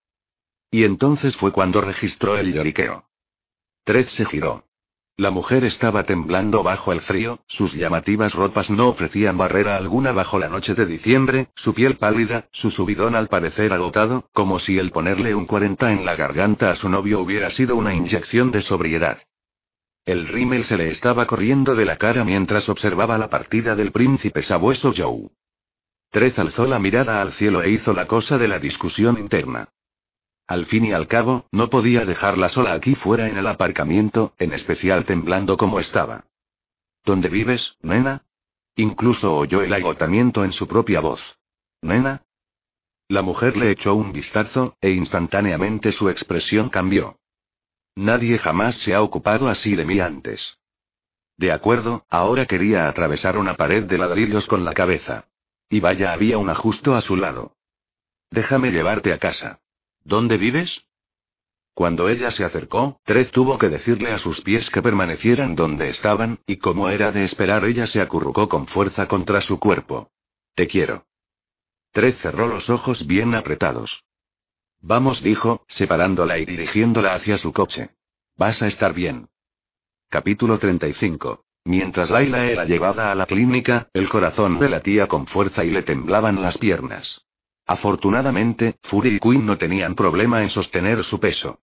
[0.72, 3.06] Y entonces fue cuando registró el lloriqueo.
[3.84, 4.66] Tred se giró.
[5.22, 10.40] La mujer estaba temblando bajo el frío, sus llamativas ropas no ofrecían barrera alguna bajo
[10.40, 14.90] la noche de diciembre, su piel pálida, su subidón al parecer agotado, como si el
[14.90, 19.20] ponerle un 40 en la garganta a su novio hubiera sido una inyección de sobriedad.
[20.06, 24.42] El rímel se le estaba corriendo de la cara mientras observaba la partida del príncipe
[24.42, 25.30] sabueso Joe.
[26.10, 29.70] Trez alzó la mirada al cielo e hizo la cosa de la discusión interna.
[30.48, 34.54] Al fin y al cabo, no podía dejarla sola aquí fuera en el aparcamiento, en
[34.54, 36.26] especial temblando como estaba.
[37.06, 38.26] ¿Dónde vives, nena?
[38.76, 41.40] Incluso oyó el agotamiento en su propia voz.
[41.82, 42.24] ¿Nena?
[43.08, 47.18] La mujer le echó un vistazo, e instantáneamente su expresión cambió.
[47.96, 50.58] Nadie jamás se ha ocupado así de mí antes.
[51.38, 55.26] De acuerdo, ahora quería atravesar una pared de ladrillos con la cabeza.
[55.70, 57.56] Y vaya, había una justo a su lado.
[58.30, 59.60] Déjame llevarte a casa.
[60.04, 60.86] ¿Dónde vives?
[61.74, 66.40] Cuando ella se acercó, Trez tuvo que decirle a sus pies que permanecieran donde estaban,
[66.46, 70.12] y como era de esperar, ella se acurrucó con fuerza contra su cuerpo.
[70.54, 71.06] Te quiero.
[71.92, 74.04] Trez cerró los ojos bien apretados.
[74.80, 77.92] Vamos, dijo, separándola y dirigiéndola hacia su coche.
[78.36, 79.30] Vas a estar bien.
[80.10, 81.46] Capítulo 35.
[81.64, 85.84] Mientras Laila era llevada a la clínica, el corazón le latía con fuerza y le
[85.84, 87.26] temblaban las piernas.
[87.72, 91.60] Afortunadamente, Fury y Quinn no tenían problema en sostener su peso.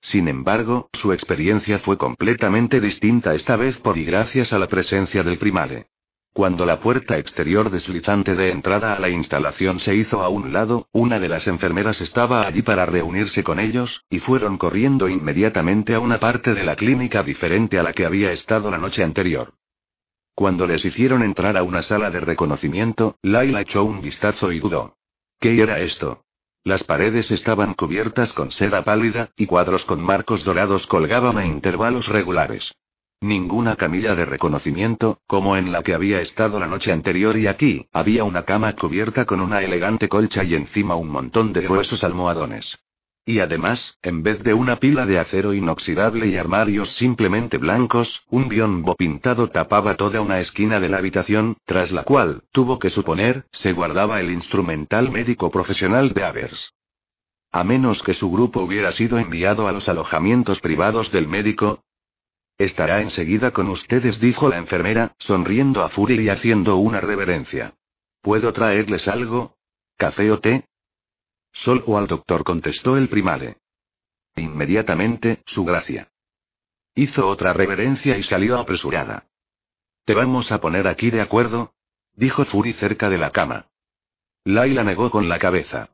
[0.00, 5.24] Sin embargo, su experiencia fue completamente distinta esta vez por y gracias a la presencia
[5.24, 5.88] del primale.
[6.32, 10.86] Cuando la puerta exterior deslizante de entrada a la instalación se hizo a un lado,
[10.92, 15.98] una de las enfermeras estaba allí para reunirse con ellos, y fueron corriendo inmediatamente a
[15.98, 19.54] una parte de la clínica diferente a la que había estado la noche anterior.
[20.36, 24.94] Cuando les hicieron entrar a una sala de reconocimiento, Laila echó un vistazo y dudó.
[25.40, 26.24] ¿Qué era esto?
[26.64, 32.08] Las paredes estaban cubiertas con seda pálida, y cuadros con marcos dorados colgaban a intervalos
[32.08, 32.74] regulares.
[33.20, 37.86] Ninguna camilla de reconocimiento, como en la que había estado la noche anterior y aquí,
[37.92, 42.78] había una cama cubierta con una elegante colcha y encima un montón de gruesos almohadones.
[43.26, 48.48] Y además, en vez de una pila de acero inoxidable y armarios simplemente blancos, un
[48.48, 53.46] biombo pintado tapaba toda una esquina de la habitación, tras la cual, tuvo que suponer,
[53.50, 56.74] se guardaba el instrumental médico profesional de Avers.
[57.50, 61.82] A menos que su grupo hubiera sido enviado a los alojamientos privados del médico.
[62.58, 67.74] Estará enseguida con ustedes, dijo la enfermera, sonriendo a Fury y haciendo una reverencia.
[68.20, 69.56] ¿Puedo traerles algo?
[69.96, 70.66] ¿Café o té?
[71.54, 73.58] Sol o al doctor, contestó el primale.
[74.36, 76.10] Inmediatamente, su gracia.
[76.94, 79.28] Hizo otra reverencia y salió apresurada.
[80.04, 81.72] ¿Te vamos a poner aquí de acuerdo?
[82.14, 83.68] dijo Fury cerca de la cama.
[84.44, 85.90] Laila negó con la cabeza.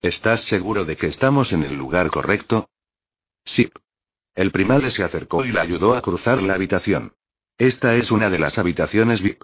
[0.00, 2.70] ¿Estás seguro de que estamos en el lugar correcto?
[3.44, 3.70] Sí.
[4.34, 7.14] El primale se acercó y la ayudó a cruzar la habitación.
[7.58, 9.42] Esta es una de las habitaciones VIP.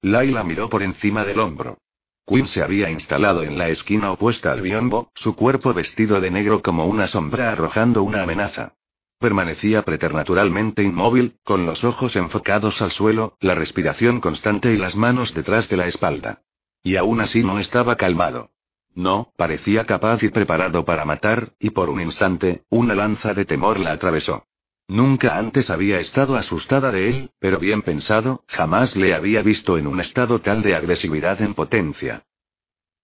[0.00, 1.78] Laila miró por encima del hombro.
[2.26, 6.62] Quinn se había instalado en la esquina opuesta al biombo, su cuerpo vestido de negro
[6.62, 8.74] como una sombra arrojando una amenaza.
[9.18, 15.34] Permanecía preternaturalmente inmóvil, con los ojos enfocados al suelo, la respiración constante y las manos
[15.34, 16.42] detrás de la espalda.
[16.82, 18.50] Y aún así no estaba calmado.
[18.94, 23.78] No, parecía capaz y preparado para matar, y por un instante, una lanza de temor
[23.80, 24.46] la atravesó.
[24.88, 29.86] Nunca antes había estado asustada de él, pero bien pensado, jamás le había visto en
[29.86, 32.24] un estado tal de agresividad en potencia.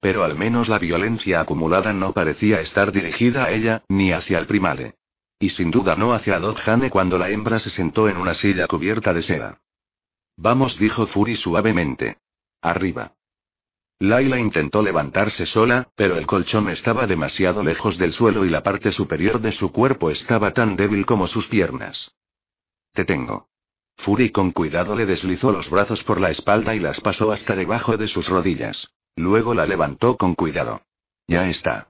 [0.01, 4.47] Pero al menos la violencia acumulada no parecía estar dirigida a ella, ni hacia el
[4.47, 4.97] primale.
[5.39, 9.15] Y sin duda no hacia Jane cuando la hembra se sentó en una silla cubierta
[9.15, 9.61] de seda.
[10.36, 12.19] Vamos, dijo Fury suavemente.
[12.61, 13.15] Arriba.
[14.02, 18.93] Laila intentó levantarse sola, pero el colchón estaba demasiado lejos del suelo y la parte
[18.93, 22.10] superior de su cuerpo estaba tan débil como sus piernas.
[22.94, 23.48] Te tengo.
[23.98, 27.98] Fury con cuidado le deslizó los brazos por la espalda y las pasó hasta debajo
[27.98, 28.90] de sus rodillas.
[29.16, 30.81] Luego la levantó con cuidado.
[31.27, 31.89] Ya está.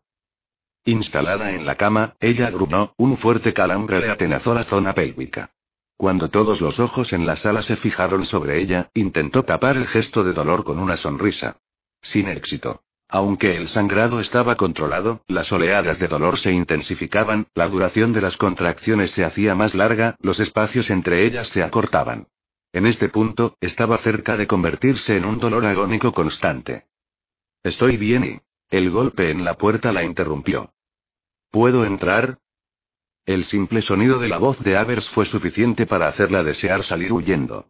[0.85, 5.53] Instalada en la cama, ella gruñó, un fuerte calambre le atenazó la zona pélvica.
[5.97, 10.25] Cuando todos los ojos en la sala se fijaron sobre ella, intentó tapar el gesto
[10.25, 11.59] de dolor con una sonrisa.
[12.03, 12.83] Sin éxito.
[13.09, 18.37] Aunque el sangrado estaba controlado, las oleadas de dolor se intensificaban, la duración de las
[18.37, 22.29] contracciones se hacía más larga, los espacios entre ellas se acortaban.
[22.73, 26.85] En este punto, estaba cerca de convertirse en un dolor agónico constante.
[27.63, 28.41] Estoy bien y...
[28.71, 30.73] El golpe en la puerta la interrumpió.
[31.51, 32.39] ¿Puedo entrar?
[33.27, 37.70] El simple sonido de la voz de Avers fue suficiente para hacerla desear salir huyendo.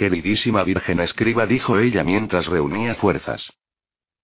[0.00, 3.52] Queridísima Virgen escriba, dijo ella mientras reunía fuerzas.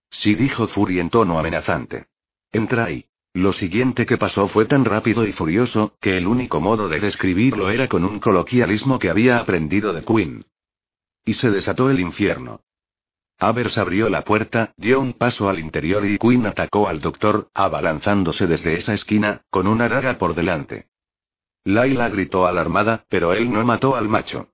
[0.08, 2.06] Sí, dijo Fury en tono amenazante.
[2.50, 3.04] Entra ahí.
[3.34, 7.68] Lo siguiente que pasó fue tan rápido y furioso, que el único modo de describirlo
[7.68, 10.46] era con un coloquialismo que había aprendido de Quinn.
[11.26, 12.62] Y se desató el infierno.
[13.38, 18.46] Avers abrió la puerta, dio un paso al interior y Quinn atacó al doctor, abalanzándose
[18.46, 20.86] desde esa esquina, con una daga por delante.
[21.64, 24.48] Laila gritó alarmada, pero él no mató al macho.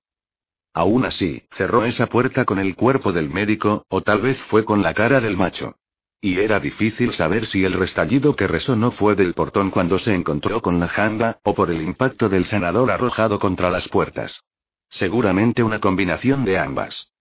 [0.73, 4.81] Aún así, cerró esa puerta con el cuerpo del médico, o tal vez fue con
[4.81, 5.75] la cara del macho.
[6.19, 10.61] Y era difícil saber si el restallido que resonó fue del portón cuando se encontró
[10.61, 14.43] con la jamba, o por el impacto del sanador arrojado contra las puertas.
[14.89, 17.11] Seguramente una combinación de ambas.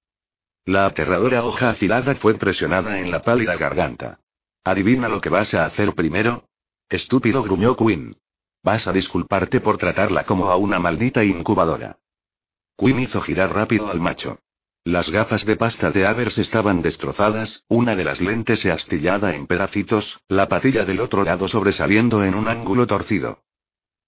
[0.65, 4.21] La aterradora hoja afilada fue presionada en la pálida garganta.
[4.65, 6.45] ¿Adivina lo que vas a hacer primero?
[6.89, 8.17] Estúpido gruñó Quinn.
[8.63, 11.99] Vas a disculparte por tratarla como a una maldita incubadora.
[12.77, 14.39] Quinn hizo girar rápido al macho.
[14.85, 19.47] Las gafas de pasta de Avers estaban destrozadas, una de las lentes se astillada en
[19.47, 23.45] pedacitos, la patilla del otro lado sobresaliendo en un ángulo torcido.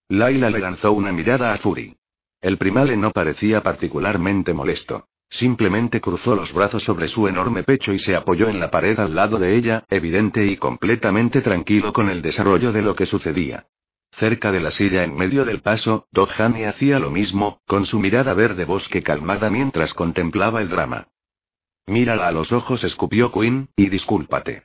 [0.08, 1.96] Laila le lanzó una mirada a Fury.
[2.40, 5.06] El primale no parecía particularmente molesto.
[5.30, 9.14] Simplemente cruzó los brazos sobre su enorme pecho y se apoyó en la pared al
[9.14, 13.66] lado de ella, evidente y completamente tranquilo con el desarrollo de lo que sucedía.
[14.16, 18.32] Cerca de la silla en medio del paso, Doghani hacía lo mismo, con su mirada
[18.34, 21.08] verde bosque calmada mientras contemplaba el drama.
[21.86, 24.64] Mírala a los ojos, escupió Quinn, y discúlpate.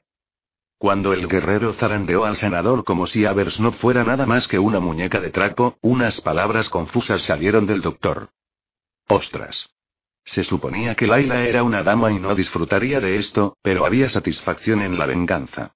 [0.77, 4.79] Cuando el guerrero zarandeó al senador como si Avers no fuera nada más que una
[4.79, 8.29] muñeca de trapo, unas palabras confusas salieron del doctor.
[9.07, 9.75] Ostras.
[10.23, 14.81] Se suponía que Laila era una dama y no disfrutaría de esto, pero había satisfacción
[14.81, 15.75] en la venganza.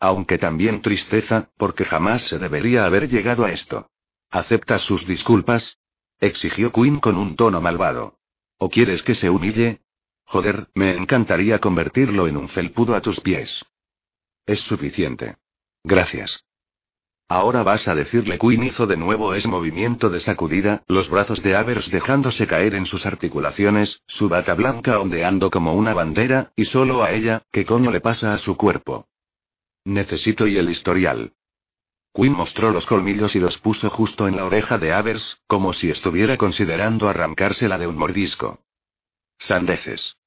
[0.00, 3.90] Aunque también tristeza, porque jamás se debería haber llegado a esto.
[4.30, 5.78] ¿Aceptas sus disculpas?
[6.20, 8.18] exigió Quinn con un tono malvado.
[8.58, 9.80] ¿O quieres que se humille?
[10.24, 13.64] Joder, me encantaría convertirlo en un felpudo a tus pies.
[14.46, 15.36] Es suficiente.
[15.84, 16.44] Gracias.
[17.30, 21.56] Ahora vas a decirle Quinn hizo de nuevo ese movimiento de sacudida, los brazos de
[21.56, 27.02] Avers dejándose caer en sus articulaciones, su bata blanca ondeando como una bandera, y solo
[27.02, 29.06] a ella, ¿qué coño le pasa a su cuerpo?
[29.88, 31.32] Necesito y el historial.
[32.12, 35.88] Quinn mostró los colmillos y los puso justo en la oreja de Avers, como si
[35.88, 38.60] estuviera considerando arrancársela de un mordisco.
[39.38, 40.18] Sandeces.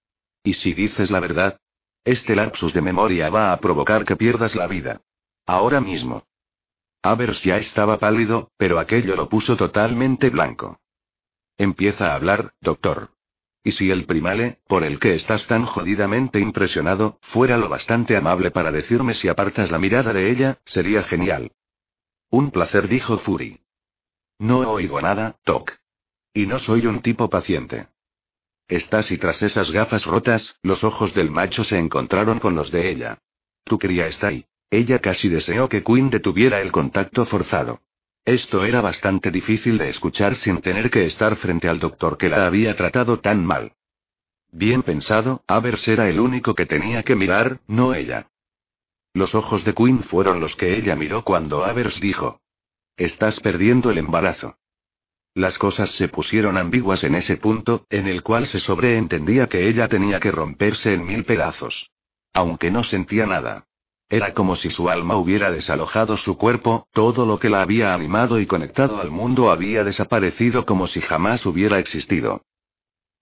[0.44, 1.60] ¿Y si dices la verdad?
[2.04, 5.02] Este lapsus de memoria va a provocar que pierdas la vida.
[5.46, 6.26] Ahora mismo.
[7.04, 10.80] Avers ya estaba pálido, pero aquello lo puso totalmente blanco.
[11.60, 13.12] Empieza a hablar, doctor.
[13.64, 18.50] Y si el primale, por el que estás tan jodidamente impresionado, fuera lo bastante amable
[18.50, 21.52] para decirme si apartas la mirada de ella, sería genial.
[22.30, 23.60] Un placer, dijo Fury.
[24.40, 25.74] No oigo nada, Toc.
[26.34, 27.88] Y no soy un tipo paciente.
[28.68, 32.90] Estás y tras esas gafas rotas, los ojos del macho se encontraron con los de
[32.90, 33.20] ella.
[33.66, 34.46] Tu cría está ahí.
[34.72, 37.82] Ella casi deseó que Quinn detuviera el contacto forzado.
[38.26, 42.46] Esto era bastante difícil de escuchar sin tener que estar frente al doctor que la
[42.46, 43.74] había tratado tan mal.
[44.52, 48.28] Bien pensado, Avers era el único que tenía que mirar, no ella.
[49.14, 52.42] Los ojos de Quinn fueron los que ella miró cuando Avers dijo.
[52.96, 54.58] Estás perdiendo el embarazo.
[55.34, 59.88] Las cosas se pusieron ambiguas en ese punto, en el cual se sobreentendía que ella
[59.88, 61.90] tenía que romperse en mil pedazos.
[62.34, 63.68] Aunque no sentía nada.
[64.12, 68.42] Era como si su alma hubiera desalojado su cuerpo, todo lo que la había animado
[68.42, 72.42] y conectado al mundo había desaparecido como si jamás hubiera existido.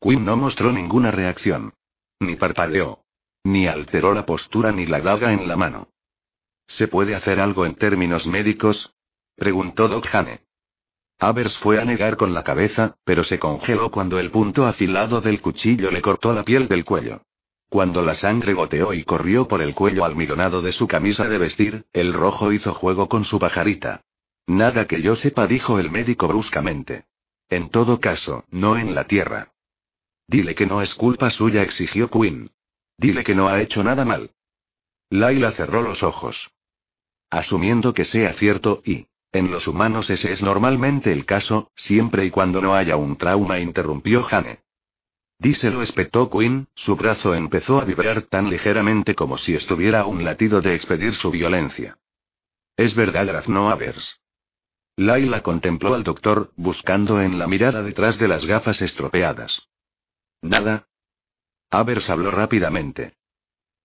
[0.01, 1.75] Quinn no mostró ninguna reacción.
[2.19, 3.03] Ni parpadeó.
[3.43, 5.89] Ni alteró la postura ni la daga en la mano.
[6.65, 8.91] ¿Se puede hacer algo en términos médicos?
[9.35, 10.41] preguntó Doc Hane.
[11.19, 15.39] Avers fue a negar con la cabeza, pero se congeló cuando el punto afilado del
[15.39, 17.21] cuchillo le cortó la piel del cuello.
[17.69, 21.85] Cuando la sangre goteó y corrió por el cuello almidonado de su camisa de vestir,
[21.93, 24.01] el rojo hizo juego con su pajarita.
[24.47, 27.05] Nada que yo sepa, dijo el médico bruscamente.
[27.47, 29.53] En todo caso, no en la tierra.
[30.27, 32.51] Dile que no es culpa suya, exigió Quinn.
[32.97, 34.31] Dile que no ha hecho nada mal.
[35.11, 36.51] Laila cerró los ojos.
[37.29, 42.31] Asumiendo que sea cierto y, en los humanos ese es normalmente el caso, siempre y
[42.31, 44.61] cuando no haya un trauma, interrumpió Jane.
[45.39, 50.25] Díselo, espetó Quinn, su brazo empezó a vibrar tan ligeramente como si estuviera a un
[50.25, 51.97] latido de expedir su violencia.
[52.75, 54.19] Es verdad, graznó Avers.
[54.97, 59.69] Laila contempló al doctor, buscando en la mirada detrás de las gafas estropeadas.
[60.41, 60.89] Nada.
[61.69, 63.13] Avers habló rápidamente.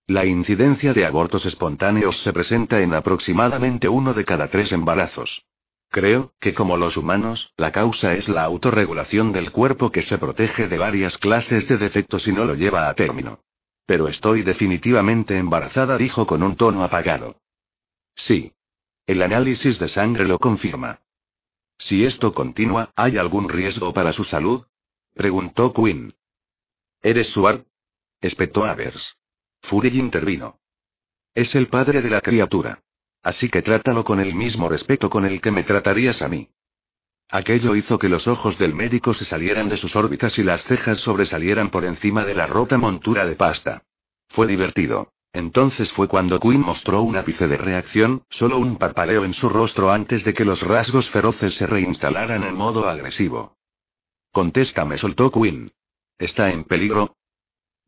[0.08, 5.46] La incidencia de abortos espontáneos se presenta en aproximadamente uno de cada tres embarazos.
[5.94, 10.66] Creo, que como los humanos, la causa es la autorregulación del cuerpo que se protege
[10.66, 13.44] de varias clases de defectos y no lo lleva a término.
[13.86, 17.36] Pero estoy definitivamente embarazada, dijo con un tono apagado.
[18.16, 18.54] Sí.
[19.06, 20.98] El análisis de sangre lo confirma.
[21.78, 24.66] Si esto continúa, ¿hay algún riesgo para su salud?
[25.14, 26.12] preguntó Quinn.
[27.02, 27.66] ¿Eres Suar?
[28.20, 29.16] espetó Avers.
[29.62, 30.58] Fury intervino.
[31.34, 32.82] Es el padre de la criatura.
[33.24, 36.50] Así que trátalo con el mismo respeto con el que me tratarías a mí.
[37.30, 40.98] Aquello hizo que los ojos del médico se salieran de sus órbitas y las cejas
[40.98, 43.82] sobresalieran por encima de la rota montura de pasta.
[44.28, 45.10] Fue divertido.
[45.32, 49.90] Entonces fue cuando Quinn mostró un ápice de reacción, solo un parpadeo en su rostro
[49.90, 53.56] antes de que los rasgos feroces se reinstalaran en modo agresivo.
[54.32, 55.72] Contéstame, soltó Quinn.
[56.18, 57.16] ¿Está en peligro?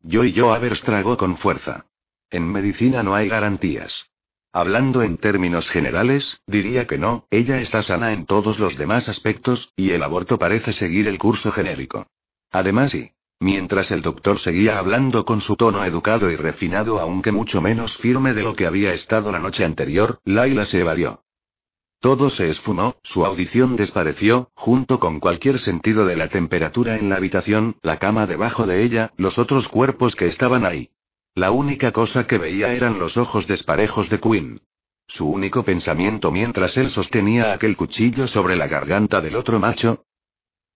[0.01, 1.85] Yo y yo Avers tragó con fuerza.
[2.29, 4.09] En medicina no hay garantías.
[4.57, 9.71] Hablando en términos generales, diría que no, ella está sana en todos los demás aspectos,
[9.75, 12.07] y el aborto parece seguir el curso genérico.
[12.51, 17.61] Además y, mientras el doctor seguía hablando con su tono educado y refinado aunque mucho
[17.61, 21.21] menos firme de lo que había estado la noche anterior, Laila se evadió.
[21.99, 27.17] Todo se esfumó, su audición desapareció, junto con cualquier sentido de la temperatura en la
[27.17, 30.89] habitación, la cama debajo de ella, los otros cuerpos que estaban ahí.
[31.37, 34.59] La única cosa que veía eran los ojos desparejos de Quinn.
[35.07, 40.03] Su único pensamiento mientras él sostenía aquel cuchillo sobre la garganta del otro macho.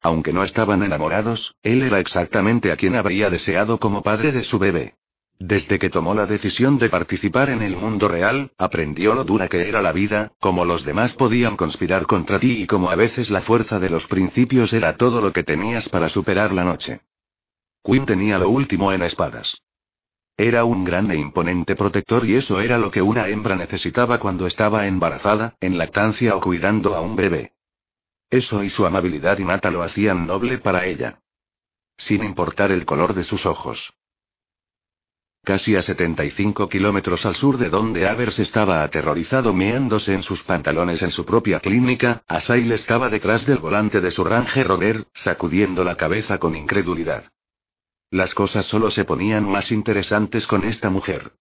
[0.04, 4.60] Aunque no estaban enamorados, él era exactamente a quien habría deseado como padre de su
[4.60, 4.94] bebé.
[5.40, 9.68] Desde que tomó la decisión de participar en el mundo real, aprendió lo dura que
[9.68, 13.42] era la vida, cómo los demás podían conspirar contra ti y cómo a veces la
[13.42, 17.02] fuerza de los principios era todo lo que tenías para superar la noche.
[17.84, 19.60] Quinn tenía lo último en espadas.
[20.42, 24.48] Era un gran e imponente protector y eso era lo que una hembra necesitaba cuando
[24.48, 27.52] estaba embarazada, en lactancia o cuidando a un bebé.
[28.28, 31.20] Eso y su amabilidad innata lo hacían noble para ella.
[31.96, 33.94] Sin importar el color de sus ojos.
[35.44, 41.04] Casi a 75 kilómetros al sur de donde Avers estaba aterrorizado meándose en sus pantalones
[41.04, 45.98] en su propia clínica, Asail estaba detrás del volante de su Ranger Rover, sacudiendo la
[45.98, 47.26] cabeza con incredulidad.
[48.12, 51.32] Las cosas solo se ponían más interesantes con esta mujer.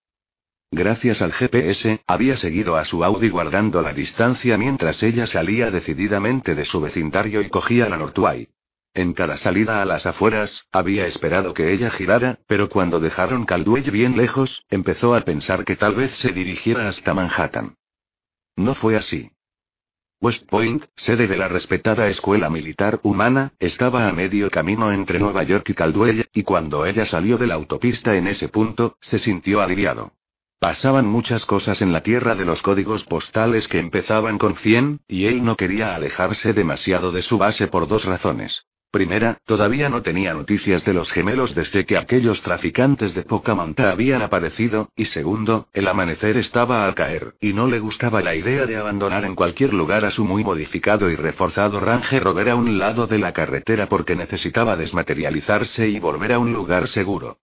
[0.71, 6.55] Gracias al GPS, había seguido a su Audi guardando la distancia mientras ella salía decididamente
[6.55, 8.49] de su vecindario y cogía la Nortuay.
[8.95, 13.91] En cada salida a las afueras, había esperado que ella girara, pero cuando dejaron Caldwell
[13.91, 17.75] bien lejos, empezó a pensar que tal vez se dirigiera hasta Manhattan.
[18.55, 19.33] No fue así.
[20.23, 25.45] West Point, sede de la respetada Escuela Militar Humana, estaba a medio camino entre Nueva
[25.45, 29.63] York y Caldwell, y cuando ella salió de la autopista en ese punto, se sintió
[29.63, 30.13] aliviado.
[30.59, 35.25] Pasaban muchas cosas en la tierra de los códigos postales que empezaban con 100, y
[35.25, 38.67] él no quería alejarse demasiado de su base por dos razones.
[38.93, 43.93] Primera, todavía no tenía noticias de los gemelos desde que aquellos traficantes de poca monta
[43.93, 48.67] habían aparecido, y segundo, el amanecer estaba al caer, y no le gustaba la idea
[48.67, 52.81] de abandonar en cualquier lugar a su muy modificado y reforzado Ranger Rover a un
[52.81, 57.39] lado de la carretera porque necesitaba desmaterializarse y volver a un lugar seguro.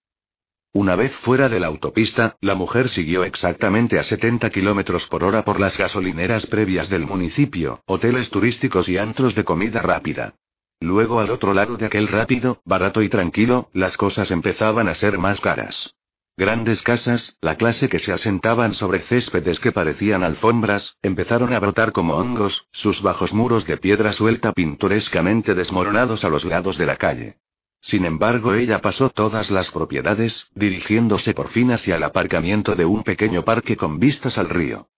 [0.73, 5.45] Una vez fuera de la autopista, la mujer siguió exactamente a 70 kilómetros por hora
[5.45, 10.35] por las gasolineras previas del municipio, hoteles turísticos y antros de comida rápida.
[10.79, 15.17] Luego al otro lado de aquel rápido, barato y tranquilo, las cosas empezaban a ser
[15.17, 15.95] más caras.
[16.39, 21.91] Grandes casas, la clase que se asentaban sobre céspedes que parecían alfombras, empezaron a brotar
[21.93, 26.97] como hongos, sus bajos muros de piedra suelta pintorescamente desmoronados a los lados de la
[26.97, 27.37] calle.
[27.81, 33.01] Sin embargo, ella pasó todas las propiedades, dirigiéndose por fin hacia el aparcamiento de un
[33.01, 34.89] pequeño parque con vistas al río.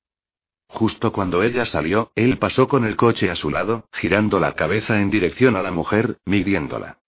[0.72, 5.02] Justo cuando ella salió, él pasó con el coche a su lado, girando la cabeza
[5.02, 7.00] en dirección a la mujer, midiéndola.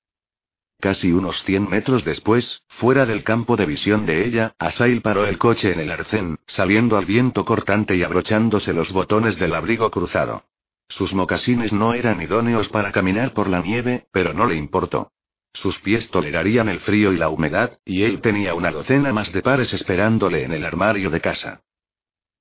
[0.80, 5.38] Casi unos 100 metros después, fuera del campo de visión de ella, Asail paró el
[5.38, 10.44] coche en el arcén, saliendo al viento cortante y abrochándose los botones del abrigo cruzado.
[10.90, 15.12] Sus mocasines no eran idóneos para caminar por la nieve, pero no le importó.
[15.54, 19.44] Sus pies tolerarían el frío y la humedad, y él tenía una docena más de
[19.44, 21.62] pares esperándole en el armario de casa.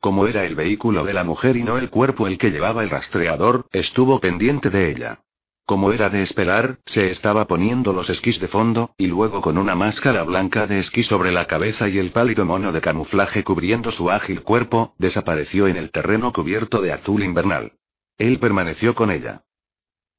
[0.00, 2.88] Como era el vehículo de la mujer y no el cuerpo el que llevaba el
[2.88, 5.20] rastreador, estuvo pendiente de ella.
[5.66, 9.74] Como era de esperar, se estaba poniendo los esquís de fondo, y luego con una
[9.74, 14.10] máscara blanca de esquí sobre la cabeza y el pálido mono de camuflaje cubriendo su
[14.10, 17.74] ágil cuerpo, desapareció en el terreno cubierto de azul invernal.
[18.16, 19.44] Él permaneció con ella.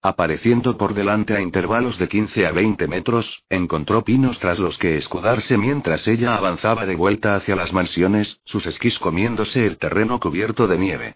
[0.03, 4.97] Apareciendo por delante a intervalos de 15 a 20 metros, encontró pinos tras los que
[4.97, 10.67] escudarse mientras ella avanzaba de vuelta hacia las mansiones, sus esquís comiéndose el terreno cubierto
[10.67, 11.15] de nieve.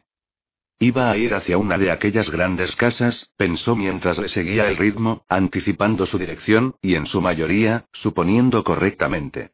[0.77, 5.25] Iba a ir hacia una de aquellas grandes casas, pensó mientras le seguía el ritmo,
[5.29, 9.53] anticipando su dirección, y en su mayoría, suponiendo correctamente.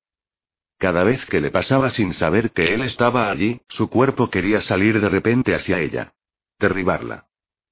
[0.78, 5.00] Cada vez que le pasaba sin saber que él estaba allí, su cuerpo quería salir
[5.00, 6.16] de repente hacia ella.
[6.60, 7.28] Derribarla.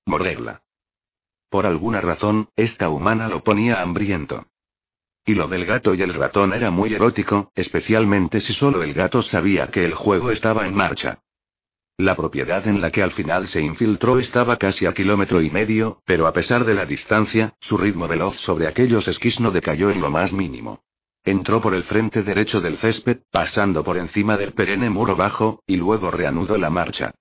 [0.06, 0.62] Morderla.
[1.50, 4.46] Por alguna razón, esta humana lo ponía hambriento.
[5.26, 9.22] Y lo del gato y el ratón era muy erótico, especialmente si solo el gato
[9.22, 11.20] sabía que el juego estaba en marcha.
[11.98, 16.02] La propiedad en la que al final se infiltró estaba casi a kilómetro y medio,
[16.06, 20.00] pero a pesar de la distancia, su ritmo veloz sobre aquellos esquís no decayó en
[20.00, 20.84] lo más mínimo.
[21.26, 25.76] Entró por el frente derecho del césped, pasando por encima del perenne muro bajo, y
[25.76, 27.14] luego reanudó la marcha.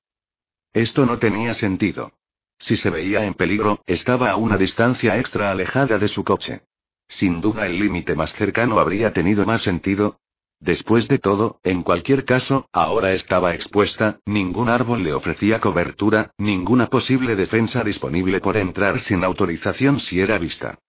[0.72, 2.12] Esto no tenía sentido.
[2.58, 6.62] Si se veía en peligro, estaba a una distancia extra alejada de su coche.
[7.08, 10.20] Sin duda el límite más cercano habría tenido más sentido,
[10.60, 16.88] Después de todo, en cualquier caso, ahora estaba expuesta, ningún árbol le ofrecía cobertura, ninguna
[16.88, 20.80] posible defensa disponible por entrar sin autorización si era vista.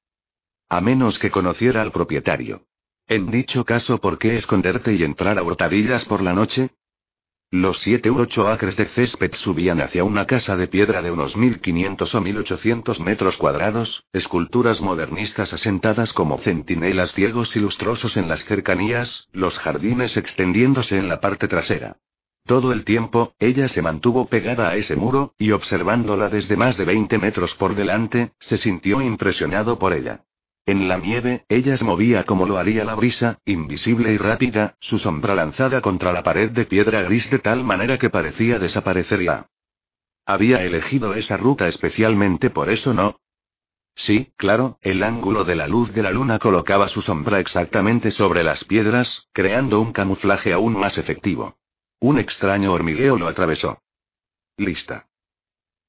[0.69, 2.63] A menos que conociera al propietario.
[3.07, 6.71] En dicho caso, ¿por qué esconderte y entrar a hurtadillas por la noche?
[7.51, 11.35] Los siete u ocho acres de césped subían hacia una casa de piedra de unos
[11.35, 18.45] 1500 o 1800 metros cuadrados, esculturas modernistas asentadas como centinelas ciegos y lustrosos en las
[18.45, 21.97] cercanías, los jardines extendiéndose en la parte trasera.
[22.45, 26.85] Todo el tiempo, ella se mantuvo pegada a ese muro, y observándola desde más de
[26.85, 30.23] 20 metros por delante, se sintió impresionado por ella.
[30.69, 34.99] En la nieve, ella se movía como lo haría la brisa, invisible y rápida, su
[34.99, 39.47] sombra lanzada contra la pared de piedra gris de tal manera que parecía desaparecer ya.
[40.27, 43.19] Había elegido esa ruta especialmente por eso, ¿no?
[43.95, 48.43] Sí, claro, el ángulo de la luz de la luna colocaba su sombra exactamente sobre
[48.43, 51.57] las piedras, creando un camuflaje aún más efectivo.
[51.99, 53.81] Un extraño hormigueo lo atravesó.
[54.55, 55.08] Lista.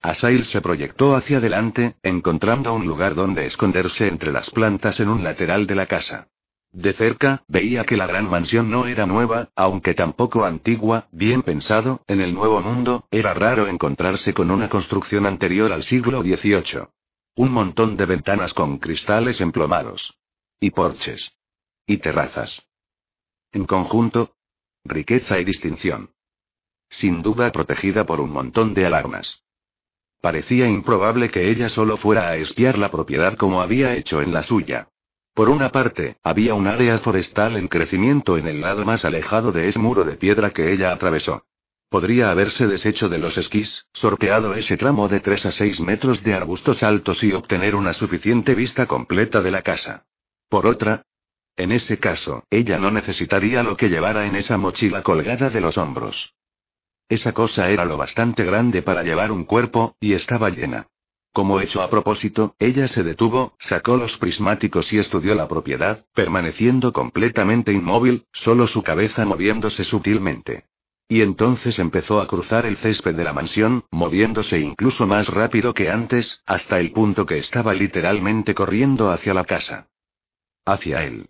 [0.03, 5.23] Asail se proyectó hacia adelante, encontrando un lugar donde esconderse entre las plantas en un
[5.23, 6.29] lateral de la casa.
[6.73, 12.03] De cerca, veía que la gran mansión no era nueva, aunque tampoco antigua, bien pensado,
[12.07, 16.89] en el Nuevo Mundo, era raro encontrarse con una construcción anterior al siglo XVIII.
[17.35, 20.17] Un montón de ventanas con cristales emplomados.
[20.61, 21.37] Y porches.
[21.87, 22.65] Y terrazas.
[23.53, 24.37] En conjunto,
[24.85, 26.11] riqueza y distinción.
[26.89, 29.43] Sin duda protegida por un montón de alarmas.
[30.21, 34.43] Parecía improbable que ella solo fuera a espiar la propiedad como había hecho en la
[34.43, 34.89] suya.
[35.35, 39.69] Por una parte, había un área forestal en crecimiento en el lado más alejado de
[39.69, 41.45] ese muro de piedra que ella atravesó.
[41.89, 46.35] Podría haberse deshecho de los esquís, sorteado ese tramo de 3 a 6 metros de
[46.35, 50.05] arbustos altos y obtener una suficiente vista completa de la casa.
[50.49, 51.05] Por otra,
[51.57, 55.79] en ese caso, ella no necesitaría lo que llevara en esa mochila colgada de los
[55.79, 56.35] hombros.
[57.11, 60.87] Esa cosa era lo bastante grande para llevar un cuerpo, y estaba llena.
[61.33, 66.93] Como hecho a propósito, ella se detuvo, sacó los prismáticos y estudió la propiedad, permaneciendo
[66.93, 70.67] completamente inmóvil, solo su cabeza moviéndose sutilmente.
[71.09, 75.91] Y entonces empezó a cruzar el césped de la mansión, moviéndose incluso más rápido que
[75.91, 79.89] antes, hasta el punto que estaba literalmente corriendo hacia la casa.
[80.65, 81.30] Hacia él.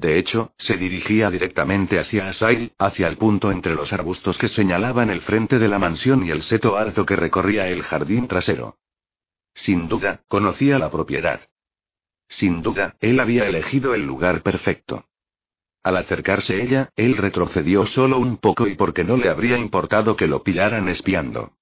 [0.00, 5.10] De hecho, se dirigía directamente hacia Asail, hacia el punto entre los arbustos que señalaban
[5.10, 8.78] el frente de la mansión y el seto alto que recorría el jardín trasero.
[9.52, 11.42] Sin duda, conocía la propiedad.
[12.28, 15.04] Sin duda, él había elegido el lugar perfecto.
[15.82, 20.26] Al acercarse ella, él retrocedió solo un poco y porque no le habría importado que
[20.26, 21.58] lo pillaran espiando.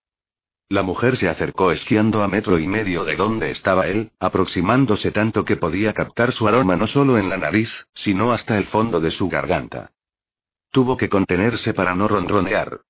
[0.70, 5.42] La mujer se acercó esquiando a metro y medio de donde estaba él, aproximándose tanto
[5.42, 9.10] que podía captar su aroma no solo en la nariz, sino hasta el fondo de
[9.10, 9.92] su garganta.
[10.70, 12.82] Tuvo que contenerse para no ronronear.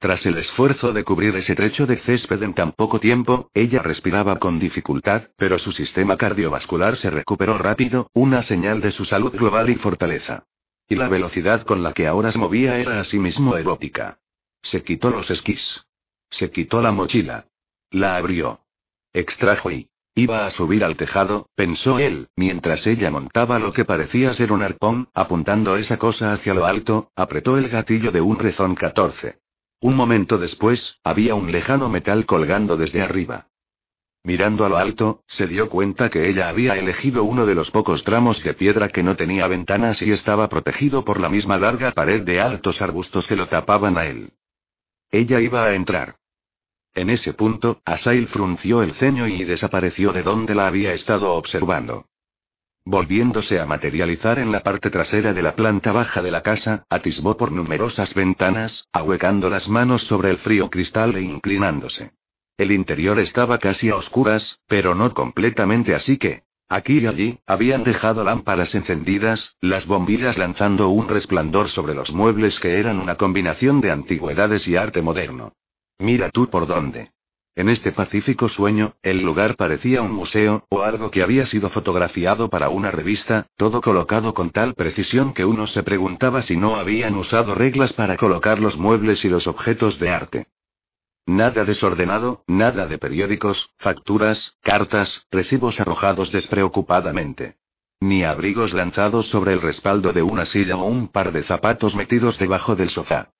[0.00, 4.40] Tras el esfuerzo de cubrir ese trecho de césped en tan poco tiempo, ella respiraba
[4.40, 9.70] con dificultad, pero su sistema cardiovascular se recuperó rápido, una señal de su salud global
[9.70, 10.46] y fortaleza.
[10.88, 14.18] Y la velocidad con la que ahora se movía era asimismo erótica.
[14.60, 15.85] Se quitó los esquís.
[16.30, 17.46] Se quitó la mochila.
[17.90, 18.60] La abrió.
[19.12, 19.88] Extrajo y...
[20.18, 24.62] Iba a subir al tejado, pensó él, mientras ella montaba lo que parecía ser un
[24.62, 29.40] arpón, apuntando esa cosa hacia lo alto, apretó el gatillo de un rezón 14.
[29.80, 33.48] Un momento después, había un lejano metal colgando desde arriba.
[34.24, 38.02] Mirando a lo alto, se dio cuenta que ella había elegido uno de los pocos
[38.02, 42.22] tramos de piedra que no tenía ventanas y estaba protegido por la misma larga pared
[42.22, 44.32] de altos arbustos que lo tapaban a él.
[45.10, 46.15] Ella iba a entrar.
[46.96, 52.06] En ese punto, Asail frunció el ceño y desapareció de donde la había estado observando.
[52.86, 57.36] Volviéndose a materializar en la parte trasera de la planta baja de la casa, atisbó
[57.36, 62.12] por numerosas ventanas, ahuecando las manos sobre el frío cristal e inclinándose.
[62.56, 67.84] El interior estaba casi a oscuras, pero no completamente así que, aquí y allí, habían
[67.84, 73.82] dejado lámparas encendidas, las bombillas lanzando un resplandor sobre los muebles que eran una combinación
[73.82, 75.52] de antigüedades y arte moderno.
[75.98, 77.12] Mira tú por dónde.
[77.54, 82.50] En este pacífico sueño, el lugar parecía un museo, o algo que había sido fotografiado
[82.50, 87.14] para una revista, todo colocado con tal precisión que uno se preguntaba si no habían
[87.14, 90.46] usado reglas para colocar los muebles y los objetos de arte.
[91.24, 97.56] Nada desordenado, nada de periódicos, facturas, cartas, recibos arrojados despreocupadamente.
[98.00, 102.38] Ni abrigos lanzados sobre el respaldo de una silla o un par de zapatos metidos
[102.38, 103.30] debajo del sofá.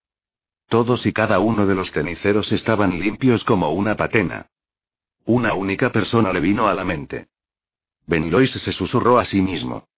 [0.69, 4.51] Todos y cada uno de los ceniceros estaban limpios como una patena.
[5.25, 7.29] Una única persona le vino a la mente.
[8.07, 9.89] Ben Lois se susurró a sí mismo.